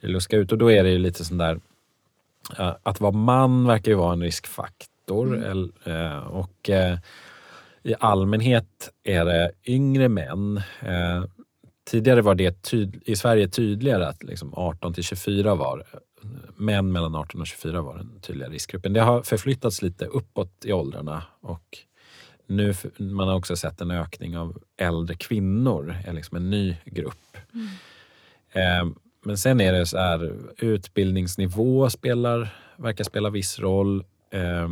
luska 0.00 0.36
ut 0.36 0.52
och 0.52 0.58
då 0.58 0.72
är 0.72 0.84
det 0.84 0.90
ju 0.90 0.98
lite 0.98 1.24
sån 1.24 1.38
där 1.38 1.60
ja, 2.58 2.78
att 2.82 3.00
vara 3.00 3.12
man 3.12 3.66
verkar 3.66 3.92
ju 3.92 3.96
vara 3.96 4.12
en 4.12 4.22
riskfaktor 4.22 5.46
el- 5.46 5.72
eh, 5.84 6.18
och 6.18 6.70
eh, 6.70 6.98
i 7.82 7.94
allmänhet 8.00 8.90
är 9.04 9.24
det 9.24 9.52
yngre 9.66 10.08
män. 10.08 10.62
Eh, 10.80 11.24
tidigare 11.90 12.22
var 12.22 12.34
det 12.34 12.74
i 13.04 13.16
Sverige 13.16 13.48
tydligare 13.48 14.06
att 14.06 14.22
liksom 14.22 14.54
18 14.54 14.94
till 14.94 15.04
24 15.04 15.54
var 15.54 15.84
män 16.56 16.92
mellan 16.92 17.14
18 17.14 17.40
och 17.40 17.46
24 17.46 17.82
var 17.82 17.96
den 17.96 18.20
tydliga 18.20 18.48
riskgruppen. 18.48 18.92
Det 18.92 19.00
har 19.00 19.22
förflyttats 19.22 19.82
lite 19.82 20.06
uppåt 20.06 20.64
i 20.64 20.72
åldrarna 20.72 21.22
och 21.40 21.78
nu 22.46 22.74
man 22.98 23.28
har 23.28 23.34
också 23.34 23.56
sett 23.56 23.80
en 23.80 23.90
ökning 23.90 24.38
av 24.38 24.58
äldre 24.76 25.16
kvinnor, 25.16 25.96
är 26.04 26.12
liksom 26.12 26.36
en 26.36 26.50
ny 26.50 26.76
grupp. 26.84 27.36
Eh, 28.52 28.88
men 29.24 29.38
sen 29.38 29.60
är 29.60 29.72
det 29.72 29.86
så 29.86 29.98
här, 29.98 30.34
utbildningsnivå 30.58 31.90
spelar, 31.90 32.54
verkar 32.76 33.04
spela 33.04 33.30
viss 33.30 33.58
roll. 33.58 34.04
Eh, 34.30 34.68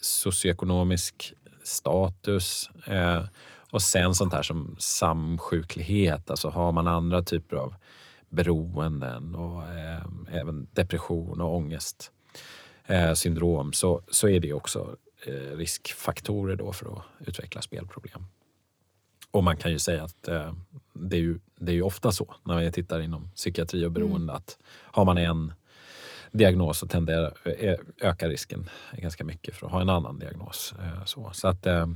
socioekonomisk 0.00 1.34
status. 1.62 2.70
Eh, 2.84 3.22
och 3.70 3.82
sen 3.82 4.14
sånt 4.14 4.32
här 4.32 4.42
som 4.42 4.76
samsjuklighet, 4.78 6.30
alltså 6.30 6.48
har 6.48 6.72
man 6.72 6.86
andra 6.86 7.22
typer 7.22 7.56
av 7.56 7.74
beroenden 8.30 9.34
och 9.34 9.62
eh, 9.68 10.02
även 10.32 10.68
depression 10.72 11.40
och 11.40 11.56
ångest 11.56 12.12
eh, 12.86 13.12
syndrom 13.14 13.72
så, 13.72 14.02
så 14.10 14.28
är 14.28 14.40
det 14.40 14.52
också 14.52 14.96
eh, 15.26 15.56
riskfaktorer 15.56 16.56
då 16.56 16.72
för 16.72 16.92
att 16.96 17.02
utveckla 17.28 17.62
spelproblem. 17.62 18.24
Och 19.30 19.44
man 19.44 19.56
kan 19.56 19.70
ju 19.72 19.78
säga 19.78 20.04
att 20.04 20.28
eh, 20.28 20.54
det, 20.92 21.16
är 21.16 21.20
ju, 21.20 21.38
det 21.56 21.72
är 21.72 21.76
ju 21.76 21.82
ofta 21.82 22.12
så 22.12 22.34
när 22.44 22.58
vi 22.60 22.72
tittar 22.72 23.00
inom 23.00 23.30
psykiatri 23.30 23.86
och 23.86 23.92
beroende 23.92 24.32
att 24.32 24.58
har 24.66 25.04
man 25.04 25.18
en 25.18 25.52
diagnos 26.32 26.78
så 26.78 26.86
tenderar, 26.86 27.32
ö- 27.44 27.76
ökar 28.00 28.28
risken 28.28 28.68
ganska 28.92 29.24
mycket 29.24 29.54
för 29.54 29.66
att 29.66 29.72
ha 29.72 29.80
en 29.80 29.88
annan 29.90 30.18
diagnos. 30.18 30.74
Eh, 30.80 31.04
så. 31.04 31.30
så 31.32 31.48
att, 31.48 31.66
eh, 31.66 31.86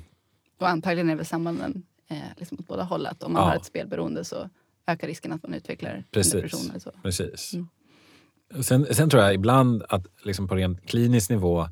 Och 0.61 0.69
antagligen 0.69 1.11
är 1.11 1.17
väl 1.17 1.27
sambanden 1.27 1.83
eh, 2.09 2.19
liksom 2.37 2.59
åt 2.61 2.67
båda 2.67 2.83
håll. 2.83 3.07
Att 3.07 3.23
om 3.23 3.33
man 3.33 3.43
Ja. 3.43 3.49
har 3.49 3.57
ett 3.57 3.65
spelberoende 3.65 4.25
så 4.25 4.51
ökar 4.87 5.07
risken 5.07 5.33
att 5.33 5.43
man 5.43 5.55
utvecklar 5.55 6.05
Precis. 6.11 6.33
depression. 6.33 6.71
Eller 6.71 6.81
så. 6.81 6.91
Precis. 7.03 7.55
Mm. 7.55 7.69
Sen, 8.63 8.87
sen 8.91 9.11
tror 9.11 9.23
jag 9.23 9.35
ibland 9.35 9.83
att 9.89 10.07
liksom 10.25 10.49
på 10.49 10.55
rent 10.55 10.87
klinisk 10.87 11.31
nivå, 11.31 11.69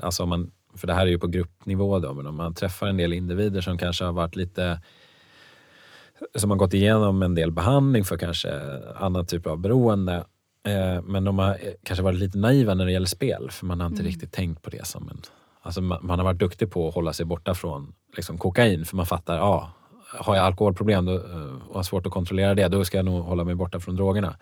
alltså 0.00 0.22
om 0.22 0.28
man, 0.28 0.50
för 0.74 0.86
det 0.86 0.94
här 0.94 1.06
är 1.06 1.10
ju 1.10 1.18
på 1.18 1.26
gruppnivå 1.26 1.98
då, 1.98 2.14
men 2.14 2.26
om 2.26 2.36
man 2.36 2.54
träffar 2.54 2.86
en 2.86 2.96
del 2.96 3.12
individer 3.12 3.60
som 3.60 3.78
kanske 3.78 4.04
har 4.04 4.12
varit 4.12 4.36
lite 4.36 4.80
som 6.34 6.50
har 6.50 6.56
gått 6.56 6.74
igenom 6.74 7.22
en 7.22 7.34
del 7.34 7.52
behandling 7.52 8.04
för 8.04 8.18
kanske 8.18 8.60
annan 8.96 9.26
typ 9.26 9.46
av 9.46 9.58
beroende. 9.58 10.24
Eh, 10.66 11.02
men 11.02 11.24
de 11.24 11.38
har 11.38 11.50
eh, 11.50 11.72
kanske 11.82 12.02
varit 12.02 12.18
lite 12.18 12.38
naiva 12.38 12.74
när 12.74 12.86
det 12.86 12.92
gäller 12.92 13.06
spel 13.06 13.50
för 13.50 13.66
man 13.66 13.80
har 13.80 13.86
inte 13.86 14.02
riktigt 14.02 14.32
tänkt 14.32 14.62
på 14.62 14.70
det 14.70 14.86
som 14.86 15.08
en... 15.08 15.20
Alltså 15.62 15.80
man, 15.80 16.06
man 16.06 16.18
har 16.18 16.24
varit 16.24 16.38
duktig 16.38 16.70
på 16.70 16.88
att 16.88 16.94
hålla 16.94 17.12
sig 17.12 17.26
borta 17.26 17.54
från 17.54 17.94
liksom 18.16 18.38
kokain 18.38 18.84
för 18.84 18.96
man 18.96 19.06
fattar, 19.06 19.36
ja, 19.36 19.72
har 20.18 20.36
jag 20.36 20.44
alkoholproblem 20.44 21.08
eh, 21.08 21.14
och 21.68 21.74
har 21.74 21.82
svårt 21.82 22.06
att 22.06 22.12
kontrollera 22.12 22.54
det, 22.54 22.68
då 22.68 22.84
ska 22.84 22.98
jag 22.98 23.04
nog 23.04 23.24
hålla 23.24 23.44
mig 23.44 23.54
borta 23.54 23.80
från 23.80 23.96
drogerna. 23.96 24.36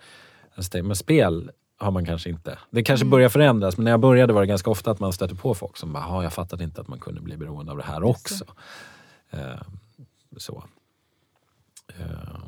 Alltså 0.55 0.83
Men 0.83 0.95
spel 0.95 1.51
har 1.77 1.91
man 1.91 2.05
kanske 2.05 2.29
inte. 2.29 2.57
Det 2.69 2.83
kanske 2.83 3.05
börjar 3.05 3.29
förändras, 3.29 3.77
men 3.77 3.83
när 3.83 3.91
jag 3.91 3.99
började 3.99 4.33
var 4.33 4.41
det 4.41 4.47
ganska 4.47 4.69
ofta 4.69 4.91
att 4.91 4.99
man 4.99 5.13
stötte 5.13 5.35
på 5.35 5.53
folk 5.53 5.77
som 5.77 5.93
bara, 5.93 6.03
"Ja, 6.03 6.23
jag 6.23 6.33
fattade 6.33 6.63
inte 6.63 6.81
att 6.81 6.87
man 6.87 6.99
kunde 6.99 7.21
bli 7.21 7.37
beroende 7.37 7.71
av 7.71 7.77
det 7.77 7.83
här 7.83 8.03
också. 8.03 8.45
Eh, 9.29 9.61
så. 10.37 10.63
Eh. 11.99 12.43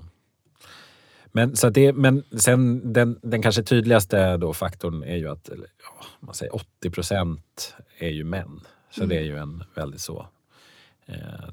Men, 1.35 1.55
så 1.55 1.69
det, 1.69 1.93
men 1.93 2.23
sen 2.39 2.93
den, 2.93 3.19
den 3.21 3.41
kanske 3.41 3.63
tydligaste 3.63 4.37
då 4.37 4.53
faktorn 4.53 5.03
är 5.03 5.15
ju 5.15 5.29
att 5.29 5.49
ja, 5.53 6.05
man 6.19 6.35
säger 6.35 6.55
80 6.55 6.89
procent 6.89 7.75
är 7.99 8.09
ju 8.09 8.23
män. 8.23 8.59
Så 8.91 9.05
det 9.05 9.17
är 9.17 9.21
ju 9.23 9.37
en 9.37 9.63
väldigt 9.75 10.01
så 10.01 10.27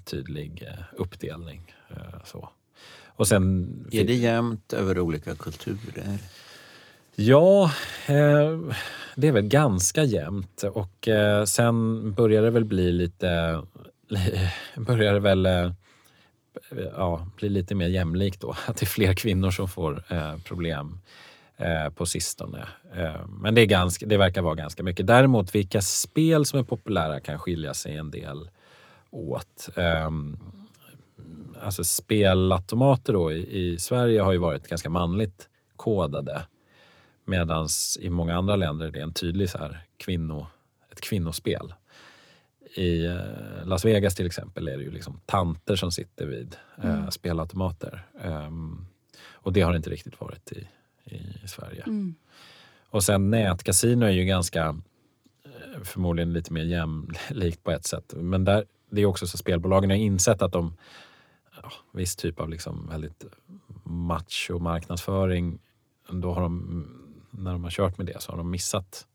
tydlig 0.05 0.62
eh, 0.62 0.84
uppdelning. 0.96 1.74
Eh, 1.90 2.24
så. 2.24 2.48
Och 3.07 3.28
sen 3.28 3.74
Är 3.92 4.05
det 4.05 4.14
jämnt 4.14 4.72
över 4.72 4.98
olika 4.98 5.34
kulturer? 5.34 6.18
Ja, 7.14 7.64
eh, 8.07 8.59
det 9.14 9.28
är 9.28 9.32
väl 9.32 9.48
ganska 9.48 10.05
jämnt. 10.05 10.62
Och 10.62 11.09
eh, 11.09 11.44
sen 11.44 12.12
börjar 12.12 12.42
det 12.42 12.51
väl 12.51 12.64
bli 12.64 12.92
lite... 12.92 13.62
börjar 14.76 15.12
det 15.12 15.20
väl 15.20 15.46
eh, 15.46 15.72
ja, 16.96 17.26
bli 17.36 17.48
lite 17.48 17.74
mer 17.74 17.88
jämlikt 17.88 18.40
då. 18.40 18.51
Att 18.66 18.76
det 18.76 18.84
är 18.84 18.86
fler 18.86 19.14
kvinnor 19.14 19.51
som 19.51 19.68
får 19.68 20.05
eh, 20.09 20.36
problem 20.44 20.98
eh, 21.57 21.88
på 21.88 22.07
sistone. 22.07 22.68
Eh, 22.96 23.26
men 23.28 23.55
det, 23.55 23.61
är 23.61 23.66
ganska, 23.66 24.07
det 24.07 24.16
verkar 24.16 24.42
vara 24.42 24.55
ganska 24.55 24.82
mycket. 24.82 25.07
Däremot 25.07 25.55
vilka 25.55 25.82
spel 25.82 26.46
som 26.46 26.59
är 26.59 26.64
populära 26.64 27.20
kan 27.20 27.38
skilja 27.38 27.74
sig 27.74 27.96
en 27.96 28.11
del 28.11 28.48
åt. 29.11 29.68
Ehm, 29.76 30.38
alltså 31.61 31.84
spelautomater 31.84 33.12
då 33.12 33.32
i, 33.32 33.58
i 33.58 33.78
Sverige 33.78 34.20
har 34.20 34.32
ju 34.32 34.38
varit 34.38 34.68
ganska 34.68 34.90
manligt 34.90 35.48
kodade. 35.76 36.42
Medan 37.24 37.68
i 38.00 38.11
många 38.11 38.36
andra 38.36 38.56
länder 38.56 38.86
är 38.86 38.90
det 38.90 39.00
en 39.00 39.14
tydlig 39.14 39.50
så 39.50 39.58
här 39.58 39.84
kvinno, 39.96 40.46
ett 40.92 41.00
kvinnospel. 41.00 41.74
I 42.74 43.06
eh, 43.06 43.16
Las 43.64 43.84
Vegas 43.84 44.14
till 44.14 44.26
exempel 44.26 44.68
är 44.68 44.76
det 44.76 44.82
ju 44.82 44.90
liksom 44.90 45.20
tanter 45.26 45.76
som 45.76 45.92
sitter 45.92 46.26
vid 46.26 46.56
eh, 46.82 47.08
spelautomater. 47.08 48.06
Ehm, 48.22 48.86
och 49.30 49.52
det 49.52 49.61
har 49.61 49.72
det 49.72 49.76
inte 49.76 49.90
riktigt 49.90 50.20
varit 50.20 50.52
i, 50.52 50.66
i 51.44 51.48
Sverige. 51.48 51.82
Mm. 51.82 52.14
Och 52.90 53.04
sen 53.04 53.30
nätkasino 53.30 54.06
är 54.06 54.11
ju 54.11 54.24
ganska 54.24 54.76
eh, 55.44 55.82
förmodligen 55.82 56.32
lite 56.32 56.52
mer 56.52 56.64
jämlikt 56.64 57.62
på 57.64 57.70
ett 57.70 57.86
sätt. 57.86 58.14
Men 58.16 58.44
där, 58.44 58.64
det 58.91 59.01
är 59.01 59.07
också 59.07 59.26
så 59.26 59.38
spelbolagen 59.38 59.91
har 59.91 59.97
insett 59.97 60.43
att 60.43 60.53
de 60.53 60.76
ja, 61.62 61.72
viss 61.93 62.16
typ 62.16 62.41
av 62.41 62.49
liksom 62.49 62.88
väldigt 62.91 63.24
macho 63.84 64.59
marknadsföring 64.59 65.59
då 66.09 66.32
har 66.32 66.43
de, 66.43 66.86
när 67.30 67.53
de 67.53 67.64
har 67.64 67.70
kört 67.70 67.99
med 67.99 68.07
det 68.07 68.22
så 68.22 68.32
har 68.32 68.36
de 68.36 68.51
missat 68.51 69.07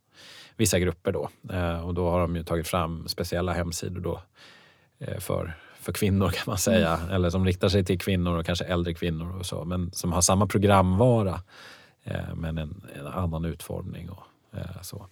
vissa 0.55 0.79
grupper 0.79 1.11
då. 1.11 1.29
Eh, 1.53 1.87
och 1.87 1.93
då 1.93 2.09
har 2.09 2.19
de 2.19 2.35
ju 2.35 2.43
tagit 2.43 2.67
fram 2.67 3.07
speciella 3.07 3.53
hemsidor 3.53 4.01
då 4.01 4.21
eh, 4.99 5.19
för, 5.19 5.53
för 5.79 5.93
kvinnor 5.93 6.29
kan 6.33 6.43
man 6.47 6.57
säga. 6.57 6.99
Eller 7.11 7.29
som 7.29 7.45
riktar 7.45 7.69
sig 7.69 7.85
till 7.85 7.99
kvinnor 7.99 8.37
och 8.37 8.45
kanske 8.45 8.65
äldre 8.65 8.93
kvinnor 8.93 9.37
och 9.39 9.45
så. 9.45 9.65
Men 9.65 9.91
som 9.91 10.13
har 10.13 10.21
samma 10.21 10.47
programvara 10.47 11.41
eh, 12.03 12.35
men 12.35 12.57
en, 12.57 12.83
en 12.95 13.07
annan 13.07 13.45
utformning 13.45 14.09
och 14.09 14.23
eh, 14.53 14.81
så. 14.81 15.07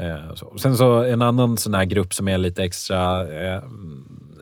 Eh, 0.00 0.34
så. 0.34 0.58
Sen 0.58 0.76
så 0.76 1.02
en 1.02 1.22
annan 1.22 1.56
sån 1.56 1.74
här 1.74 1.84
grupp 1.84 2.14
som 2.14 2.28
är 2.28 2.38
lite 2.38 2.64
extra 2.64 3.28
eh, 3.28 3.62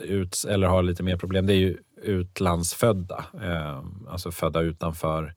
ut, 0.03 0.45
eller 0.49 0.67
har 0.67 0.83
lite 0.83 1.03
mer 1.03 1.17
problem, 1.17 1.47
det 1.47 1.53
är 1.53 1.59
ju 1.59 1.77
utlandsfödda. 2.03 3.25
Eh, 3.43 3.83
alltså 4.09 4.31
födda 4.31 4.61
utanför, 4.61 5.35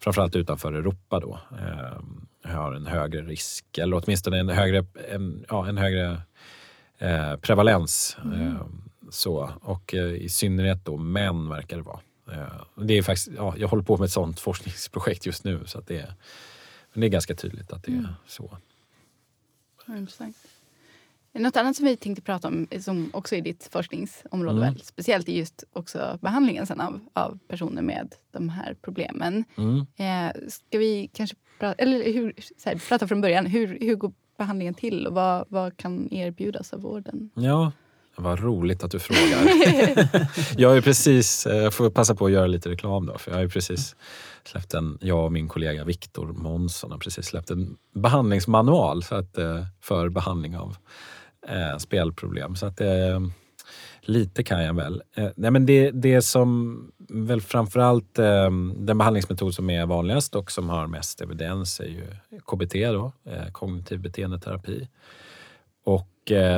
framförallt 0.00 0.36
utanför 0.36 0.72
Europa 0.72 1.20
då. 1.20 1.38
Eh, 1.52 2.52
har 2.54 2.72
en 2.72 2.86
högre 2.86 3.22
risk, 3.22 3.78
eller 3.78 4.02
åtminstone 4.04 4.38
en 4.38 4.48
högre, 4.48 4.86
en, 5.10 5.44
ja, 5.48 5.68
en 5.68 5.78
högre 5.78 6.22
eh, 6.98 7.36
prevalens. 7.36 8.16
Eh, 8.24 8.66
så. 9.10 9.50
Och 9.60 9.94
eh, 9.94 10.12
i 10.12 10.28
synnerhet 10.28 10.84
då 10.84 10.96
män 10.96 11.48
verkar 11.48 11.76
det 11.76 11.82
vara. 11.82 12.00
Det 12.76 12.98
är 12.98 13.02
faktiskt, 13.02 13.28
ja, 13.36 13.54
jag 13.58 13.68
håller 13.68 13.82
på 13.82 13.96
med 13.96 14.04
ett 14.04 14.12
sånt 14.12 14.40
forskningsprojekt 14.40 15.26
just 15.26 15.44
nu 15.44 15.60
så 15.66 15.78
att 15.78 15.86
det 15.86 15.98
är, 15.98 16.14
men 16.92 17.00
det 17.00 17.06
är 17.06 17.08
ganska 17.08 17.34
tydligt 17.34 17.72
att 17.72 17.84
det 17.84 17.92
är 17.92 18.14
så. 18.26 18.56
Intressant. 19.88 20.36
Något 21.34 21.56
annat 21.56 21.76
som 21.76 21.86
vi 21.86 21.96
tänkte 21.96 22.22
prata 22.22 22.48
om, 22.48 22.66
som 22.80 23.10
också 23.12 23.36
är 23.36 23.40
ditt 23.40 23.68
forskningsområde, 23.72 24.58
Mm. 24.58 24.74
väl, 24.74 24.82
speciellt 24.82 25.28
är 25.28 25.32
just 25.32 25.64
också 25.72 26.18
behandlingen 26.22 26.66
sen 26.66 26.80
av, 26.80 27.00
av 27.12 27.38
personer 27.48 27.82
med 27.82 28.14
de 28.30 28.48
här 28.48 28.76
problemen. 28.82 29.44
Mm. 29.56 29.78
Eh, 29.96 30.48
ska 30.48 30.78
vi 30.78 31.10
kanske 31.12 31.36
prata, 31.58 31.82
eller 31.82 32.12
hur, 32.12 32.34
här, 32.64 32.88
prata 32.88 33.08
från 33.08 33.20
början? 33.20 33.46
Hur, 33.46 33.78
hur 33.80 33.94
går 33.96 34.12
behandlingen 34.38 34.74
till 34.74 35.06
och 35.06 35.14
vad, 35.14 35.44
vad 35.48 35.76
kan 35.76 36.12
erbjudas 36.12 36.72
av 36.72 36.80
vården? 36.80 37.30
Ja, 37.34 37.72
vad 38.22 38.40
roligt 38.40 38.84
att 38.84 38.90
du 38.90 38.98
frågar. 38.98 39.44
jag 40.60 40.76
är 40.76 40.80
precis, 40.80 41.46
eh, 41.46 41.70
får 41.70 41.90
passa 41.90 42.14
på 42.14 42.26
att 42.26 42.32
göra 42.32 42.46
lite 42.46 42.68
reklam 42.68 43.06
då, 43.06 43.18
för 43.18 43.30
jag 43.30 43.38
har 43.38 43.48
precis 43.48 43.96
släppt 44.44 44.74
en, 44.74 44.98
jag 45.00 45.24
och 45.24 45.32
min 45.32 45.48
kollega 45.48 45.84
Viktor 45.84 46.26
Månsson 46.26 46.90
har 46.90 46.98
precis 46.98 47.26
släppt 47.26 47.50
en 47.50 47.76
behandlingsmanual 47.94 49.02
för, 49.02 49.18
att, 49.18 49.38
eh, 49.38 49.64
för 49.80 50.08
behandling 50.08 50.56
av 50.56 50.76
eh, 51.48 51.78
spelproblem. 51.78 52.56
Så 52.56 52.66
att 52.66 52.80
eh, 52.80 53.20
lite 54.00 54.42
kan 54.42 54.64
jag 54.64 54.74
väl. 54.74 55.02
Eh, 55.16 55.28
nej 55.36 55.50
men 55.50 55.66
det, 55.66 55.90
det 55.90 56.22
som 56.22 56.78
väl 57.08 57.40
framförallt 57.40 58.18
eh, 58.18 58.50
den 58.76 58.98
behandlingsmetod 58.98 59.54
som 59.54 59.70
är 59.70 59.86
vanligast 59.86 60.34
och 60.34 60.50
som 60.50 60.68
har 60.68 60.86
mest 60.86 61.20
evidens 61.20 61.80
är 61.80 61.84
ju 61.84 62.06
KBT 62.46 62.74
då, 62.74 63.12
eh, 63.24 63.52
kognitiv 63.52 64.00
beteendeterapi. 64.00 64.88
Och 65.84 66.08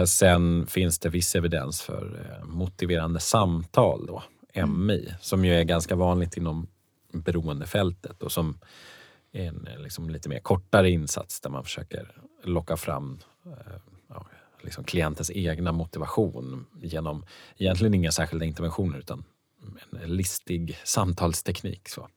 sen 0.07 0.67
finns 0.67 0.99
det 0.99 1.09
viss 1.09 1.35
evidens 1.35 1.83
för 1.83 2.27
eh, 2.41 2.45
motiverande 2.45 3.21
samtal, 3.21 4.07
då, 4.07 4.23
MI, 4.67 5.15
som 5.21 5.45
ju 5.45 5.55
är 5.55 5.65
ganska 5.65 5.97
vanligt 5.97 6.37
inom 6.37 6.67
beroendefältet 7.13 8.23
och 8.23 8.33
som 8.33 8.59
är 9.33 9.49
en 9.49 9.67
eh, 9.67 9.79
liksom, 9.79 10.11
lite 10.11 10.29
mer 10.29 10.41
kortare 10.41 10.91
insats 10.91 11.41
där 11.41 11.51
man 11.51 11.65
försöker 11.65 12.23
locka 12.43 12.77
fram 12.77 13.19
eh, 13.47 13.77
ja, 14.09 14.27
liksom 14.63 14.85
klientens 14.85 15.31
egna 15.31 15.73
motivation 15.73 16.67
genom 16.83 17.27
egentligen 17.57 17.95
inga 17.95 18.13
särskilda 18.13 18.45
interventioner 18.45 18.99
utan 18.99 19.25
en 20.03 20.17
listig 20.17 20.79
samtalsteknik. 20.85 21.89
Så. 21.89 22.09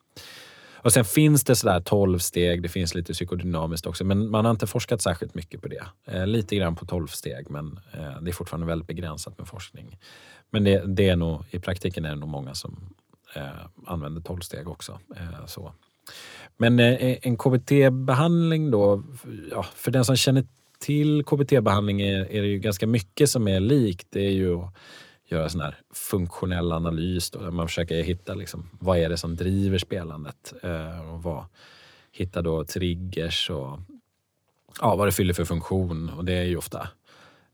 Och 0.88 0.94
sen 0.94 1.06
finns 1.06 1.44
det 1.44 1.56
sådär 1.56 1.80
12 1.80 2.20
steg, 2.20 2.62
det 2.62 2.70
finns 2.70 2.96
lite 2.96 3.14
psykodynamiskt 3.14 3.86
också, 3.86 4.04
men 4.04 4.30
man 4.30 4.46
har 4.46 4.52
inte 4.52 4.68
forskat 4.68 5.02
särskilt 5.02 5.36
mycket 5.36 5.62
på 5.62 5.68
det. 5.68 5.84
Eh, 6.06 6.28
lite 6.28 6.56
grann 6.56 6.76
på 6.76 6.86
12 6.86 7.08
steg, 7.08 7.50
men 7.50 7.80
eh, 7.94 8.22
det 8.22 8.32
är 8.32 8.34
fortfarande 8.34 8.68
väldigt 8.68 8.88
begränsat 8.88 9.38
med 9.38 9.48
forskning. 9.48 9.98
Men 10.50 10.64
det, 10.64 10.84
det 10.86 11.10
är 11.10 11.16
nog, 11.16 11.44
i 11.50 11.60
praktiken 11.60 12.06
är 12.06 12.10
det 12.10 12.16
nog 12.16 12.30
många 12.30 12.54
som 12.54 12.94
eh, 13.36 13.44
använder 13.86 14.22
12 14.22 14.40
steg 14.40 14.68
också. 14.68 15.00
Eh, 15.16 15.46
så. 15.46 15.74
Men 16.58 16.80
eh, 16.80 17.18
en 17.22 17.38
KBT-behandling 17.38 18.72
då, 18.72 19.04
ja, 19.52 19.66
för 19.76 19.92
den 19.92 20.06
som 20.06 20.16
känner 20.16 20.46
till 20.80 21.24
KBT-behandling 21.24 22.02
är, 22.02 22.32
är 22.32 22.42
det 22.42 22.48
ju 22.48 22.60
ganska 22.60 22.88
mycket 22.88 23.30
som 23.30 23.48
är 23.48 23.60
likt. 23.60 24.08
Det 24.10 24.26
är 24.26 24.34
ju 24.34 24.62
göra 25.28 25.50
sån 25.50 25.62
här 25.62 25.76
funktionell 25.94 26.72
analys 26.72 27.32
då, 27.32 27.40
där 27.40 27.52
man 27.52 27.68
försöker 27.68 28.04
hitta 28.04 28.34
liksom, 28.34 28.70
vad 28.80 28.98
är 28.98 29.10
det 29.10 29.18
som 29.18 29.36
driver 29.36 29.78
spelandet 29.78 30.54
eh, 30.64 31.14
och 31.14 31.24
vad, 31.24 31.46
hitta 32.12 32.42
då 32.42 32.66
triggers 32.66 33.50
och 33.50 33.80
ja, 34.82 34.96
vad 34.96 35.08
det 35.08 35.12
fyller 35.12 35.34
för 35.34 35.46
funktion. 35.46 36.10
Och 36.10 36.26
det 36.26 36.34
är 36.34 36.44
ju 36.44 36.58
ofta 36.58 36.90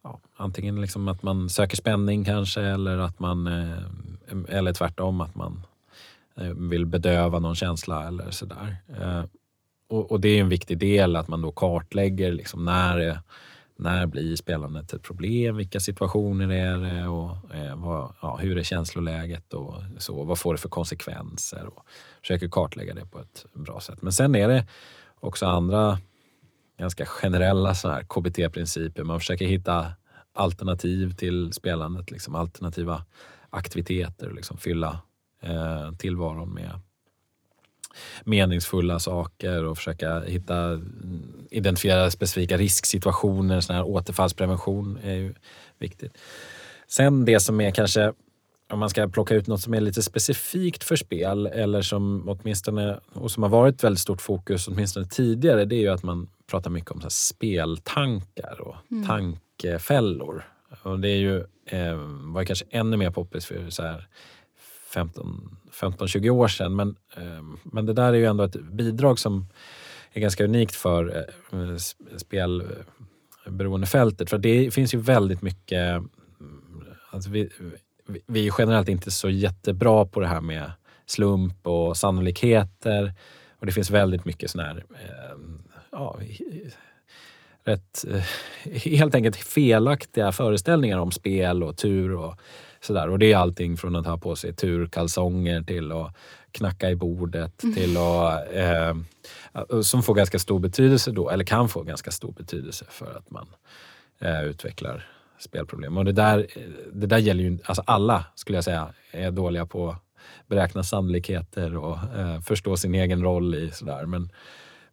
ja, 0.03 0.19
antingen 0.36 0.82
liksom 0.82 1.07
att 1.07 1.24
man 1.24 1.49
söker 1.49 1.78
spänning 1.78 2.26
kanske 2.26 2.61
eller 2.61 2.97
att 2.97 3.19
man 3.19 3.47
eh, 3.47 4.57
eller 4.57 4.74
tvärtom 4.74 5.21
att 5.21 5.36
man 5.36 5.65
eh, 6.36 6.53
vill 6.53 6.86
bedöva 6.86 7.39
någon 7.39 7.55
känsla 7.55 8.07
eller 8.07 8.32
sådär. 8.32 8.76
Eh, 8.99 9.24
och, 9.88 10.11
och 10.11 10.19
det 10.19 10.30
är 10.30 10.41
en 10.41 10.49
viktig 10.49 10.78
del 10.78 11.15
att 11.15 11.28
man 11.28 11.41
då 11.41 11.51
kartlägger 11.51 12.32
liksom 12.32 12.65
när, 12.65 12.99
är, 12.99 13.19
när 13.84 14.05
blir 14.05 14.36
spelandet 14.36 14.93
ett 14.93 15.01
problem, 15.01 15.55
vilka 15.55 15.79
situationer 15.79 16.51
är 16.51 16.77
det 16.77 17.07
och 17.07 17.55
eh, 17.55 17.75
vad, 17.75 18.13
ja, 18.21 18.38
hur 18.38 18.57
är 18.57 18.63
känsloläget 18.63 19.53
och 19.53 19.73
så, 19.97 20.23
vad 20.23 20.39
får 20.39 20.53
det 20.53 20.57
för 20.57 20.69
konsekvenser 20.69 21.65
och 21.65 21.86
försöker 22.21 22.47
kartlägga 22.47 22.93
det 22.93 23.05
på 23.05 23.19
ett 23.19 23.45
bra 23.53 23.79
sätt. 23.79 24.01
Men 24.01 24.13
sen 24.13 24.36
är 24.36 24.47
det 24.47 24.67
också 25.19 25.45
andra 25.45 25.99
ganska 26.79 27.05
generella 27.05 27.75
så 27.75 27.89
här 27.89 28.03
KBT-principer. 28.03 29.03
Man 29.03 29.19
försöker 29.19 29.45
hitta 29.45 29.93
alternativ 30.34 31.13
till 31.13 31.53
spelandet, 31.53 32.11
liksom 32.11 32.36
alternativa 32.36 33.05
aktiviteter 33.49 34.27
och 34.29 34.36
liksom 34.36 34.57
fylla 34.57 35.01
eh, 35.41 35.91
tillvaron 35.91 36.53
med 36.53 36.79
meningsfulla 38.23 38.99
saker 38.99 39.63
och 39.63 39.77
försöka 39.77 40.19
hitta, 40.19 40.57
mm, 40.57 41.45
identifiera 41.51 42.11
specifika 42.11 42.57
risksituationer. 42.57 43.61
Sån 43.61 43.75
här 43.75 43.83
återfallsprevention 43.83 44.99
är 45.03 45.15
ju 45.15 45.33
viktigt. 45.79 46.17
Sen 46.87 47.25
det 47.25 47.39
som 47.39 47.61
är 47.61 47.71
kanske, 47.71 48.13
om 48.69 48.79
man 48.79 48.89
ska 48.89 49.07
plocka 49.07 49.35
ut 49.35 49.47
något 49.47 49.61
som 49.61 49.73
är 49.73 49.81
lite 49.81 50.03
specifikt 50.03 50.83
för 50.83 50.95
spel 50.95 51.45
eller 51.45 51.81
som 51.81 52.23
åtminstone, 52.27 52.99
och 53.13 53.31
som 53.31 53.43
har 53.43 53.49
varit 53.49 53.83
väldigt 53.83 54.01
stort 54.01 54.21
fokus 54.21 54.67
åtminstone 54.67 55.05
tidigare, 55.05 55.65
det 55.65 55.75
är 55.75 55.81
ju 55.81 55.89
att 55.89 56.03
man 56.03 56.29
pratar 56.47 56.69
mycket 56.69 56.91
om 56.91 57.01
så 57.01 57.09
speltankar 57.09 58.61
och 58.61 58.75
tankefällor. 59.07 60.43
Och 60.83 60.99
det 60.99 61.09
är 61.09 61.17
ju, 61.17 61.37
eh, 61.65 61.95
var 62.33 62.43
kanske 62.43 62.65
ännu 62.69 62.97
mer 62.97 63.11
poppis 63.11 63.45
för 63.45 63.69
så 63.69 63.83
här 63.83 64.07
15-20 64.93 66.29
år 66.29 66.47
sedan. 66.47 66.75
Men, 66.75 66.95
ehm, 67.17 67.57
men 67.63 67.85
det 67.85 67.93
där 67.93 68.13
är 68.13 68.17
ju 68.17 68.25
ändå 68.25 68.43
ett 68.43 68.61
bidrag 68.61 69.19
som 69.19 69.47
är 70.13 70.21
ganska 70.21 70.43
unikt 70.43 70.75
för 70.75 71.17
eh, 71.17 71.23
spelberoendefältet. 72.17 74.27
Eh, 74.27 74.29
för 74.29 74.37
det 74.37 74.73
finns 74.73 74.93
ju 74.93 74.97
väldigt 74.97 75.41
mycket... 75.41 75.89
Mm, 75.89 76.07
alltså 77.11 77.29
vi, 77.29 77.49
vi, 78.27 78.47
är 78.47 78.53
generellt 78.57 78.89
inte 78.89 79.11
så 79.11 79.29
jättebra 79.29 80.05
på 80.05 80.19
det 80.19 80.27
här 80.27 80.41
med 80.41 80.71
slump 81.05 81.67
och 81.67 81.97
sannolikheter. 81.97 83.13
Och 83.59 83.65
det 83.65 83.71
finns 83.71 83.91
väldigt 83.91 84.25
mycket 84.25 84.51
sån 84.51 84.61
här... 84.61 84.85
Ehm, 84.89 85.63
ja, 85.91 86.19
rätt, 87.63 88.05
eh, 88.09 88.23
helt 88.91 89.15
enkelt 89.15 89.35
felaktiga 89.35 90.31
föreställningar 90.31 90.97
om 90.97 91.11
spel 91.11 91.63
och 91.63 91.77
tur 91.77 92.15
och 92.15 92.35
sådär. 92.84 93.09
Och 93.09 93.19
det 93.19 93.31
är 93.31 93.38
allting 93.38 93.77
från 93.77 93.95
att 93.95 94.05
ha 94.05 94.17
på 94.17 94.36
sig 94.36 94.53
turkalsonger 94.53 95.61
till 95.61 95.91
att 95.91 96.15
knacka 96.51 96.89
i 96.89 96.95
bordet 96.95 97.57
till 97.57 97.97
att, 97.97 98.53
eh, 98.53 99.81
som 99.81 100.03
får 100.03 100.15
ganska 100.15 100.39
stor 100.39 100.59
betydelse 100.59 101.11
då, 101.11 101.29
eller 101.29 101.43
kan 101.43 101.69
få 101.69 101.84
ganska 101.84 102.11
stor 102.11 102.31
betydelse 102.31 102.86
för 102.89 103.17
att 103.17 103.31
man 103.31 103.47
eh, 104.19 104.43
utvecklar 104.43 105.07
spelproblem. 105.39 105.97
Och 105.97 106.05
det 106.05 106.11
där, 106.11 106.47
det 106.93 107.07
där 107.07 107.17
gäller 107.17 107.43
ju, 107.43 107.57
alltså 107.65 107.84
alla 107.86 108.25
skulle 108.36 108.57
jag 108.57 108.63
säga 108.63 108.93
är 109.11 109.31
dåliga 109.31 109.65
på 109.65 109.89
att 109.89 110.03
beräkna 110.47 110.84
sannolikheter 110.84 111.77
och 111.77 111.97
eh, 111.97 112.41
förstå 112.41 112.77
sin 112.77 112.95
egen 112.95 113.23
roll 113.23 113.55
i 113.55 113.71
sådär. 113.71 114.05
Men, 114.05 114.31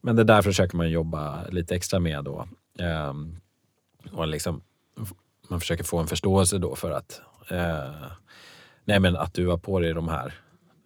men 0.00 0.16
det 0.16 0.24
där 0.24 0.42
försöker 0.42 0.76
man 0.76 0.90
jobba 0.90 1.46
lite 1.50 1.74
extra 1.74 2.00
med 2.00 2.24
då. 2.24 2.48
Ehm, 2.78 3.36
och 4.12 4.28
liksom, 4.28 4.62
man 5.48 5.60
försöker 5.60 5.84
få 5.84 5.98
en 5.98 6.06
förståelse 6.06 6.58
då 6.58 6.76
för 6.76 6.90
att 6.90 7.20
eh, 7.50 8.10
nej 8.84 9.00
men 9.00 9.16
att 9.16 9.34
du 9.34 9.46
har 9.46 9.58
på 9.58 9.80
dig 9.80 9.94
de 9.94 10.08
här 10.08 10.34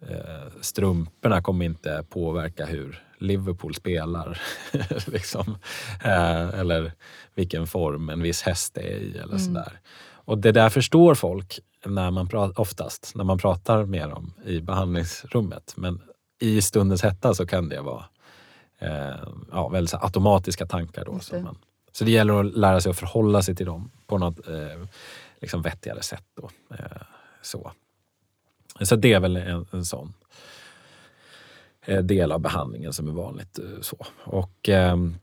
eh, 0.09 0.51
strumporna 0.61 1.41
kommer 1.41 1.65
inte 1.65 2.05
påverka 2.09 2.65
hur 2.65 3.03
Liverpool 3.17 3.75
spelar. 3.75 4.41
liksom. 5.07 5.57
eh, 6.03 6.59
eller 6.59 6.91
vilken 7.35 7.67
form 7.67 8.09
en 8.09 8.21
viss 8.21 8.41
häst 8.41 8.77
är 8.77 8.97
i 8.97 9.17
eller 9.17 9.37
sådär. 9.37 9.79
Och 10.25 10.37
det 10.37 10.51
där 10.51 10.69
förstår 10.69 11.15
folk 11.15 11.59
när 11.85 12.11
man 12.11 12.27
pratar, 12.27 12.61
oftast 12.61 13.11
när 13.15 13.23
man 13.23 13.37
pratar 13.37 13.85
med 13.85 14.09
dem 14.09 14.33
i 14.45 14.61
behandlingsrummet. 14.61 15.73
Men 15.77 16.01
i 16.39 16.61
stundens 16.61 17.03
hetta 17.03 17.33
så 17.33 17.47
kan 17.47 17.69
det 17.69 17.81
vara 17.81 18.05
eh, 18.79 19.27
ja, 19.51 19.69
väldigt 19.69 19.89
så 19.89 19.97
automatiska 19.97 20.65
tankar. 20.65 21.05
Då, 21.05 21.19
det. 21.31 21.41
man, 21.41 21.57
så 21.91 22.03
det 22.03 22.11
gäller 22.11 22.39
att 22.39 22.57
lära 22.57 22.81
sig 22.81 22.89
att 22.89 22.97
förhålla 22.97 23.41
sig 23.41 23.55
till 23.55 23.65
dem 23.65 23.91
på 24.07 24.17
något 24.17 24.47
eh, 24.47 24.87
liksom 25.45 25.61
vettigare 25.61 26.01
sätt. 26.01 26.25
Då. 26.33 26.49
Eh, 26.75 27.01
så. 27.41 27.71
så 28.81 28.95
det 28.95 29.13
är 29.13 29.19
väl 29.19 29.35
en, 29.35 29.65
en 29.71 29.85
sån 29.85 30.13
eh, 31.85 32.03
del 32.03 32.31
av 32.31 32.39
behandlingen 32.39 32.93
som 32.93 33.07
är 33.07 33.11
vanligt. 33.11 33.59
Eh, 33.59 33.81
så. 33.81 34.05
Och, 34.23 34.69
ehm, 34.69 35.15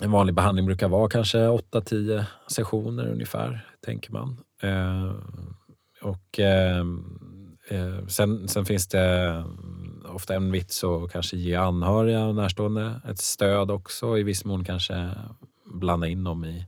en 0.00 0.10
vanlig 0.10 0.34
behandling 0.34 0.66
brukar 0.66 0.88
vara 0.88 1.08
kanske 1.08 1.38
8-10 1.38 2.24
sessioner 2.46 3.06
ungefär, 3.08 3.66
tänker 3.80 4.12
man. 4.12 4.40
Eh, 4.62 5.12
och 6.02 6.38
ehm, 6.38 7.58
eh, 7.68 8.06
sen, 8.06 8.48
sen 8.48 8.64
finns 8.64 8.88
det 8.88 9.28
mm, 9.28 10.06
ofta 10.08 10.34
en 10.34 10.52
vits 10.52 10.84
att 10.84 11.12
kanske 11.12 11.36
ge 11.36 11.54
anhöriga 11.54 12.24
och 12.24 12.34
närstående 12.34 13.00
ett 13.08 13.18
stöd 13.18 13.70
också. 13.70 14.18
I 14.18 14.22
viss 14.22 14.44
mån 14.44 14.64
kanske 14.64 15.10
blanda 15.64 16.06
in 16.06 16.24
dem 16.24 16.44
i 16.44 16.66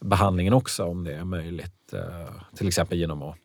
behandlingen 0.00 0.52
också 0.52 0.84
om 0.84 1.04
det 1.04 1.14
är 1.14 1.24
möjligt. 1.24 1.92
Eh, 1.92 2.32
till 2.54 2.68
exempel 2.68 2.98
genom 2.98 3.22
att 3.22 3.36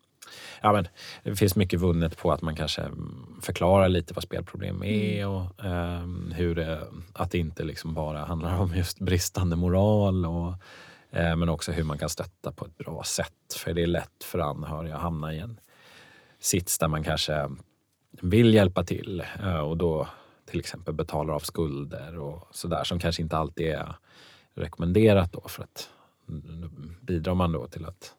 Ja, 0.61 0.73
men 0.73 0.87
det 1.23 1.35
finns 1.35 1.55
mycket 1.55 1.79
vunnet 1.79 2.17
på 2.17 2.31
att 2.31 2.41
man 2.41 2.55
kanske 2.55 2.81
mm, 2.81 3.39
förklarar 3.41 3.89
lite 3.89 4.13
vad 4.13 4.23
spelproblem 4.23 4.83
är 4.83 5.27
och 5.27 5.65
ehm, 5.65 6.33
hur 6.35 6.55
det, 6.55 6.87
att 7.13 7.31
det 7.31 7.37
inte 7.37 7.63
liksom 7.63 7.93
bara 7.93 8.25
handlar 8.25 8.59
om 8.59 8.75
just 8.75 8.99
bristande 8.99 9.55
moral 9.55 10.25
och, 10.25 10.53
eh, 11.11 11.35
men 11.35 11.49
också 11.49 11.71
hur 11.71 11.83
man 11.83 11.97
kan 11.97 12.09
stötta 12.09 12.51
på 12.51 12.65
ett 12.65 12.77
bra 12.77 13.03
sätt. 13.03 13.53
För 13.57 13.73
det 13.73 13.81
är 13.83 13.87
lätt 13.87 14.23
för 14.23 14.39
anhöriga 14.39 14.95
att 14.95 15.01
hamna 15.01 15.33
i 15.33 15.39
en 15.39 15.59
sits 16.39 16.77
där 16.77 16.87
man 16.87 17.03
kanske 17.03 17.49
vill 18.21 18.53
hjälpa 18.53 18.83
till 18.83 19.23
eh, 19.43 19.59
och 19.59 19.77
då 19.77 20.07
till 20.45 20.59
exempel 20.59 20.93
betalar 20.93 21.33
av 21.33 21.39
skulder 21.39 22.19
och 22.19 22.47
sådär 22.51 22.83
som 22.83 22.99
kanske 22.99 23.21
inte 23.21 23.37
alltid 23.37 23.67
är 23.67 23.95
rekommenderat 24.55 25.33
då 25.33 25.41
för 25.47 25.63
att 25.63 25.89
mm, 25.89 26.00
bidrar 27.01 27.33
man 27.33 27.51
då 27.51 27.67
till 27.67 27.85
att 27.85 28.13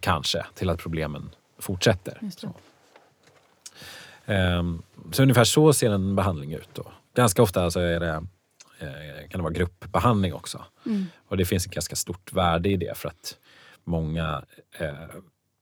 kanske 0.00 0.46
till 0.54 0.70
att 0.70 0.78
problemen 0.78 1.30
fortsätter. 1.58 2.20
Så. 2.36 2.54
Ehm, 4.26 4.82
så 5.12 5.22
ungefär 5.22 5.44
så 5.44 5.72
ser 5.72 5.90
en 5.90 6.16
behandling 6.16 6.52
ut. 6.52 6.68
Då. 6.72 6.86
Ganska 7.14 7.42
ofta 7.42 7.70
så 7.70 7.80
är 7.80 8.00
det, 8.00 8.26
eh, 8.78 9.28
kan 9.30 9.38
det 9.38 9.42
vara 9.42 9.52
gruppbehandling 9.52 10.34
också. 10.34 10.64
Mm. 10.86 11.06
Och 11.28 11.36
det 11.36 11.44
finns 11.44 11.66
ett 11.66 11.72
ganska 11.72 11.96
stort 11.96 12.32
värde 12.32 12.68
i 12.68 12.76
det 12.76 12.98
för 12.98 13.08
att 13.08 13.36
många 13.84 14.44
eh, 14.78 14.92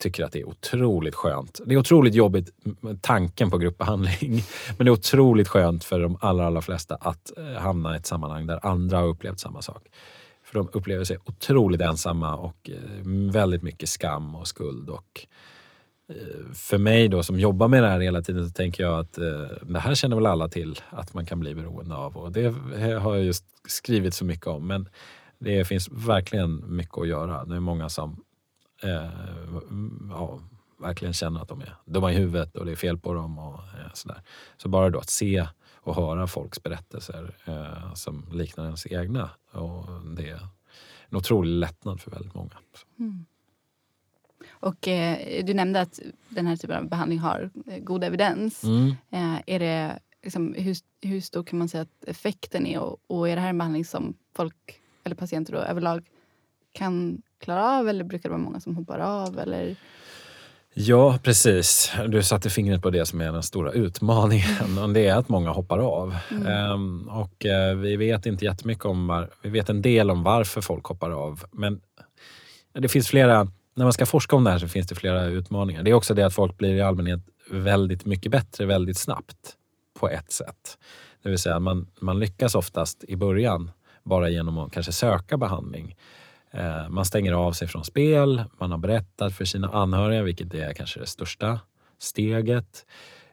tycker 0.03 0.25
att 0.25 0.33
det 0.33 0.41
är 0.41 0.49
otroligt 0.49 1.15
skönt. 1.15 1.61
Det 1.67 1.75
är 1.75 1.79
otroligt 1.79 2.15
jobbigt 2.15 2.51
med 2.81 3.03
tanken 3.03 3.51
på 3.51 3.59
gruppbehandling. 3.59 4.43
Men 4.77 4.85
det 4.87 4.91
är 4.91 4.93
otroligt 4.93 5.49
skönt 5.49 5.85
för 5.85 6.01
de 6.01 6.19
allra, 6.21 6.47
allra 6.47 6.63
flesta 6.63 6.95
att 6.95 7.39
eh, 7.39 7.45
hamna 7.45 7.95
i 7.95 7.99
ett 7.99 8.07
sammanhang 8.07 8.47
där 8.47 8.67
andra 8.67 8.99
har 8.99 9.07
upplevt 9.07 9.41
samma 9.41 9.63
sak. 9.63 9.89
För 10.53 10.59
de 10.59 10.69
upplever 10.73 11.05
sig 11.05 11.19
otroligt 11.25 11.81
ensamma 11.81 12.37
och 12.37 12.71
eh, 12.71 13.07
väldigt 13.33 13.63
mycket 13.63 13.89
skam 13.89 14.35
och 14.35 14.49
skuld. 14.49 14.91
Och 14.91 15.27
eh, 16.09 16.53
för 16.55 16.79
mig 16.79 17.09
då 17.09 17.23
som 17.23 17.41
jobbar 17.41 17.69
med 17.69 17.83
det 17.83 17.89
här 17.89 18.01
hela 18.01 18.23
tiden 18.23 18.49
så 18.49 18.53
tänker 18.53 18.83
jag 18.83 18.99
att 18.99 19.19
eh, 19.19 19.47
det 19.63 19.79
här 19.79 19.95
känner 19.95 20.17
väl 20.17 20.27
alla 20.27 20.49
till 20.49 20.81
att 20.91 21.15
man 21.15 21.27
kan 21.27 21.41
bli 21.41 21.55
beroende 21.55 21.95
av. 21.95 22.17
Och 22.17 22.33
det 22.33 22.55
har 22.99 23.15
jag 23.15 23.25
just 23.25 23.45
skrivit 23.69 24.15
så 24.15 24.25
mycket 24.25 24.47
om. 24.47 24.67
Men 24.67 24.89
det 25.39 25.65
finns 25.65 25.89
verkligen 25.89 26.77
mycket 26.77 26.99
att 26.99 27.09
göra. 27.09 27.45
Det 27.45 27.55
är 27.55 27.61
många 27.61 27.89
som 27.89 28.25
eh, 28.83 29.11
ja, 30.11 30.41
verkligen 30.83 31.15
känner 31.15 31.41
att 31.41 31.49
de 31.49 31.61
är 31.61 31.77
dumma 31.85 32.13
i 32.13 32.15
huvudet 32.15 32.57
och 32.57 32.67
det 32.67 32.73
är 32.73 32.77
fel 32.77 32.99
på 32.99 33.15
dem. 33.15 33.39
Och, 33.39 33.55
eh, 33.55 33.93
sådär. 33.95 34.23
Så 34.57 34.69
bara 34.69 34.91
då 34.91 34.99
att 34.99 35.11
se 35.11 35.47
och 35.75 35.95
höra 35.95 36.27
folks 36.27 36.63
berättelser 36.63 37.35
eh, 37.45 37.95
som 37.95 38.27
liknar 38.33 38.65
ens 38.65 38.87
egna. 38.87 39.31
Och 39.51 39.87
det 40.17 40.29
är 40.29 40.41
en 41.09 41.17
otrolig 41.17 41.51
lättnad 41.51 42.01
för 42.01 42.11
väldigt 42.11 42.35
många. 42.35 42.55
Och 44.51 44.89
eh, 44.89 45.45
du 45.45 45.55
nämnde 45.55 45.81
att 45.81 46.01
den 46.29 46.47
här 46.47 46.57
typen 46.57 46.77
av 46.77 46.89
behandling 46.89 47.19
har 47.19 47.51
eh, 47.67 47.79
god 47.79 48.05
evidens. 48.05 48.65
Mm. 48.65 48.89
Eh, 49.11 49.41
är 49.47 49.59
det, 49.59 49.99
liksom, 50.23 50.55
hur, 50.55 50.77
hur 51.03 51.21
stor 51.21 51.43
kan 51.43 51.59
man 51.59 51.69
säga 51.69 51.83
att 51.83 52.05
effekten 52.07 52.67
är? 52.67 52.79
Och, 52.79 53.01
och 53.07 53.29
är 53.29 53.37
det 53.37 53.43
här 53.43 53.49
en 53.49 53.59
behandling 53.59 53.85
som 53.85 54.15
folk 54.35 54.81
eller 55.05 55.17
patienter 55.17 55.53
då, 55.53 55.59
överlag 55.59 56.07
kan 56.73 57.23
klara 57.39 57.79
av? 57.79 57.89
Eller 57.89 58.05
brukar 58.05 58.29
det 58.29 58.33
vara 58.33 58.45
många 58.45 58.61
som 58.61 58.77
hoppar 58.77 58.99
av? 58.99 59.39
Eller? 59.39 59.77
Ja, 60.75 61.19
precis. 61.23 61.93
Du 62.09 62.23
satte 62.23 62.51
fingret 62.51 62.83
på 62.83 62.91
det 62.91 63.07
som 63.07 63.21
är 63.21 63.33
den 63.33 63.43
stora 63.43 63.73
utmaningen. 63.73 64.79
Och 64.79 64.93
det 64.93 65.07
är 65.07 65.17
att 65.17 65.29
många 65.29 65.51
hoppar 65.51 65.79
av. 65.79 66.17
Ehm, 66.49 67.09
och 67.09 67.47
eh, 67.47 67.77
vi 67.77 67.97
vet 67.97 68.27
inte 68.27 68.45
jättemycket 68.45 68.85
om 68.85 69.07
var, 69.07 69.31
Vi 69.43 69.51
vet 69.51 69.69
en 69.69 69.83
del 69.83 70.11
om 70.11 70.23
varför 70.23 70.61
folk 70.61 70.85
hoppar 70.85 71.11
av. 71.11 71.45
Men 71.53 71.81
det 72.73 72.89
finns 72.89 73.09
flera, 73.09 73.45
när 73.75 73.85
man 73.85 73.93
ska 73.93 74.07
forska 74.07 74.37
om 74.37 74.45
det 74.45 74.51
här 74.51 74.59
så 74.59 74.69
finns 74.69 74.87
det 74.87 74.95
flera 74.95 75.25
utmaningar. 75.25 75.83
Det 75.83 75.91
är 75.91 75.95
också 75.95 76.15
det 76.15 76.27
att 76.27 76.35
folk 76.35 76.59
blir 76.59 76.75
i 76.75 76.81
allmänhet 76.81 77.21
väldigt 77.51 78.05
mycket 78.05 78.33
bättre 78.33 78.67
väldigt 78.67 78.99
snabbt 78.99 79.57
på 80.01 80.09
ett 80.09 80.33
sätt. 80.33 80.79
Det 81.23 81.29
vill 81.29 81.39
säga 81.39 81.59
man, 81.59 81.87
man 82.01 82.19
lyckas 82.19 82.55
oftast 82.55 83.05
i 83.05 83.17
början 83.17 83.71
bara 84.05 84.29
genom 84.29 84.59
att 84.59 84.73
kanske 84.73 84.93
söka 84.93 85.37
behandling. 85.37 85.97
Eh, 86.53 86.89
man 86.89 87.05
stänger 87.05 87.33
av 87.33 87.53
sig 87.53 87.69
från 87.69 87.85
spel, 87.85 88.45
man 88.61 88.71
har 88.71 88.79
berättat 88.79 89.35
för 89.35 89.45
sina 89.45 89.69
anhöriga, 89.69 90.23
vilket 90.23 90.55
är 90.55 90.73
kanske 90.73 91.01
det 91.01 91.07
största 91.07 91.61
steget. 91.99 92.87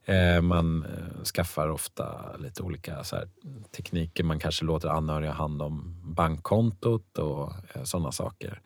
Eh, 0.06 0.42
man 0.42 0.84
eh, 0.86 1.24
skaffar 1.24 1.70
ofta 1.70 2.38
lite 2.38 2.64
olika 2.64 3.04
så 3.04 3.16
här, 3.16 3.28
tekniker. 3.76 4.24
Man 4.24 4.40
kanske 4.40 4.66
låter 4.66 4.90
anhöriga 4.90 5.32
ha 5.32 5.38
hand 5.38 5.62
om 5.62 6.02
bankkontot 6.04 7.18
och 7.18 7.54
sådana 7.84 8.12
saker. 8.12 8.62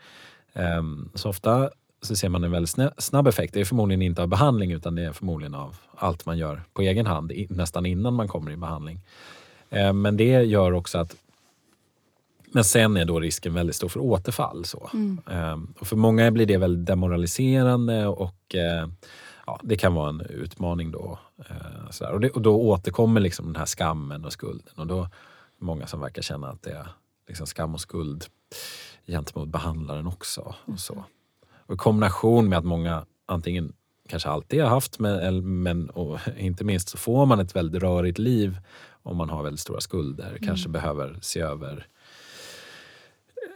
Ehm, 0.54 1.10
så 1.14 1.30
ofta 1.30 1.70
så 2.02 2.16
ser 2.16 2.30
man 2.30 2.44
en 2.44 2.52
väldigt 2.52 2.76
snabb 2.98 3.28
effekt. 3.28 3.54
Det 3.54 3.62
är 3.62 3.66
förmodligen 3.66 4.02
inte 4.02 4.22
av 4.22 4.28
behandling 4.28 4.72
utan 4.72 4.96
det 4.96 5.04
är 5.04 5.12
förmodligen 5.12 5.56
av 5.56 5.76
allt 5.96 6.26
man 6.26 6.38
gör 6.38 6.64
på 6.74 6.82
egen 6.82 7.06
hand 7.06 7.32
nästan 7.50 7.86
innan 7.86 8.14
man 8.14 8.28
kommer 8.28 8.52
i 8.52 8.58
behandling. 8.58 9.00
Ehm, 9.70 10.02
men 10.02 10.18
det 10.18 10.44
gör 10.44 10.74
också 10.74 10.98
att 10.98 11.16
men 12.54 12.64
sen 12.64 12.98
är 12.98 13.06
då 13.06 13.20
risken 13.20 13.54
väldigt 13.54 13.76
stor 13.76 13.90
för 13.90 14.00
återfall. 14.00 14.66
Så. 14.66 14.90
Eh, 15.32 15.58
och 15.80 15.88
för 15.88 15.96
många 15.96 16.32
blir 16.32 16.46
det 16.46 16.58
väldigt 16.58 16.86
demoraliserande 16.86 18.08
och 18.08 18.56
eh, 18.56 18.88
ja, 19.46 19.60
det 19.64 19.78
kan 19.78 19.94
vara 19.94 20.10
en 20.10 20.22
utmaning 20.22 20.92
då. 20.92 21.20
Eh, 21.50 21.90
sådär. 21.90 22.12
Och, 22.12 22.20
det, 22.20 22.30
och 22.30 22.42
då 22.42 22.62
återkommer 22.62 23.22
liksom 23.22 23.46
den 23.46 23.56
här 23.56 23.66
skammen 23.66 24.26
och 24.26 24.34
skulden. 24.34 24.74
Och 24.76 24.88
då 24.88 25.00
är 25.00 25.10
det 25.60 25.66
många 25.66 25.88
som 25.88 26.00
verkar 26.00 26.22
känna 26.22 26.50
att 26.50 26.62
det 26.62 26.72
är 26.72 26.88
liksom 27.28 27.48
skam 27.48 27.74
och 27.74 27.82
skuld 27.82 28.26
gentemot 29.08 29.50
behandlaren 29.50 30.08
också. 30.08 30.56
Och 30.66 30.80
så. 30.80 31.04
Och 31.66 31.76
i 31.76 31.78
kombination 31.78 32.50
med 32.50 32.60
att 32.60 32.66
många 32.66 33.06
antingen 33.26 33.74
kanske 34.10 34.30
alltid 34.30 34.62
har 34.62 34.70
haft, 34.70 35.00
men, 35.00 35.64
men 35.64 35.90
och 35.90 36.20
inte 36.38 36.64
minst 36.64 36.90
så 36.90 36.98
får 36.98 37.26
man 37.26 37.40
ett 37.40 37.56
väldigt 37.56 37.84
rörigt 37.84 38.20
liv 38.20 38.58
om 39.04 39.18
man 39.18 39.30
har 39.30 39.44
väldigt 39.44 39.60
stora 39.60 39.82
skulder. 39.82 40.38
Kanske 40.42 40.70
behöver 40.70 41.18
se 41.22 41.40
över 41.40 41.88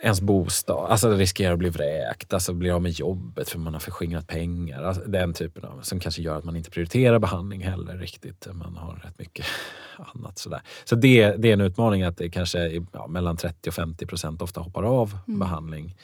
ens 0.02 0.22
bostad, 0.22 0.92
alltså 0.92 1.10
riskerar 1.10 1.54
att 1.54 1.60
bli 1.60 1.70
vräkt, 1.70 2.34
alltså 2.34 2.54
blir 2.54 2.72
av 2.72 2.82
med 2.82 2.92
jobbet 2.92 3.50
för 3.50 3.60
man 3.60 3.74
har 3.74 3.80
förskingrat 3.80 4.28
pengar. 4.28 4.84
Alltså 4.84 5.04
den 5.04 5.34
typen 5.34 5.66
av, 5.66 5.82
som 5.82 6.00
kanske 6.00 6.22
gör 6.22 6.38
att 6.38 6.44
man 6.44 6.56
inte 6.56 6.70
prioriterar 6.70 7.20
behandling 7.20 7.62
heller 7.62 7.98
riktigt. 7.98 8.48
Man 8.54 8.78
har 8.78 8.96
rätt 8.96 9.20
mycket 9.20 9.46
annat 9.98 10.38
sådär. 10.38 10.62
Så 10.86 10.96
det, 10.96 11.36
det 11.38 11.50
är 11.50 11.54
en 11.54 11.62
utmaning 11.62 12.04
att 12.04 12.18
det 12.18 12.30
kanske 12.30 12.60
är 12.60 12.86
ja, 12.94 13.08
mellan 13.08 13.38
30 13.38 13.70
och 13.70 13.74
50 13.74 14.06
procent 14.06 14.42
ofta 14.42 14.62
hoppar 14.62 14.84
av 14.84 15.18
behandling. 15.26 15.96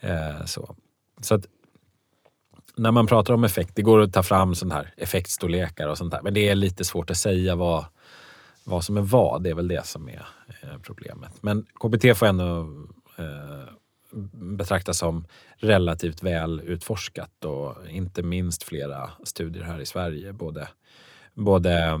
Eh, 0.00 0.44
så. 0.44 0.76
så 1.20 1.34
att 1.34 1.46
när 2.76 2.90
man 2.90 3.06
pratar 3.06 3.34
om 3.34 3.44
effekt, 3.44 3.76
det 3.76 3.82
går 3.82 4.00
att 4.00 4.12
ta 4.12 4.22
fram 4.22 4.54
sån 4.54 4.70
här 4.70 4.94
effektstorlekar 4.96 5.88
och 5.88 5.98
sånt 5.98 6.10
där. 6.10 6.22
Men 6.22 6.34
det 6.34 6.48
är 6.48 6.54
lite 6.54 6.84
svårt 6.84 7.10
att 7.10 7.16
säga 7.16 7.56
vad, 7.56 7.84
vad 8.64 8.84
som 8.84 8.96
är 8.96 9.00
vad. 9.00 9.42
Det 9.42 9.50
är 9.50 9.54
väl 9.54 9.68
det 9.68 9.86
som 9.86 10.08
är 10.08 10.26
eh, 10.62 10.78
problemet. 10.82 11.42
Men 11.42 11.66
KBT 11.80 12.18
får 12.18 12.26
ändå 12.26 12.68
betraktas 14.32 14.98
som 14.98 15.26
relativt 15.56 16.22
väl 16.22 16.60
utforskat 16.64 17.44
och 17.44 17.88
inte 17.88 18.22
minst 18.22 18.62
flera 18.62 19.10
studier 19.24 19.64
här 19.64 19.80
i 19.80 19.86
Sverige. 19.86 20.32
Både, 20.32 20.68
både, 21.34 22.00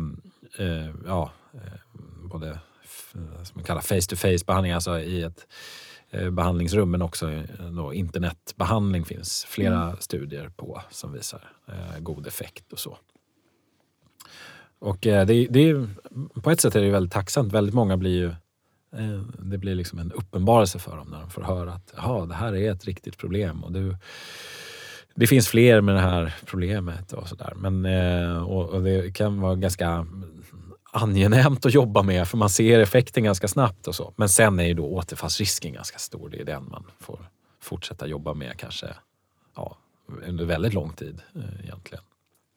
eh, 0.58 0.90
ja, 1.06 1.32
eh, 1.54 2.00
både 2.24 2.58
som 3.42 3.52
man 3.54 3.64
kallar 3.64 3.80
face-to-face 3.80 4.44
behandling, 4.46 4.72
alltså 4.72 4.98
i 4.98 5.22
ett 5.22 5.46
eh, 6.10 6.30
behandlingsrum 6.30 6.90
men 6.90 7.02
också 7.02 7.30
eh, 7.30 7.70
då 7.76 7.94
internetbehandling 7.94 9.04
finns 9.04 9.44
flera 9.48 9.96
studier 9.96 10.48
på 10.48 10.82
som 10.90 11.12
visar 11.12 11.50
eh, 11.68 11.98
god 12.00 12.26
effekt 12.26 12.72
och 12.72 12.78
så. 12.78 12.98
Och 14.78 15.06
eh, 15.06 15.26
det, 15.26 15.46
det 15.50 15.68
är, 15.68 15.88
på 16.42 16.50
ett 16.50 16.60
sätt 16.60 16.76
är 16.76 16.80
det 16.80 16.90
väldigt 16.90 17.12
tacksamt. 17.12 17.52
Väldigt 17.52 17.74
många 17.74 17.96
blir 17.96 18.16
ju 18.16 18.26
eh, 18.26 18.34
Eh, 18.98 19.20
det 19.38 19.58
blir 19.58 19.74
liksom 19.74 19.98
en 19.98 20.12
uppenbarelse 20.12 20.78
för 20.78 20.96
dem 20.96 21.08
när 21.10 21.20
de 21.20 21.30
får 21.30 21.42
höra 21.42 21.72
att 21.72 21.94
Jaha, 21.96 22.26
det 22.26 22.34
här 22.34 22.56
är 22.56 22.72
ett 22.72 22.84
riktigt 22.84 23.18
problem. 23.18 23.64
Och 23.64 23.72
du, 23.72 23.96
det 25.14 25.26
finns 25.26 25.48
fler 25.48 25.80
med 25.80 25.94
det 25.94 26.00
här 26.00 26.34
problemet 26.46 27.12
och 27.12 27.28
sådär. 27.28 27.52
Men, 27.56 27.84
eh, 27.84 28.42
och, 28.42 28.68
och 28.68 28.82
det 28.82 29.14
kan 29.14 29.40
vara 29.40 29.54
ganska 29.54 30.06
angenämt 30.92 31.66
att 31.66 31.74
jobba 31.74 32.02
med 32.02 32.28
för 32.28 32.36
man 32.36 32.50
ser 32.50 32.80
effekten 32.80 33.24
ganska 33.24 33.48
snabbt 33.48 33.86
och 33.86 33.94
så. 33.94 34.12
Men 34.16 34.28
sen 34.28 34.58
är 34.58 34.64
ju 34.64 34.74
då 34.74 34.86
återfallsrisken 34.86 35.72
ganska 35.72 35.98
stor. 35.98 36.28
Det 36.28 36.40
är 36.40 36.44
den 36.44 36.68
man 36.70 36.84
får 37.00 37.30
fortsätta 37.60 38.06
jobba 38.06 38.34
med 38.34 38.56
kanske 38.56 38.86
ja, 39.56 39.76
under 40.26 40.44
väldigt 40.44 40.74
lång 40.74 40.92
tid 40.92 41.22
eh, 41.34 41.64
egentligen. 41.64 42.04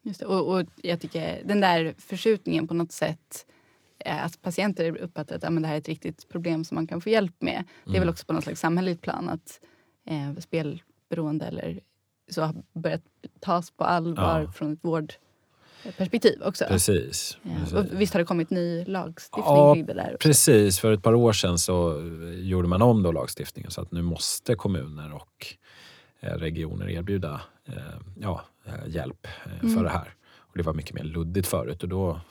Just 0.03 0.19
det. 0.19 0.25
Och, 0.25 0.53
och 0.53 0.65
jag 0.75 1.01
tycker 1.01 1.41
den 1.45 1.61
där 1.61 1.93
förskjutningen 1.97 2.67
på 2.67 2.73
något 2.73 2.91
sätt 2.91 3.45
eh, 3.51 3.58
att 4.05 4.41
patienter 4.41 4.97
uppfattar 4.97 5.35
att 5.35 5.43
ja, 5.43 5.49
men 5.49 5.61
det 5.61 5.67
här 5.67 5.75
är 5.75 5.79
ett 5.79 5.87
riktigt 5.87 6.29
problem 6.29 6.63
som 6.63 6.75
man 6.75 6.87
kan 6.87 7.01
få 7.01 7.09
hjälp 7.09 7.35
med. 7.41 7.63
Det 7.85 7.95
är 7.95 7.99
väl 7.99 8.09
också 8.09 8.25
på 8.25 8.33
något 8.33 8.43
slags 8.43 8.59
samhälleligt 8.61 9.01
plan 9.01 9.29
att 9.29 9.59
eh, 10.09 10.35
spelberoende 10.39 11.45
eller 11.45 11.79
så 12.31 12.41
har 12.41 12.55
börjat 12.73 13.01
tas 13.39 13.71
på 13.71 13.83
allvar 13.83 14.41
Ja. 14.41 14.51
från 14.51 14.73
ett 14.73 14.79
vårdperspektiv 14.81 16.41
också. 16.43 16.65
Precis. 16.67 17.37
Ja. 17.41 17.49
precis. 17.59 17.73
Och 17.73 17.85
visst 18.01 18.13
har 18.13 18.19
det 18.19 18.25
kommit 18.25 18.49
ny 18.49 18.85
lagstiftning 18.85 19.45
Ja, 19.45 19.73
kring 19.73 19.85
det 19.85 19.93
där? 19.93 20.13
också? 20.15 20.27
Precis, 20.27 20.79
för 20.79 20.91
ett 20.91 21.03
par 21.03 21.13
år 21.13 21.33
sedan 21.33 21.57
så 21.59 21.99
eh, 21.99 22.29
gjorde 22.39 22.67
man 22.67 22.81
om 22.81 23.03
då 23.03 23.11
lagstiftningen 23.11 23.71
så 23.71 23.81
att 23.81 23.91
nu 23.91 24.01
måste 24.01 24.55
kommuner 24.55 25.13
och 25.13 25.47
eh, 26.19 26.33
regioner 26.33 26.89
erbjuda 26.89 27.41
eh, 27.65 27.73
ja, 28.19 28.41
hjälp 28.87 29.27
för 29.75 29.83
det 29.83 29.89
här. 29.89 30.13
Och 30.37 30.57
det 30.57 30.63
var 30.63 30.73
mycket 30.73 30.93
mer 30.95 31.03
luddigt 31.03 31.47
förut 31.47 31.83
och 31.83 31.89
då 31.89 32.21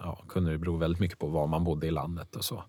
ja, 0.00 0.24
kunde 0.28 0.50
det 0.50 0.58
bero 0.58 0.76
väldigt 0.76 1.00
mycket 1.00 1.18
på 1.18 1.26
var 1.26 1.46
man 1.46 1.64
bodde 1.64 1.86
i 1.86 1.90
landet 1.90 2.36
och 2.36 2.44
så. 2.44 2.62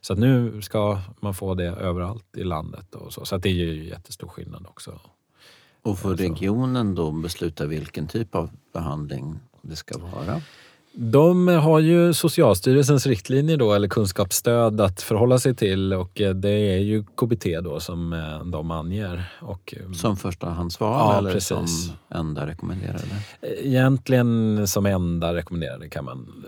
Så 0.00 0.12
att 0.12 0.18
nu 0.18 0.62
ska 0.62 1.00
man 1.20 1.34
få 1.34 1.54
det 1.54 1.64
överallt 1.64 2.36
i 2.36 2.44
landet 2.44 2.94
och 2.94 3.12
så. 3.12 3.24
Så 3.24 3.36
att 3.36 3.42
det 3.42 3.48
är 3.48 3.52
ju 3.52 3.88
jättestor 3.88 4.28
skillnad 4.28 4.66
också. 4.66 5.00
Och 5.82 5.98
får 5.98 6.10
Alltså. 6.10 6.24
regionen 6.24 6.94
då 6.94 7.12
besluta 7.12 7.66
vilken 7.66 8.06
typ 8.06 8.34
av 8.34 8.50
behandling 8.72 9.40
det 9.62 9.76
ska 9.76 9.98
vara? 9.98 10.40
De 10.96 11.48
har 11.48 11.80
ju 11.80 12.14
Socialstyrelsens 12.14 13.06
riktlinjer 13.06 13.56
då, 13.56 13.72
eller 13.72 13.88
kunskapsstöd 13.88 14.80
att 14.80 15.02
förhålla 15.02 15.38
sig 15.38 15.54
till 15.54 15.92
och 15.92 16.20
eh, 16.20 16.34
det 16.34 16.50
är 16.50 16.78
ju 16.78 17.04
KBT 17.04 17.44
då 17.62 17.80
som 17.80 18.12
eh, 18.12 18.44
de 18.44 18.70
anger. 18.70 19.24
Och, 19.42 19.74
eh, 19.76 19.92
Som 19.92 20.16
förstahandsval 20.16 20.92
Ja, 21.12 21.18
eller 21.18 21.32
precis. 21.32 21.48
som 21.48 21.66
enda 22.10 22.46
rekommenderade? 22.46 23.02
Egentligen 23.62 24.68
som 24.68 24.86
enda 24.86 25.34
rekommenderade 25.34 25.88
kan 25.88 26.04
man 26.04 26.44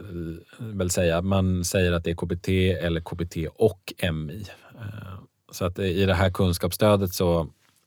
väl 0.59 0.91
säga. 0.91 1.23
Man 1.23 1.65
säger 1.65 1.93
att 1.93 2.05
det 2.05 2.11
är 2.11 2.15
KBT 2.15 2.49
eller 2.73 3.01
KBT 3.01 3.37
och 3.57 3.93
MI. 4.13 4.45
Så 5.53 5.65
att 5.65 5.79
i 5.79 6.05
det 6.07 6.15
här 6.15 6.31
kunskapsstödet 6.31 7.15
så 7.15 7.41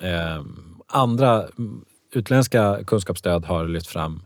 eh, 0.03 0.43
andra 0.87 1.45
utländska 2.13 2.79
kunskapsstöd 2.87 3.45
har 3.45 3.67
lyft 3.67 3.87
fram 3.87 4.21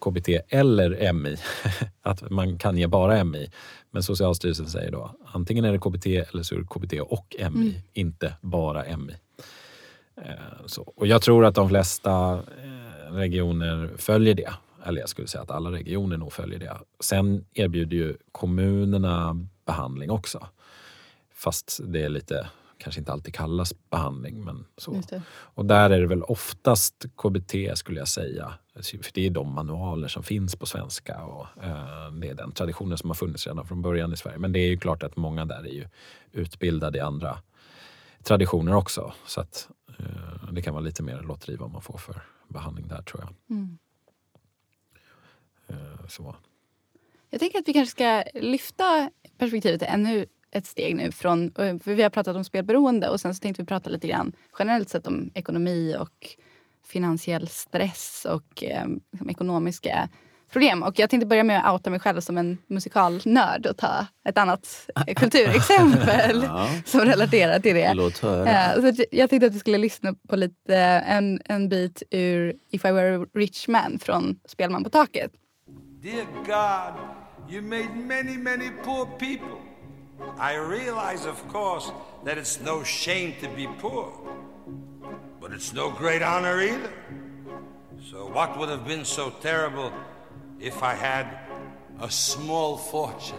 KBT 0.00 0.28
eller 0.48 1.12
MI. 1.12 1.36
Att 2.02 2.30
man 2.30 2.58
kan 2.58 2.76
ge 2.76 2.86
bara 2.86 3.24
MI. 3.24 3.50
Men 3.90 4.02
Socialstyrelsen 4.02 4.66
säger 4.66 4.90
då 4.92 5.10
antingen 5.32 5.64
är 5.64 5.72
det 5.72 5.78
KBT 5.78 6.06
eller 6.06 6.42
så 6.42 6.54
är 6.54 6.58
det 6.58 6.64
KBT 6.66 6.92
och 7.00 7.36
MI, 7.52 7.82
inte 7.92 8.34
bara 8.40 8.96
MI. 8.96 9.14
Eh, 10.22 10.32
Så. 10.66 10.82
Och 10.96 11.06
jag 11.06 11.22
tror 11.22 11.44
att 11.44 11.54
de 11.54 11.68
flesta 11.68 12.32
eh, 12.34 13.12
regioner 13.12 13.90
följer 13.96 14.34
det. 14.34 14.50
Eller 14.84 15.00
jag 15.00 15.08
skulle 15.08 15.28
säga 15.28 15.42
att 15.42 15.50
alla 15.50 15.70
regioner 15.72 16.16
nog 16.16 16.32
följer 16.32 16.58
det. 16.58 16.76
Sen 17.00 17.44
erbjuder 17.54 17.96
ju 17.96 18.16
kommunerna 18.32 19.46
behandling 19.66 20.10
också. 20.10 20.46
Fast 21.34 21.80
det 21.84 22.02
är 22.02 22.08
lite, 22.08 22.48
kanske 22.78 23.00
inte 23.00 23.12
alltid 23.12 23.34
kallas 23.34 23.72
behandling. 23.90 24.44
Men 24.44 24.64
så. 24.76 25.02
Och 25.30 25.64
där 25.64 25.90
är 25.90 26.00
det 26.00 26.06
väl 26.06 26.22
oftast 26.22 27.06
KBT 27.16 27.78
skulle 27.78 27.98
jag 27.98 28.08
säga. 28.08 28.52
För 28.74 29.12
det 29.14 29.26
är 29.26 29.30
de 29.30 29.54
manualer 29.54 30.08
som 30.08 30.22
finns 30.22 30.56
på 30.56 30.66
svenska 30.66 31.24
och 31.24 31.64
eh, 31.64 32.12
det 32.12 32.28
är 32.28 32.34
den 32.34 32.52
traditionen 32.52 32.98
som 32.98 33.10
har 33.10 33.14
funnits 33.14 33.46
redan 33.46 33.66
från 33.66 33.82
början 33.82 34.12
i 34.12 34.16
Sverige. 34.16 34.38
Men 34.38 34.52
det 34.52 34.58
är 34.58 34.68
ju 34.68 34.78
klart 34.78 35.02
att 35.02 35.16
många 35.16 35.44
där 35.44 35.66
är 35.66 35.72
ju 35.72 35.88
utbildade 36.32 36.98
i 36.98 37.00
andra 37.00 37.38
traditioner 38.22 38.74
också. 38.74 39.12
Så 39.26 39.40
att 39.40 39.68
eh, 39.98 40.52
det 40.52 40.62
kan 40.62 40.74
vara 40.74 40.84
lite 40.84 41.02
mer 41.02 41.22
lotteri 41.22 41.56
vad 41.56 41.70
man 41.70 41.82
får 41.82 41.98
för 41.98 42.22
behandling 42.48 42.88
där 42.88 43.02
tror 43.02 43.22
jag. 43.22 43.56
Mm. 43.56 43.78
Eh, 45.68 46.06
så. 46.08 46.36
Jag 47.30 47.40
tänker 47.40 47.58
att 47.58 47.68
vi 47.68 47.72
kanske 47.72 47.90
ska 47.90 48.24
lyfta 48.40 49.10
perspektivet 49.38 49.82
ännu 49.82 50.26
ett 50.52 50.66
steg 50.66 50.96
nu. 50.96 51.12
Från, 51.12 51.44
eh, 51.44 51.78
för 51.78 51.94
vi 51.94 52.02
har 52.02 52.10
pratat 52.10 52.36
om 52.36 52.44
spelberoende 52.44 53.08
och 53.08 53.20
sen 53.20 53.34
så 53.34 53.40
tänkte 53.40 53.62
vi 53.62 53.66
prata 53.66 53.90
lite 53.90 54.08
grann 54.08 54.32
generellt 54.58 54.88
sett 54.88 55.06
om 55.06 55.30
ekonomi 55.34 55.96
och 55.98 56.36
finansiell 56.86 57.48
stress 57.48 58.26
och 58.30 58.64
eh, 58.64 58.86
liksom 59.12 59.30
ekonomiska 59.30 60.08
problem. 60.52 60.82
Och 60.82 60.98
jag 60.98 61.10
tänkte 61.10 61.26
börja 61.26 61.44
med 61.44 61.66
att 61.66 61.72
outa 61.72 61.90
mig 61.90 62.00
själv 62.00 62.20
som 62.20 62.38
en 62.38 62.58
musikalnörd 62.66 63.66
och 63.66 63.76
ta 63.76 64.06
ett 64.28 64.38
annat 64.38 64.88
kulturexempel 65.16 66.42
Ja. 66.42 66.68
som 66.84 67.00
relaterar 67.00 67.58
till 67.58 67.74
det. 67.74 67.94
Låt 67.94 68.18
höra. 68.18 68.74
Eh, 68.74 68.80
så 68.94 69.02
jag 69.10 69.30
tänkte 69.30 69.46
att 69.46 69.54
vi 69.54 69.58
skulle 69.58 69.78
lyssna 69.78 70.14
på 70.28 70.36
lite, 70.36 70.76
eh, 70.76 71.12
en, 71.16 71.40
en 71.44 71.68
bit 71.68 72.02
ur 72.10 72.54
If 72.70 72.84
I 72.84 72.90
were 72.92 73.22
a 73.22 73.26
rich 73.34 73.68
man 73.68 73.98
från 73.98 74.40
Spelman 74.48 74.84
på 74.84 74.90
taket. 74.90 75.32
Dear 76.02 76.26
God, 76.46 76.94
you 77.54 77.62
made 77.62 77.94
many, 77.94 78.38
many 78.38 78.70
poor 78.84 79.04
people. 79.06 79.56
I 80.38 80.54
realize, 80.56 81.26
of 81.26 81.46
course, 81.48 81.90
that 82.24 82.38
it's 82.38 82.60
no 82.60 82.82
shame 82.82 83.34
to 83.40 83.48
be 83.48 83.66
poor, 83.78 84.12
but 85.40 85.52
it's 85.52 85.72
no 85.72 85.90
great 85.90 86.22
honor 86.22 86.60
either. 86.60 86.92
So, 88.10 88.26
what 88.26 88.58
would 88.58 88.68
have 88.68 88.86
been 88.86 89.04
so 89.04 89.30
terrible 89.30 89.92
if 90.60 90.82
I 90.82 90.94
had 90.94 91.38
a 92.00 92.10
small 92.10 92.76
fortune? 92.76 93.36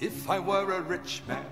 If 0.00 0.28
I 0.28 0.38
were 0.38 0.72
a 0.72 0.80
rich 0.82 1.22
man. 1.28 1.44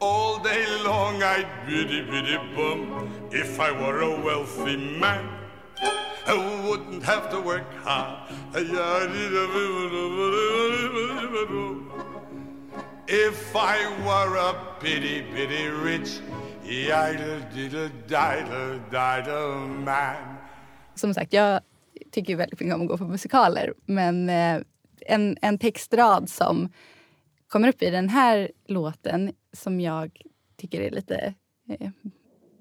All 0.00 0.38
day 0.38 0.64
long 0.84 1.22
I'd 1.22 1.66
biddy 1.66 2.02
biddy 2.02 2.36
bum 2.54 3.28
if 3.32 3.58
I 3.58 3.72
were 3.72 4.00
a 4.02 4.20
wealthy 4.20 4.76
man. 4.76 5.37
I 6.28 6.36
wouldn't 6.68 7.02
have 7.04 7.30
to 7.30 7.40
work 7.40 7.64
hard. 7.84 8.30
If 13.08 13.56
I 13.56 13.78
were 14.04 14.36
a 14.36 14.54
bitty 14.82 15.22
bitty 15.34 15.68
rich, 15.68 16.20
idle 16.64 17.40
diddle 17.54 17.88
diddle 18.06 18.80
diddle 18.90 19.68
man. 19.84 20.36
Som 20.94 21.14
sagt, 21.14 21.32
jag 21.32 21.60
tycker 22.10 22.36
väldigt 22.36 22.60
mycket 22.60 22.74
om 22.74 22.82
att 22.82 22.88
gå 22.88 22.98
på 22.98 23.04
musikaler. 23.04 23.74
Men 23.86 24.28
eh, 24.28 24.62
en, 25.06 25.36
en 25.42 25.58
textrad 25.58 26.28
som 26.28 26.72
kommer 27.46 27.68
upp 27.68 27.82
i 27.82 27.90
den 27.90 28.08
här 28.08 28.50
låten 28.66 29.32
som 29.52 29.80
jag 29.80 30.22
tycker 30.56 30.80
är 30.80 30.90
lite 30.90 31.34
eh, 31.68 31.90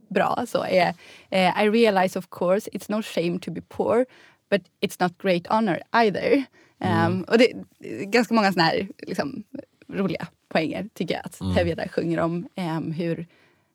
bra 0.09 0.45
så 0.47 0.63
är 0.63 0.93
eh, 1.29 1.63
I 1.63 1.69
realize 1.69 2.19
of 2.19 2.29
course 2.29 2.69
it's 2.73 2.85
no 2.91 3.01
shame 3.01 3.39
to 3.39 3.51
be 3.51 3.61
poor 3.61 4.05
but 4.49 4.61
it's 4.81 4.97
not 4.99 5.17
great 5.17 5.47
honor 5.47 5.79
either. 5.91 6.43
Um, 6.79 7.21
och 7.23 7.37
det 7.37 7.51
är 7.79 8.05
ganska 8.05 8.33
många 8.33 8.53
såna 8.53 8.65
här 8.65 8.87
liksom, 8.97 9.43
roliga 9.87 10.27
poänger 10.49 10.89
tycker 10.93 11.15
jag 11.15 11.25
att 11.25 11.55
Tevye 11.55 11.75
där 11.75 11.87
sjunger 11.87 12.19
om 12.19 12.47
um, 12.55 12.91
hur, 12.91 13.27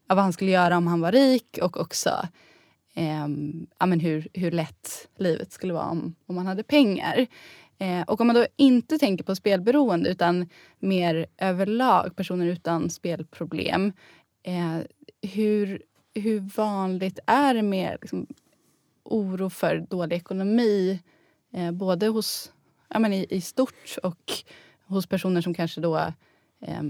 ja, 0.09 0.15
vad 0.15 0.25
han 0.25 0.33
skulle 0.33 0.51
göra 0.51 0.77
om 0.77 0.87
han 0.87 1.01
var 1.01 1.13
rik 1.13 1.59
och 1.63 1.81
också 1.81 2.29
um, 2.97 3.67
ja, 3.79 3.87
men 3.87 4.01
hur, 4.01 4.29
hur 4.33 4.51
lätt 4.51 5.09
livet 5.17 5.53
skulle 5.53 5.73
vara 5.73 5.87
om, 5.87 6.15
om 6.27 6.35
man 6.35 6.47
hade 6.47 6.63
pengar. 6.63 7.27
Eh, 7.79 8.03
och 8.03 8.21
om 8.21 8.27
man 8.27 8.37
då 8.37 8.47
inte 8.57 8.99
tänker 8.99 9.25
på 9.25 9.35
spelberoende 9.35 10.11
utan 10.11 10.49
mer 10.79 11.27
överlag 11.39 12.17
personer 12.17 12.47
utan 12.47 12.91
spelproblem. 12.91 13.93
Eh, 14.43 14.79
hur, 15.31 15.83
hur 16.15 16.41
vanligt 16.41 17.19
är 17.27 17.55
det 17.55 17.63
med 17.63 17.99
liksom, 18.01 18.27
oro 19.03 19.51
för 19.51 19.87
dålig 19.91 20.17
ekonomi 20.17 21.01
eh, 21.53 21.71
både 21.71 22.07
hos, 22.07 22.53
ja, 22.89 22.99
men 22.99 23.13
i, 23.13 23.27
i 23.31 23.41
stort 23.41 23.97
och 24.03 24.33
hos 24.87 25.07
personer 25.07 25.41
som 25.41 25.55
kanske 25.55 25.81
då 25.81 25.97
eh, 26.61 26.83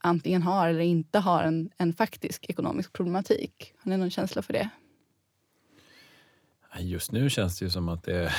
antingen 0.00 0.42
har 0.42 0.68
eller 0.68 0.80
inte 0.80 1.18
har 1.18 1.42
en, 1.42 1.70
en 1.76 1.92
faktisk 1.92 2.46
ekonomisk 2.48 2.92
problematik. 2.92 3.72
Har 3.78 3.90
ni 3.90 3.96
någon 3.96 4.10
känsla 4.10 4.42
för 4.42 4.52
det? 4.52 4.68
Just 6.78 7.12
nu 7.12 7.30
känns 7.30 7.58
det 7.58 7.64
ju 7.64 7.70
som 7.70 7.88
att 7.88 8.04
det 8.04 8.16
är 8.16 8.36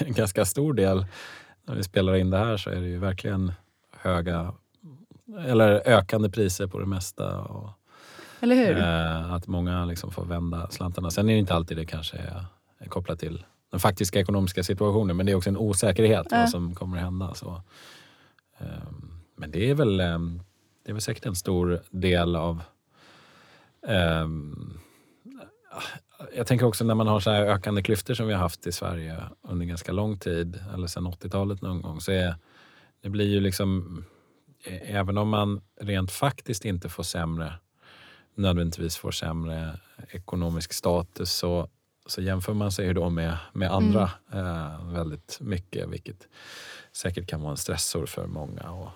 en 0.04 0.12
ganska 0.12 0.44
stor 0.44 0.74
del. 0.74 1.06
När 1.62 1.74
vi 1.74 1.82
spelar 1.82 2.16
in 2.16 2.30
det 2.30 2.38
här 2.38 2.56
så 2.56 2.70
är 2.70 2.80
det 2.80 2.88
ju 2.88 2.98
verkligen 2.98 3.52
höga 3.90 4.54
eller 5.38 5.88
ökande 5.88 6.30
priser 6.30 6.66
på 6.66 6.78
det 6.78 6.86
mesta. 6.86 7.40
Och, 7.40 7.70
eller 8.40 8.54
hur? 8.56 8.78
eh, 8.78 9.32
att 9.32 9.46
många 9.46 9.84
liksom 9.84 10.10
får 10.10 10.24
vända 10.24 10.70
slantarna. 10.70 11.10
Sen 11.10 11.28
är 11.28 11.32
det 11.32 11.38
inte 11.38 11.54
alltid 11.54 11.76
det 11.76 11.86
kanske 11.86 12.16
är, 12.16 12.44
är 12.78 12.88
kopplat 12.88 13.18
till 13.18 13.44
den 13.70 13.80
faktiska 13.80 14.20
ekonomiska 14.20 14.62
situationen 14.62 15.16
men 15.16 15.26
det 15.26 15.32
är 15.32 15.36
också 15.36 15.50
en 15.50 15.56
osäkerhet 15.56 16.26
Ja. 16.30 16.36
vad 16.38 16.50
som 16.50 16.74
kommer 16.74 16.96
att 16.96 17.02
hända. 17.02 17.34
Så, 17.34 17.62
ehm, 18.58 19.10
men 19.36 19.50
det 19.50 19.70
är 19.70 19.74
väl 19.74 20.00
ehm, 20.00 20.42
det 20.84 20.90
är 20.90 20.94
väl 20.94 21.02
säkert 21.02 21.26
en 21.26 21.34
stor 21.36 21.80
del 21.90 22.36
av 22.36 22.62
ehm, 23.86 24.78
jag 26.36 26.46
tänker 26.46 26.66
också 26.66 26.84
när 26.84 26.94
man 26.94 27.06
har 27.06 27.20
så 27.20 27.30
här 27.30 27.42
ökande 27.46 27.82
klyftor 27.82 28.14
som 28.14 28.26
vi 28.26 28.32
har 28.32 28.40
haft 28.40 28.66
i 28.66 28.72
Sverige 28.72 29.22
under 29.42 29.66
ganska 29.66 29.92
lång 29.92 30.18
tid, 30.18 30.60
eller 30.74 30.86
sedan 30.86 31.06
80-talet 31.06 31.62
någon 31.62 31.82
gång, 31.82 32.00
så 32.00 32.12
är 32.12 32.34
det 33.00 33.08
blir 33.08 33.26
ju 33.26 33.40
liksom, 33.40 34.04
eh, 34.64 34.96
även 34.96 35.18
om 35.18 35.28
man 35.28 35.60
rent 35.80 36.10
faktiskt 36.12 36.64
inte 36.64 36.88
får 36.88 37.02
sämre, 37.02 37.52
nödvändigtvis 38.38 38.96
får 38.96 39.10
sämre 39.10 39.78
ekonomisk 40.10 40.72
status, 40.72 41.32
så, 41.32 41.68
så 42.06 42.22
jämför 42.22 42.54
man 42.54 42.72
sig 42.72 42.94
då 42.94 43.10
med, 43.10 43.36
med 43.52 43.72
andra 43.72 44.10
eh, 44.32 44.92
väldigt 44.92 45.38
mycket, 45.40 45.88
vilket 45.88 46.28
säkert 46.92 47.26
kan 47.26 47.40
vara 47.40 47.50
en 47.50 47.56
stressor 47.56 48.06
för 48.06 48.26
många. 48.26 48.70
Och, 48.70 48.88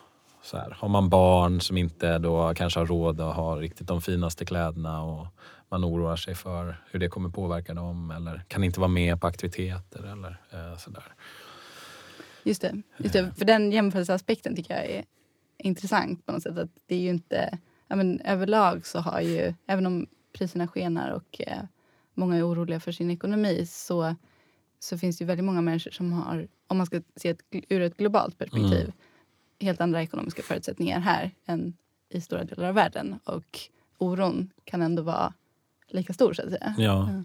så 0.42 0.56
här. 0.56 0.76
Har 0.78 0.88
man 0.88 1.08
barn 1.08 1.60
som 1.60 1.76
inte 1.76 2.18
då 2.18 2.54
kanske 2.54 2.80
har 2.80 2.86
råd 2.86 3.20
att 3.20 3.36
ha 3.36 3.56
riktigt 3.56 3.86
de 3.86 4.02
finaste 4.02 4.44
kläderna 4.44 5.02
och 5.02 5.26
man 5.68 5.84
oroar 5.84 6.16
sig 6.16 6.34
för 6.34 6.82
hur 6.90 7.00
det 7.00 7.08
kommer 7.08 7.28
påverka 7.28 7.74
dem 7.74 8.10
eller 8.10 8.44
kan 8.48 8.64
inte 8.64 8.80
vara 8.80 8.88
med 8.88 9.20
på 9.20 9.26
aktiviteter 9.26 10.12
eller 10.12 10.40
eh, 10.50 10.76
sådär. 10.78 11.14
Just 12.42 12.62
det. 12.62 12.82
Just 12.96 13.12
det. 13.12 13.32
För 13.38 13.44
den 13.44 13.72
jämförelseaspekten 13.72 14.56
tycker 14.56 14.74
jag 14.74 14.84
är 14.84 15.04
intressant 15.58 16.26
på 16.26 16.32
något 16.32 16.42
sätt. 16.42 16.58
Att 16.58 16.70
det 16.86 16.94
är 16.94 17.00
ju 17.00 17.10
inte, 17.10 17.58
ja, 17.92 17.96
men 17.96 18.20
överlag 18.20 18.86
så 18.86 18.98
har 18.98 19.20
ju, 19.20 19.54
även 19.66 19.86
om 19.86 20.06
priserna 20.32 20.68
skenar 20.68 21.10
och 21.10 21.40
eh, 21.40 21.62
många 22.14 22.36
är 22.36 22.48
oroliga 22.48 22.80
för 22.80 22.92
sin 22.92 23.10
ekonomi 23.10 23.66
så, 23.66 24.14
så 24.78 24.98
finns 24.98 25.18
det 25.18 25.22
ju 25.22 25.26
väldigt 25.26 25.44
många 25.44 25.60
människor 25.60 25.90
som 25.90 26.12
har, 26.12 26.48
om 26.66 26.76
man 26.76 26.86
ska 26.86 27.02
se 27.16 27.28
ett, 27.28 27.40
ur 27.50 27.80
ett 27.80 27.96
globalt 27.96 28.38
perspektiv, 28.38 28.92
helt 29.60 29.80
andra 29.80 30.02
ekonomiska 30.02 30.42
förutsättningar 30.42 31.00
här 31.00 31.30
än 31.46 31.76
i 32.08 32.20
stora 32.20 32.44
delar 32.44 32.68
av 32.68 32.74
världen. 32.74 33.18
Och 33.24 33.60
oron 33.98 34.50
kan 34.64 34.82
ändå 34.82 35.02
vara 35.02 35.34
lika 35.88 36.12
stor 36.12 36.32
så 36.32 36.42
att 36.42 36.50
säga. 36.50 36.74
Ja, 36.78 37.22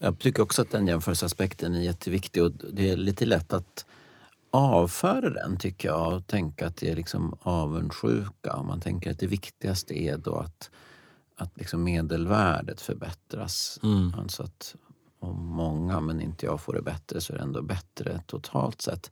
Jag 0.00 0.18
tycker 0.18 0.42
också 0.42 0.62
att 0.62 0.70
den 0.70 0.86
jämförelseaspekten 0.86 1.74
är 1.74 1.80
jätteviktig 1.80 2.42
och 2.42 2.52
det 2.72 2.90
är 2.90 2.96
lite 2.96 3.26
lätt 3.26 3.52
att 3.52 3.86
avföra 4.56 5.30
den 5.30 5.56
tycker 5.56 5.88
jag 5.88 6.14
och 6.14 6.26
tänka 6.26 6.66
att 6.66 6.76
det 6.76 6.90
är 6.90 6.96
liksom 6.96 7.38
avundsjuka. 7.42 8.52
Om 8.52 8.66
man 8.66 8.80
tänker 8.80 9.10
att 9.10 9.18
det 9.18 9.26
viktigaste 9.26 10.02
är 10.02 10.16
då 10.16 10.36
att, 10.36 10.70
att 11.36 11.58
liksom 11.58 11.84
medelvärdet 11.84 12.80
förbättras. 12.80 13.80
Mm. 13.82 14.14
Alltså 14.18 14.42
att 14.42 14.76
om 15.20 15.46
många, 15.46 16.00
men 16.00 16.20
inte 16.20 16.46
jag, 16.46 16.60
får 16.60 16.72
det 16.72 16.82
bättre 16.82 17.20
så 17.20 17.32
är 17.32 17.36
det 17.36 17.42
ändå 17.42 17.62
bättre 17.62 18.20
totalt 18.26 18.82
sett. 18.82 19.10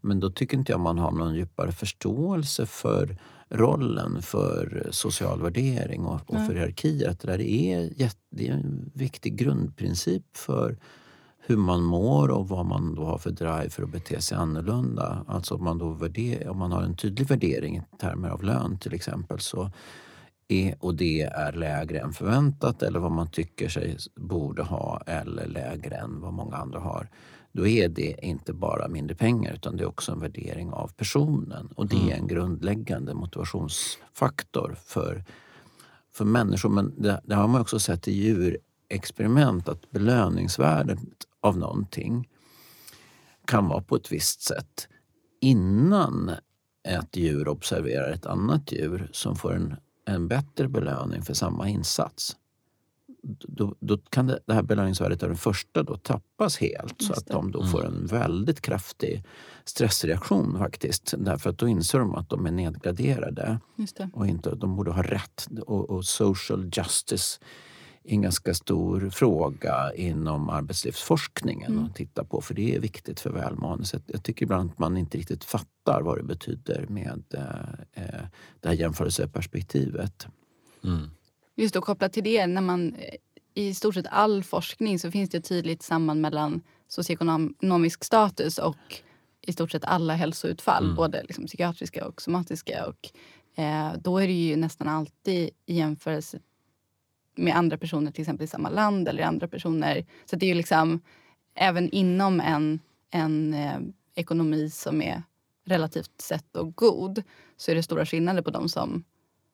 Men 0.00 0.20
då 0.20 0.30
tycker 0.30 0.56
inte 0.56 0.72
jag 0.72 0.80
man 0.80 0.98
har 0.98 1.10
någon 1.10 1.34
djupare 1.34 1.72
förståelse 1.72 2.66
för 2.66 3.16
rollen 3.48 4.22
för 4.22 4.88
social 4.90 5.42
värdering 5.42 6.04
och, 6.06 6.30
och 6.30 6.46
för 6.46 6.54
hierarkier. 6.54 7.10
Att 7.10 7.20
det 7.20 7.26
där 7.26 7.40
är, 7.40 8.00
jätte, 8.00 8.20
det 8.30 8.48
är 8.48 8.52
en 8.52 8.90
viktig 8.94 9.36
grundprincip 9.36 10.36
för 10.36 10.78
hur 11.46 11.56
man 11.56 11.82
mår 11.82 12.30
och 12.30 12.48
vad 12.48 12.66
man 12.66 12.94
då 12.94 13.04
har 13.04 13.18
för 13.18 13.30
drive 13.30 13.70
för 13.70 13.82
att 13.82 13.92
bete 13.92 14.20
sig 14.20 14.38
annorlunda. 14.38 15.24
Alltså 15.28 15.54
om 15.54 15.64
man, 15.64 15.78
då 15.78 15.90
värder, 15.90 16.48
om 16.48 16.58
man 16.58 16.72
har 16.72 16.82
en 16.82 16.96
tydlig 16.96 17.26
värdering 17.26 17.76
i 17.76 17.82
termer 18.00 18.28
av 18.28 18.42
lön 18.42 18.78
till 18.78 18.94
exempel 18.94 19.40
så 19.40 19.70
är, 20.48 20.74
och 20.80 20.94
det 20.94 21.22
är 21.22 21.52
lägre 21.52 21.98
än 21.98 22.12
förväntat 22.12 22.82
eller 22.82 23.00
vad 23.00 23.12
man 23.12 23.30
tycker 23.30 23.68
sig 23.68 23.96
borde 24.16 24.62
ha 24.62 25.02
eller 25.06 25.46
lägre 25.46 25.96
än 25.96 26.20
vad 26.20 26.32
många 26.32 26.56
andra 26.56 26.80
har. 26.80 27.08
Då 27.52 27.66
är 27.66 27.88
det 27.88 28.16
inte 28.22 28.52
bara 28.52 28.88
mindre 28.88 29.16
pengar 29.16 29.52
utan 29.52 29.76
det 29.76 29.82
är 29.82 29.88
också 29.88 30.12
en 30.12 30.20
värdering 30.20 30.72
av 30.72 30.92
personen. 30.96 31.68
Och 31.76 31.86
det 31.88 32.10
är 32.10 32.16
en 32.16 32.26
grundläggande 32.26 33.14
motivationsfaktor 33.14 34.76
för, 34.84 35.24
för 36.12 36.24
människor. 36.24 36.68
Men 36.68 37.02
det, 37.02 37.20
det 37.24 37.34
har 37.34 37.48
man 37.48 37.60
också 37.60 37.78
sett 37.78 38.08
i 38.08 38.12
djurexperiment 38.12 39.68
att 39.68 39.90
belöningsvärdet 39.90 40.98
av 41.42 41.58
någonting 41.58 42.28
kan 43.46 43.68
vara 43.68 43.82
på 43.82 43.96
ett 43.96 44.12
visst 44.12 44.42
sätt 44.42 44.88
innan 45.40 46.30
ett 46.88 47.16
djur 47.16 47.48
observerar 47.48 48.10
ett 48.10 48.26
annat 48.26 48.72
djur 48.72 49.08
som 49.12 49.36
får 49.36 49.54
en, 49.54 49.76
en 50.04 50.28
bättre 50.28 50.68
belöning 50.68 51.22
för 51.22 51.34
samma 51.34 51.68
insats. 51.68 52.36
Då, 53.48 53.74
då 53.80 53.98
kan 53.98 54.26
det, 54.26 54.38
det 54.46 54.54
här 54.54 54.62
belöningsvärdet 54.62 55.22
av 55.22 55.28
den 55.28 55.38
första 55.38 55.82
då 55.82 55.96
tappas 55.96 56.58
helt 56.58 57.02
så 57.02 57.12
att 57.12 57.26
de 57.26 57.50
då 57.50 57.66
får 57.66 57.86
en 57.86 58.06
väldigt 58.06 58.60
kraftig 58.60 59.24
stressreaktion 59.64 60.58
faktiskt. 60.58 61.14
Därför 61.18 61.50
att 61.50 61.58
då 61.58 61.68
inser 61.68 61.98
de 61.98 62.14
att 62.14 62.28
de 62.28 62.46
är 62.46 62.50
nedgraderade 62.50 63.60
Just 63.76 63.96
det. 63.96 64.10
och 64.14 64.26
inte, 64.26 64.54
de 64.54 64.76
borde 64.76 64.90
ha 64.90 65.02
rätt. 65.02 65.48
Och, 65.66 65.90
och 65.90 66.04
social 66.04 66.70
justice 66.76 67.40
en 68.04 68.22
ganska 68.22 68.54
stor 68.54 69.10
fråga 69.10 69.92
inom 69.94 70.48
arbetslivsforskningen 70.48 71.72
Mm. 71.72 71.84
att 71.84 71.94
titta 71.96 72.24
på. 72.24 72.40
För 72.40 72.54
det 72.54 72.74
är 72.74 72.80
viktigt 72.80 73.20
för 73.20 73.30
välmående. 73.30 73.84
Så 73.84 73.98
jag- 74.06 74.22
tycker 74.22 74.42
ibland 74.42 74.70
att 74.70 74.78
man 74.78 74.96
inte 74.96 75.18
riktigt 75.18 75.44
fattar 75.44 76.02
vad 76.02 76.18
det 76.18 76.22
betyder 76.22 76.86
med 76.88 77.22
eh, 77.34 78.02
eh, 78.04 78.20
det 78.60 78.68
här 78.68 78.74
jämförelseperspektivet. 78.74 80.26
Mm. 80.84 81.10
Just 81.56 81.74
då 81.74 81.80
kopplat 81.80 82.12
till 82.12 82.24
det, 82.24 82.46
när 82.46 82.60
man 82.62 82.94
eh, 82.94 83.14
i 83.54 83.74
stort 83.74 83.94
sett 83.94 84.06
all 84.10 84.42
forskning 84.44 84.98
så 84.98 85.10
finns 85.10 85.30
det 85.30 85.38
ett 85.38 85.44
tydligt 85.48 85.82
samband 85.82 86.20
mellan 86.20 86.60
socioekonomisk 86.88 88.04
status 88.04 88.58
och 88.58 88.76
i 89.46 89.52
stort 89.52 89.70
sett 89.70 89.84
alla 89.84 90.14
hälsoutfall, 90.14 90.84
Mm. 90.84 90.96
både 90.96 91.22
liksom 91.22 91.46
psykiatriska 91.46 92.06
och 92.06 92.22
somatiska. 92.22 92.86
Och, 92.86 93.10
eh, 93.62 93.92
då 94.00 94.18
är 94.18 94.26
det 94.26 94.32
ju 94.32 94.56
nästan 94.56 94.88
alltid 94.88 95.50
i 95.66 95.74
jämförelse 95.74 96.38
med 97.34 97.56
andra 97.56 97.78
personer, 97.78 98.10
till 98.10 98.22
exempel 98.22 98.44
i 98.44 98.48
samma 98.48 98.68
land 98.68 99.08
eller 99.08 99.22
andra 99.22 99.48
personer. 99.48 100.04
Så 100.24 100.36
det 100.36 100.46
är 100.46 100.48
ju 100.48 100.54
liksom, 100.54 101.00
även 101.54 101.90
inom 101.90 102.40
en, 102.40 102.80
en 103.10 103.54
eh, 103.54 103.78
ekonomi 104.14 104.70
som 104.70 105.02
är 105.02 105.22
relativt 105.64 106.20
sett 106.20 106.56
och 106.56 106.76
god 106.76 107.22
så 107.56 107.70
är 107.70 107.74
det 107.74 107.82
stora 107.82 108.06
skillnader 108.06 108.42
på 108.42 108.50
de 108.50 108.68
som, 108.68 109.04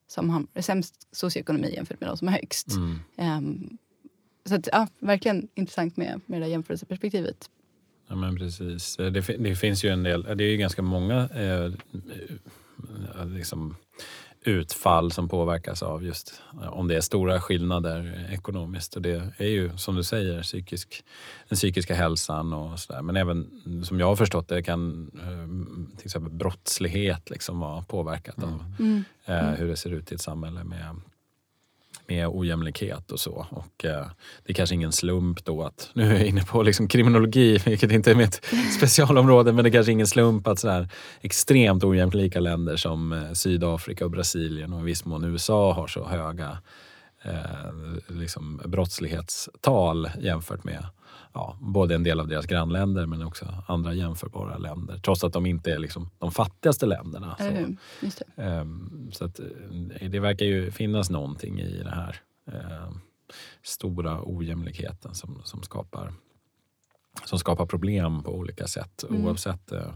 som 0.07 0.31
har 0.31 0.63
sämst 0.63 1.09
socioekonomi 1.13 1.75
jämfört 1.75 2.01
med 2.01 2.09
de 2.09 2.17
som 2.17 2.29
har 2.29 2.35
högst. 2.35 2.69
Mm. 2.73 2.99
Ehm, 3.17 3.79
så 4.45 4.55
att, 4.55 4.69
ja, 4.73 4.89
verkligen 4.99 5.49
intressant 5.55 5.97
med, 5.97 6.21
med 6.27 6.41
det 6.41 6.45
där 6.45 6.51
jämförelseperspektivet. 6.51 7.51
Ja, 8.09 8.17
men 8.17 8.37
precis. 8.37 8.97
Det, 8.97 9.23
fi- 9.23 9.37
det 9.37 9.57
finns 9.57 9.85
ju 9.85 9.89
en 9.89 10.03
del, 10.03 10.23
det 10.23 10.45
är 10.45 10.51
ju 10.51 10.57
ganska 10.57 10.83
många 10.83 11.29
eh, 11.35 11.65
eh, 11.65 13.27
liksom 13.27 13.77
utfall 14.49 15.13
som 15.13 15.29
påverkas 15.29 15.83
av 15.83 16.05
just 16.05 16.43
eh, 16.63 16.69
om 16.69 16.89
det 16.89 16.97
är 16.97 17.01
stora 17.01 17.41
skillnader 17.41 18.29
ekonomiskt. 18.33 18.97
Och 18.97 19.03
det 19.03 19.33
är 19.37 19.47
ju 19.49 19.77
som 19.77 19.97
du 19.97 20.03
säger 20.05 20.43
psykisk, 20.43 21.05
den 21.49 21.57
psykiska 21.57 21.95
hälsan 21.95 22.53
och 22.53 22.79
sådär. 22.79 23.03
Men 23.03 23.17
även 23.17 23.51
som 23.85 24.01
jag 24.01 24.07
har 24.07 24.17
förstått 24.17 24.49
det 24.49 24.63
kan 24.63 25.11
eh, 25.15 25.97
till 25.97 26.07
exempel 26.07 26.33
brottslighet 26.33 27.31
liksom 27.31 27.61
vara 27.61 27.83
påverkat 27.83 28.43
av 28.43 28.65
Mm. 28.79 29.05
eh, 29.25 29.51
hur 29.51 29.69
det 29.69 29.77
ser 29.77 29.91
ut 29.91 30.13
i 30.13 30.15
ett 30.15 30.21
samhälle 30.21 30.65
med, 30.65 30.97
med 32.09 32.29
ojämlikhet 32.29 33.13
och 33.13 33.21
så. 33.21 33.47
Och, 33.51 33.85
eh, 33.85 34.07
det 34.45 34.53
är 34.53 34.55
kanske 34.55 34.75
ingen 34.75 34.93
slump 34.93 35.45
då 35.45 35.63
att, 35.63 35.91
nu 35.93 36.03
är 36.03 36.19
jag 36.19 36.27
inne 36.27 36.45
på 36.45 36.63
liksom 36.63 36.89
kriminologi, 36.89 37.59
vilket 37.65 37.93
inte 37.93 38.11
är 38.11 38.15
mitt 38.15 38.45
specialområde, 38.77 39.53
men 39.53 39.65
det 39.65 39.71
är 39.71 39.73
kanske 39.73 39.93
ingen 39.93 40.07
slump 40.07 40.47
att 40.47 40.59
sådär 40.59 40.89
extremt 41.21 41.85
ojämlika 41.85 42.41
länder 42.41 42.77
som 42.77 43.13
eh, 43.13 43.33
Sydafrika 43.33 44.05
och 44.05 44.11
Brasilien 44.11 44.73
och 44.73 44.81
i 44.81 44.85
viss 44.85 45.05
mån 45.05 45.25
USA 45.25 45.73
har 45.73 45.87
så 45.87 46.05
höga 46.05 46.59
eh, 47.23 48.17
liksom 48.19 48.63
brottslighetstal 48.65 50.11
jämfört 50.21 50.65
med 50.65 50.87
ja, 51.39 51.57
både 51.61 51.95
en 51.95 52.03
del 52.03 52.21
av 52.21 52.29
deras 52.29 52.47
grannländer 52.47 53.07
men 53.07 53.23
också 53.23 53.55
andra 53.67 53.95
jämförbara 53.95 54.59
länder. 54.59 54.99
Trots 54.99 55.25
att 55.25 55.33
de 55.33 55.47
inte 55.47 55.73
är 55.73 55.79
liksom 55.79 56.11
de 56.19 56.33
fattigaste 56.33 56.87
länderna. 56.87 57.37
Eller 57.39 57.77
Så. 58.11 58.25
Ehm, 58.43 59.11
Så 59.13 59.25
att, 59.25 59.39
eh, 59.41 60.09
det 60.11 60.21
verkar 60.21 60.47
ju 60.47 60.71
finnas 60.71 61.11
någonting 61.11 61.61
i 61.61 61.83
det 61.83 61.91
här 61.91 62.17
ehm, 62.53 63.01
stora 63.63 64.21
ojämlikheten 64.25 65.15
som, 65.15 65.41
som, 65.45 65.63
skapar, 65.63 66.13
som 67.25 67.39
skapar 67.39 67.67
problem 67.67 68.23
på 68.23 68.31
olika 68.35 68.67
sätt 68.67 69.05
Mm. 69.11 69.25
oavsett 69.27 69.73
eh, 69.73 69.95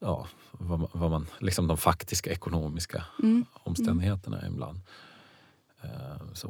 ja, 0.00 0.26
vad, 0.52 0.78
man- 0.80 0.88
vad 0.92 1.10
man, 1.10 1.26
liksom 1.40 1.66
de 1.66 1.76
faktiska 1.76 2.30
ekonomiska 2.30 3.04
Mm. 3.22 3.44
omständigheterna 3.52 4.46
ibland. 4.46 4.80
Ehm, 5.82 6.34
Så. 6.34 6.48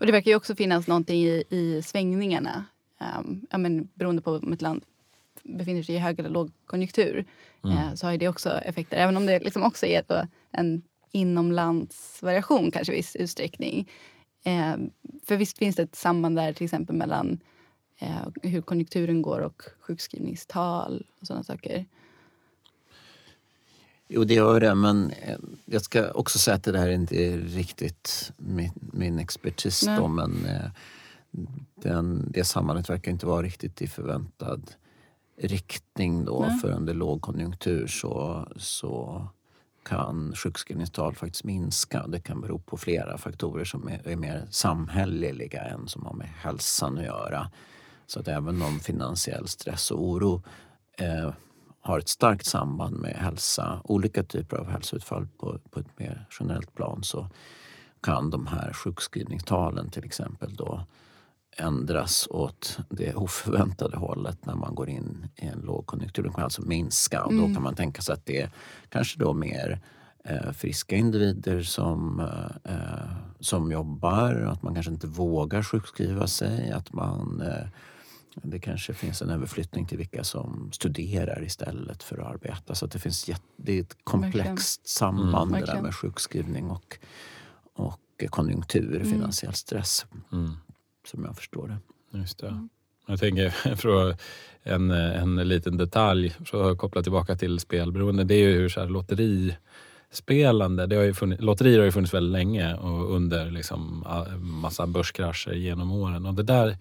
Och 0.00 0.06
det 0.06 0.12
verkar 0.12 0.30
ju 0.30 0.36
också 0.36 0.54
finnas 0.54 0.86
någonting 0.86 1.22
i, 1.24 1.44
i 1.50 1.82
svängningarna. 1.82 2.64
Um, 3.00 3.46
ja, 3.50 3.58
men, 3.58 3.88
beroende 3.94 4.22
på 4.22 4.30
om 4.30 4.52
ett 4.52 4.62
land 4.62 4.84
befinner 5.42 5.82
sig 5.82 5.94
i 5.94 5.98
hög 5.98 6.18
eller 6.18 6.30
lågkonjunktur 6.30 7.24
Mm. 7.64 7.78
eh, 7.78 7.94
så 7.94 8.06
har 8.06 8.16
det 8.16 8.28
också 8.28 8.50
effekter. 8.50 8.96
Även 8.96 9.16
om 9.16 9.26
det 9.26 9.38
liksom 9.40 9.62
också 9.62 9.86
är 9.86 10.04
då 10.06 10.26
en 10.52 10.82
inomlandsvariation 11.12 12.70
kanske 12.70 12.92
i 12.92 12.96
viss 12.96 13.16
utsträckning. 13.16 13.90
Eh, 14.44 14.76
för 15.24 15.36
visst 15.36 15.58
finns 15.58 15.76
det 15.76 15.82
ett 15.82 15.96
samband 15.96 16.36
där 16.36 16.52
till 16.52 16.64
exempel 16.64 16.96
mellan 16.96 17.40
eh, 17.98 18.28
hur 18.42 18.62
konjunkturen 18.62 19.22
går 19.22 19.40
och 19.40 19.62
sjukskrivningstal 19.80 21.06
och 21.20 21.26
sådana 21.26 21.44
saker. 21.44 21.86
Jo, 24.08 24.24
det 24.24 24.34
gör 24.34 24.60
det, 24.60 24.74
men 24.74 25.10
eh, 25.10 25.38
jag 25.64 25.82
ska 25.82 26.10
också 26.10 26.38
säga 26.38 26.54
att 26.54 26.62
det 26.62 26.94
inte 26.94 27.16
är 27.16 27.38
riktigt 27.38 28.32
min, 28.36 28.72
min 28.92 29.18
expertis. 29.18 29.82
Nej. 29.86 29.98
Då, 29.98 30.08
men 30.08 30.46
eh, 30.46 30.70
den, 31.74 32.30
det 32.32 32.44
sambandet 32.44 32.90
verkar 32.90 33.12
inte 33.12 33.26
vara 33.26 33.42
riktigt 33.42 33.82
i 33.82 33.86
förväntad 33.86 34.70
riktning. 35.38 36.24
Då, 36.24 36.46
Nej. 36.48 36.58
för 36.58 36.70
under 36.70 36.94
lågkonjunktur 36.94 37.86
så, 37.86 38.46
så 38.56 39.26
kan 39.82 40.34
sjukskrivningstal 40.34 41.14
faktiskt 41.14 41.44
minska. 41.44 42.06
Det 42.06 42.20
kan 42.20 42.40
bero 42.40 42.58
på 42.58 42.76
flera 42.76 43.18
faktorer 43.18 43.64
som 43.64 43.88
är, 43.88 44.08
är 44.08 44.16
mer 44.16 44.46
samhälleliga 44.50 45.62
än 45.62 45.88
som 45.88 46.06
har 46.06 46.14
med 46.14 46.28
hälsan 46.28 46.98
att 46.98 47.04
göra. 47.04 47.50
Så 48.06 48.20
att 48.20 48.28
även 48.28 48.62
om 48.62 48.80
finansiell 48.80 49.48
stress 49.48 49.90
och 49.90 50.02
oro 50.02 50.42
eh, 50.98 51.32
har 51.80 51.98
ett 51.98 52.08
starkt 52.08 52.46
samband 52.46 52.96
med 52.96 53.14
hälsa, 53.14 53.80
olika 53.84 54.22
typer 54.22 54.56
av 54.56 54.68
hälsoutfall 54.68 55.28
på, 55.38 55.58
på 55.70 55.80
ett 55.80 55.98
mer 55.98 56.26
generellt 56.40 56.74
plan 56.74 57.02
så 57.02 57.28
kan 58.00 58.30
de 58.30 58.46
här 58.46 58.72
sjukskrivningstalen 58.72 59.90
till 59.90 60.04
exempel 60.04 60.54
då 60.54 60.84
ändras 61.58 62.28
åt 62.30 62.78
det 62.90 63.14
oförväntade 63.14 63.96
hållet 63.96 64.46
när 64.46 64.54
man 64.54 64.74
går 64.74 64.88
in 64.88 65.28
i 65.36 65.46
en 65.46 65.60
lågkonjunktur. 65.60 66.22
De 66.22 66.32
kan 66.32 66.44
alltså 66.44 66.62
minska 66.62 67.24
och 67.24 67.34
då 67.34 67.54
kan 67.54 67.62
man 67.62 67.74
tänka 67.74 68.02
sig 68.02 68.12
att 68.12 68.26
det 68.26 68.40
är 68.42 68.50
kanske 68.88 69.18
då 69.18 69.34
mer 69.34 69.80
eh, 70.24 70.52
friska 70.52 70.96
individer 70.96 71.62
som, 71.62 72.20
eh, 72.20 72.74
eh, 72.74 73.10
som 73.40 73.72
jobbar, 73.72 74.32
att 74.52 74.62
man 74.62 74.74
kanske 74.74 74.92
inte 74.92 75.06
vågar 75.06 75.62
sjukskriva 75.62 76.26
sig, 76.26 76.70
att 76.70 76.92
man 76.92 77.40
eh, 77.40 77.66
det 78.42 78.58
kanske 78.58 78.94
finns 78.94 79.22
en 79.22 79.30
överflyttning 79.30 79.86
till 79.86 79.98
vilka 79.98 80.24
som 80.24 80.68
studerar 80.72 81.42
istället 81.44 82.02
för 82.02 82.18
att 82.18 82.26
arbeta. 82.26 82.74
Så 82.74 82.84
att 82.84 82.90
det, 82.92 82.98
finns 82.98 83.28
jätte, 83.28 83.42
det 83.56 83.72
är 83.72 83.80
ett 83.80 83.96
komplext 84.04 84.88
samband 84.88 85.52
det 85.52 85.64
där 85.66 85.82
med 85.82 85.94
sjukskrivning 85.94 86.70
och, 86.70 86.98
och 87.74 88.00
konjunktur, 88.30 88.96
Mm. 88.96 89.10
finansiell 89.12 89.54
stress, 89.54 90.06
Mm. 90.32 90.50
Som 91.06 91.24
jag 91.24 91.36
förstår 91.36 91.68
det. 91.68 91.78
Just 92.18 92.38
det. 92.38 92.66
Jag 93.06 93.20
tänker 93.20 93.46
att- 94.10 94.20
en, 94.62 94.90
en 94.90 95.36
liten 95.48 95.76
detalj 95.76 96.34
för 96.44 96.70
att 96.70 96.78
koppla 96.78 97.02
tillbaka 97.02 97.36
till 97.36 97.58
spelberoende. 97.60 98.24
Det 98.24 98.34
är 98.34 98.48
ju 98.48 98.52
hur 98.54 98.68
så 98.68 98.80
här 98.80 98.86
lotterispelande, 98.88 100.86
det 100.86 100.96
har 100.96 101.02
ju 101.02 101.14
funnits, 101.14 101.42
lotterier 101.42 101.78
har 101.78 101.84
ju 101.84 101.92
funnits 101.92 102.14
väldigt 102.14 102.32
länge 102.32 102.74
och 102.74 103.14
under 103.16 103.50
liksom 103.50 104.04
massa 104.40 104.86
börskrascher 104.86 105.52
genom 105.52 105.92
åren. 105.92 106.26
Och 106.26 106.34
det 106.34 106.42
där 106.42 106.78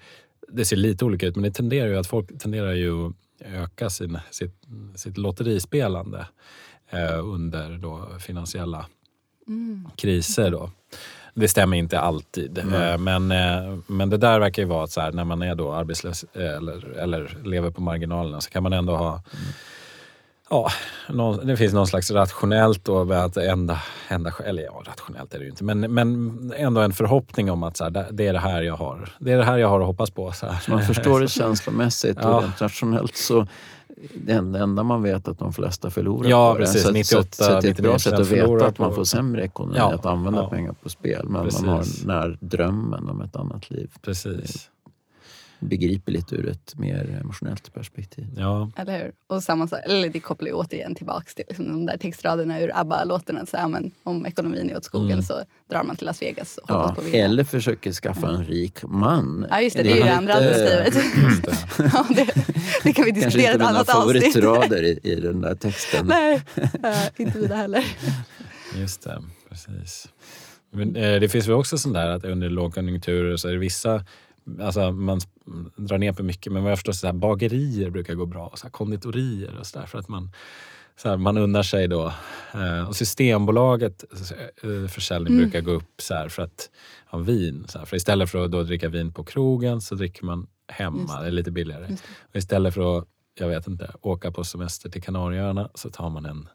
det 0.48 0.66
ser 0.66 0.76
lite 0.76 1.06
olika 1.06 1.28
ut 1.28 1.36
men 1.36 1.44
det 1.44 1.52
tenderar 1.52 1.88
ju 1.88 1.98
att 1.98 2.08
folk 2.08 2.40
tenderar 2.40 2.74
ju 2.74 3.06
att 3.08 3.14
öka 3.40 3.90
sin, 3.90 4.20
sitt, 4.32 4.62
sitt 4.96 5.18
lotterispelande 5.18 6.28
eh, 6.90 7.26
under 7.26 7.78
då 7.78 8.08
finansiella 8.20 8.86
Mm. 9.48 9.88
kriser. 9.96 10.52
Då. 10.52 10.72
Det 11.38 11.48
stämmer 11.48 11.78
inte 11.78 12.00
alltid. 12.00 12.58
Eh, 12.58 12.98
Men, 12.98 13.32
eh, 13.32 13.78
men 13.88 14.10
det 14.10 14.18
där 14.18 14.40
verkar 14.40 14.62
ju 14.62 14.68
vara 14.68 14.84
att 14.84 14.92
så 14.92 15.02
här, 15.02 15.12
när 15.12 15.24
man 15.24 15.42
är 15.42 15.56
då 15.56 15.74
arbetslös 15.74 16.26
eh, 16.34 16.56
eller, 16.56 16.98
eller 16.98 17.38
lever 17.44 17.70
på 17.72 17.82
marginalerna 17.82 18.42
så 18.42 18.50
kan 18.50 18.64
man 18.64 18.74
ändå 18.74 18.96
ha 18.96 19.22
Ja, 20.50 20.70
någon, 21.10 21.48
det 21.48 21.58
finns 21.58 21.74
någon 21.74 21.88
slags 21.88 22.12
rationellt 22.12 22.86
då 22.86 23.06
med 23.06 23.24
att 23.24 23.38
enda, 23.38 23.80
enda 24.08 24.34
eller 24.46 24.64
ja, 24.64 24.82
rationellt 24.86 25.34
är 25.34 25.38
det 25.40 25.44
ju 25.44 25.50
inte, 25.50 25.64
men, 25.64 25.80
men 25.80 26.54
ändå 26.58 26.82
en 26.82 26.94
förhoppning 26.94 27.52
om 27.52 27.64
att 27.64 27.78
så 27.78 27.84
här, 27.84 27.92
det- 28.12 28.28
är 28.28 28.34
det 28.34 28.40
här 28.40 28.62
jag 28.62 28.76
har. 28.76 29.10
Det 29.20 29.32
är 29.32 29.38
det 29.38 29.44
här 29.44 29.58
jag 29.58 29.68
har 29.70 29.80
att 29.82 29.86
hoppas 29.88 30.10
på. 30.12 30.32
Så 30.32 30.46
här. 30.48 30.58
Man 30.70 30.84
förstår 30.84 31.20
det 31.20 31.28
känslomässigt 31.42 32.18
Ja. 32.22 32.30
och 32.36 32.42
rent 32.44 32.62
rationellt 32.62 33.16
så 33.18 33.48
det 34.14 34.34
enda, 34.34 34.84
man 34.84 35.03
vet 35.03 35.28
att 35.28 35.39
de 35.39 35.53
flesta 35.53 35.89
förlorar 35.89 36.30
Ja, 36.30 36.53
på 36.53 36.60
det. 36.60 36.66
precis. 36.66 36.82
Så, 36.82 36.88
att- 36.88 36.93
98, 36.93 37.28
så, 37.32 37.43
så 37.43 37.49
det 37.62 37.68
är 37.68 37.72
ett 37.72 37.80
bra 37.80 37.93
99% 37.95 37.97
sätt 37.97 38.14
att 38.14 38.32
veta 38.32 38.68
att 38.68 38.80
man 38.80 38.95
får 38.95 39.03
sämre 39.03 39.43
ekonomi 39.43 39.76
Ja, 39.78 39.93
att 39.93 40.06
använda 40.06 40.39
ja. 40.41 40.49
pengar 40.49 40.74
på 40.84 40.89
spel. 40.89 41.26
Men 41.30 41.43
Precis. 41.43 41.62
man 41.62 41.70
har 41.70 41.86
den 42.01 42.10
här 42.10 42.38
drömmen 42.41 43.10
om 43.10 43.22
ett 43.22 43.36
annat 43.36 43.70
liv. 43.72 43.91
Precis. 44.01 44.70
Begripligt 45.70 46.34
ur 46.34 46.49
ett 46.49 46.76
mer 46.80 47.18
emotionellt 47.22 47.74
perspektiv. 47.74 48.28
Ja, 48.38 48.72
Eller 48.78 48.97
hur? 49.03 49.11
Och 49.28 49.43
samma 49.43 49.68
sak, 49.68 49.80
eller 49.86 50.09
det 50.09 50.20
kopplar 50.20 50.47
ju 50.47 50.53
återigen 50.53 50.95
tillbaks 50.95 51.36
till 51.36 51.45
liksom 51.47 51.68
de 51.68 51.86
där 51.86 51.97
textraderna 51.97 52.61
ur 52.61 52.72
ABBA-låtarna. 52.76 53.45
Så, 53.45 53.57
ja, 53.57 53.68
men, 53.68 53.91
om 54.03 54.26
ekonomin 54.26 54.70
är 54.70 54.78
åt 54.78 54.84
skogen 54.86 55.11
Mm. 55.11 55.24
så 55.24 55.41
drar 55.70 55.84
man 55.84 55.95
till 55.95 56.05
Las 56.05 56.22
Vegas 56.22 56.57
och 56.57 56.70
Ja, 56.72 56.93
på 56.95 57.01
vinna. 57.01 57.18
eller 57.18 57.43
försöker 57.43 57.91
skaffa 57.91 58.30
en 58.30 58.45
rik 58.45 58.84
man. 58.84 59.45
Ja, 59.49 59.61
just 59.61 59.78
det. 59.78 59.84
Det 59.84 59.91
är 59.91 59.95
ju 59.95 60.03
det 60.03 60.13
andra 60.16 60.39
lite- 60.39 60.84
alternativet. 60.84 61.43
det. 61.78 61.89
ja, 61.93 62.05
det, 62.09 62.26
det 62.84 62.93
kan 62.93 63.05
vi 63.05 63.11
Kanske 63.11 63.11
diskutera 63.11 63.41
i 63.41 63.45
inte 63.45 63.49
ett 63.51 63.57
mina 63.57 63.70
annat 63.70 63.89
avsnitt. 63.89 64.34
favoritrader 64.34 64.84
i, 64.84 64.99
i 65.03 65.16
den 65.16 65.41
där 65.41 65.55
texten. 65.55 66.05
Nej, 66.07 66.41
inte 67.18 67.39
det 67.47 67.55
heller. 67.55 67.86
Just 68.78 69.03
det, 69.03 69.24
precis. 69.49 70.07
Men, 70.72 70.95
eh, 70.95 71.20
det 71.20 71.30
finns 71.30 71.47
väl 71.47 71.55
också 71.55 71.78
sånt 71.78 71.93
där 71.95 72.09
att 72.09 72.26
under 72.26 72.49
lågkonjunkturer 72.49 73.38
så 73.38 73.47
är 73.47 73.51
det 73.51 73.57
vissa 73.59 74.03
Alltså 74.61 74.91
man 74.91 75.20
drar 75.76 75.98
ner 75.98 76.14
på 76.14 76.24
mycket 76.24 76.54
men 76.54 76.64
vad 76.64 76.72
jag 76.72 76.78
förstår 76.78 76.93
så 76.93 77.08
här, 77.08 77.14
bagerier 77.14 77.89
brukar 77.89 78.14
gå 78.14 78.26
bra. 78.26 78.48
och 78.48 78.60
Så 78.60 78.66
här, 78.66 78.72
konditorier 78.72 79.58
och 79.60 79.66
sådär 79.68 79.86
för 79.86 80.00
att 80.00 80.08
man, 80.08 80.32
så 80.98 81.10
här, 81.10 81.18
man 81.18 81.38
unnar 81.38 81.64
sig 81.64 81.88
då. 81.88 82.14
Eh, 82.54 82.88
och 82.88 82.96
Systembolaget 82.96 84.04
eh, 84.64 84.88
försäljning 84.88 85.38
brukar 85.38 85.62
gå 85.62 85.72
upp 85.72 86.02
så 86.02 86.14
här, 86.14 86.30
för 86.30 86.43
att 86.43 86.70
ha 87.08 87.20
vin. 87.20 87.66
Så 87.68 87.80
här, 87.80 87.86
för 87.86 87.98
istället 87.98 88.30
för 88.30 88.46
att 88.46 88.52
då 88.52 88.64
dricka 88.64 88.89
vin 88.89 89.14
på 89.14 89.24
krogen 89.24 89.82
så 89.82 89.96
dricker 89.96 90.26
man 90.26 90.48
hemma. 90.68 91.22
det. 91.22 91.28
Är 91.28 91.32
lite 91.32 91.52
billigare. 91.52 91.98
Och 92.20 92.36
istället 92.36 92.74
för 92.74 92.98
att 92.98 93.06
jag 93.39 93.48
vet 93.48 93.68
inte, 93.68 93.91
åka 94.02 94.32
på 94.32 94.43
semester 94.43 94.89
till 94.89 95.04
Kanarieöarna 95.04 95.70
så 95.76 95.89
tar 95.89 96.10
man 96.10 96.26
en 96.26 96.48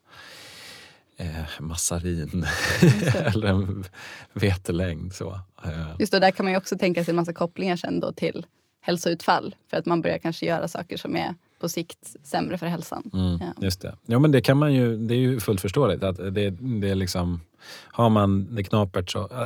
eh, 1.16 1.44
massarin 1.60 2.46
eller 3.14 3.48
en 3.48 3.84
vetelängd. 4.32 5.12
Så. 5.12 5.40
Eh, 5.64 5.86
Just 5.98 6.12
det, 6.12 6.18
där 6.18 6.30
kan 6.30 6.44
man 6.46 6.52
ju 6.52 6.58
också 6.58 6.78
tänka 6.78 7.04
sig 7.04 7.12
en 7.12 7.16
massa 7.16 7.32
kopplingar 7.32 7.76
sen 7.76 8.00
då 8.00 8.12
till 8.12 8.46
hälsoutfall. 8.80 9.54
För 9.70 9.76
att 9.76 9.86
man 9.86 10.02
börjar 10.02 10.18
kanske 10.18 10.46
göra 10.46 10.68
saker 10.68 10.96
som 10.96 11.16
är 11.16 11.34
på 11.60 11.68
sikt 11.68 12.16
sämre 12.22 12.58
för 12.58 12.66
hälsan. 12.66 13.10
Mm, 13.12 13.38
Ja. 13.40 13.64
Just 13.64 13.80
det. 13.80 13.96
Ja, 14.06 14.18
men 14.18 14.32
det, 14.32 14.40
kan 14.40 14.56
man 14.56 14.74
ju, 14.74 14.96
det 14.96 15.14
är 15.14 15.18
ju 15.18 15.40
fullt 15.40 15.60
förståeligt. 15.60 16.02
Att 16.02 16.16
det, 16.16 16.50
det 16.50 16.90
är 16.90 16.94
liksom, 16.94 17.40
har 17.72 18.10
man 18.10 18.54
det 18.54 18.62
knapert 18.64 19.10
så... 19.10 19.28
äh, 19.32 19.42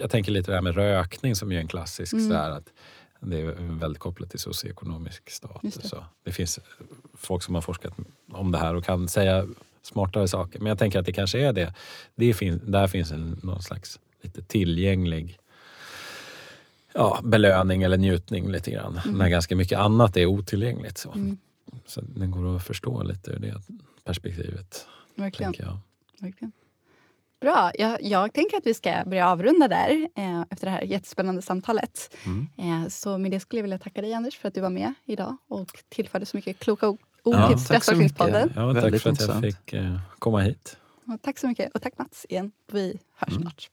Jag 0.00 0.10
tänker 0.10 0.32
lite 0.32 0.50
det 0.50 0.54
här 0.54 0.62
med 0.62 0.74
rökning 0.74 1.36
som 1.36 1.52
är 1.52 1.58
en 1.58 1.68
klassisk. 1.68 2.12
Mm. 2.12 2.30
Så 2.30 2.34
att 2.36 2.72
det 3.20 3.40
är 3.40 3.78
väldigt 3.78 3.98
kopplat 4.00 4.30
till 4.30 4.38
socioekonomisk 4.38 5.30
status. 5.30 5.74
det. 5.74 5.88
Det. 5.88 6.04
det 6.24 6.32
finns 6.32 6.60
folk 7.14 7.42
som 7.42 7.54
har 7.54 7.62
forskat 7.62 7.92
om 8.32 8.52
det 8.52 8.58
här 8.58 8.74
och 8.74 8.84
kan 8.84 9.08
säga 9.08 9.46
smartare 9.82 10.28
saker. 10.28 10.58
Men 10.58 10.66
jag 10.66 10.78
tänker 10.78 10.98
att 10.98 11.06
det 11.06 11.12
kanske 11.12 11.38
är 11.40 11.52
det. 11.52 11.74
det 12.14 12.34
finns, 12.34 12.62
där 12.62 12.86
finns 12.86 13.10
en, 13.12 13.40
någon 13.42 13.62
slags 13.62 14.00
lite 14.22 14.42
tillgänglig 14.42 15.38
ja, 16.94 17.20
belöning 17.24 17.82
eller 17.82 17.96
njutning 17.96 18.50
lite 18.50 18.70
grann. 18.70 19.00
När 19.06 19.28
ganska 19.28 19.56
mycket 19.56 19.78
annat 19.78 20.16
är 20.16 20.26
otillgängligt. 20.26 20.98
Så. 20.98 21.12
Mm. 21.12 21.38
Så 21.86 22.00
det 22.00 22.26
går 22.26 22.56
att 22.56 22.64
förstå 22.64 23.02
lite 23.02 23.30
ur 23.30 23.38
det 23.38 23.62
perspektivet. 24.04 24.86
Verkligen. 25.14 25.54
Jag. 25.58 25.78
Verkligen. 26.20 26.52
Bra. 27.40 27.70
Jag, 27.78 28.02
jag 28.02 28.32
tänker 28.32 28.56
att 28.56 28.66
vi 28.66 28.74
ska 28.74 29.02
börja 29.06 29.28
avrunda 29.30 29.68
där 29.68 30.08
eh, 30.16 30.40
efter 30.50 30.66
det 30.66 30.70
här 30.70 30.82
jättespännande 30.82 31.42
samtalet. 31.42 32.16
Mm. 32.26 32.48
Eh, 32.58 32.88
så 32.88 33.18
med 33.18 33.30
det 33.30 33.40
skulle 33.40 33.58
jag 33.58 33.62
vilja 33.62 33.78
tacka 33.78 34.00
dig 34.02 34.14
Anders 34.14 34.38
för 34.38 34.48
att 34.48 34.54
du 34.54 34.60
var 34.60 34.70
med 34.70 34.94
idag 35.04 35.36
och 35.48 35.68
tillförde 35.88 36.26
så 36.26 36.36
mycket 36.36 36.58
kloka 36.58 36.88
ord 36.88 36.98
Ja, 37.24 37.48
till 37.48 37.56
tack 37.56 37.58
så 37.58 37.64
Stressforskningspodden. 37.64 38.42
mycket. 38.42 38.56
Ja, 38.56 38.74
tack 38.74 38.84
Väldigt 38.84 39.02
för 39.02 39.10
att 39.10 39.20
jag 39.28 39.40
fick 39.40 39.72
eh, 39.72 39.98
komma 40.18 40.40
hit. 40.40 40.76
Och 41.06 41.22
Tack 41.22 41.38
så 41.38 41.48
mycket 41.48 41.74
och 41.74 41.82
tack 41.82 41.98
Mats 41.98 42.26
igen. 42.28 42.52
Vi 42.72 42.98
hörs 43.16 43.28
Mm. 43.36 43.42
snart. 43.42 43.70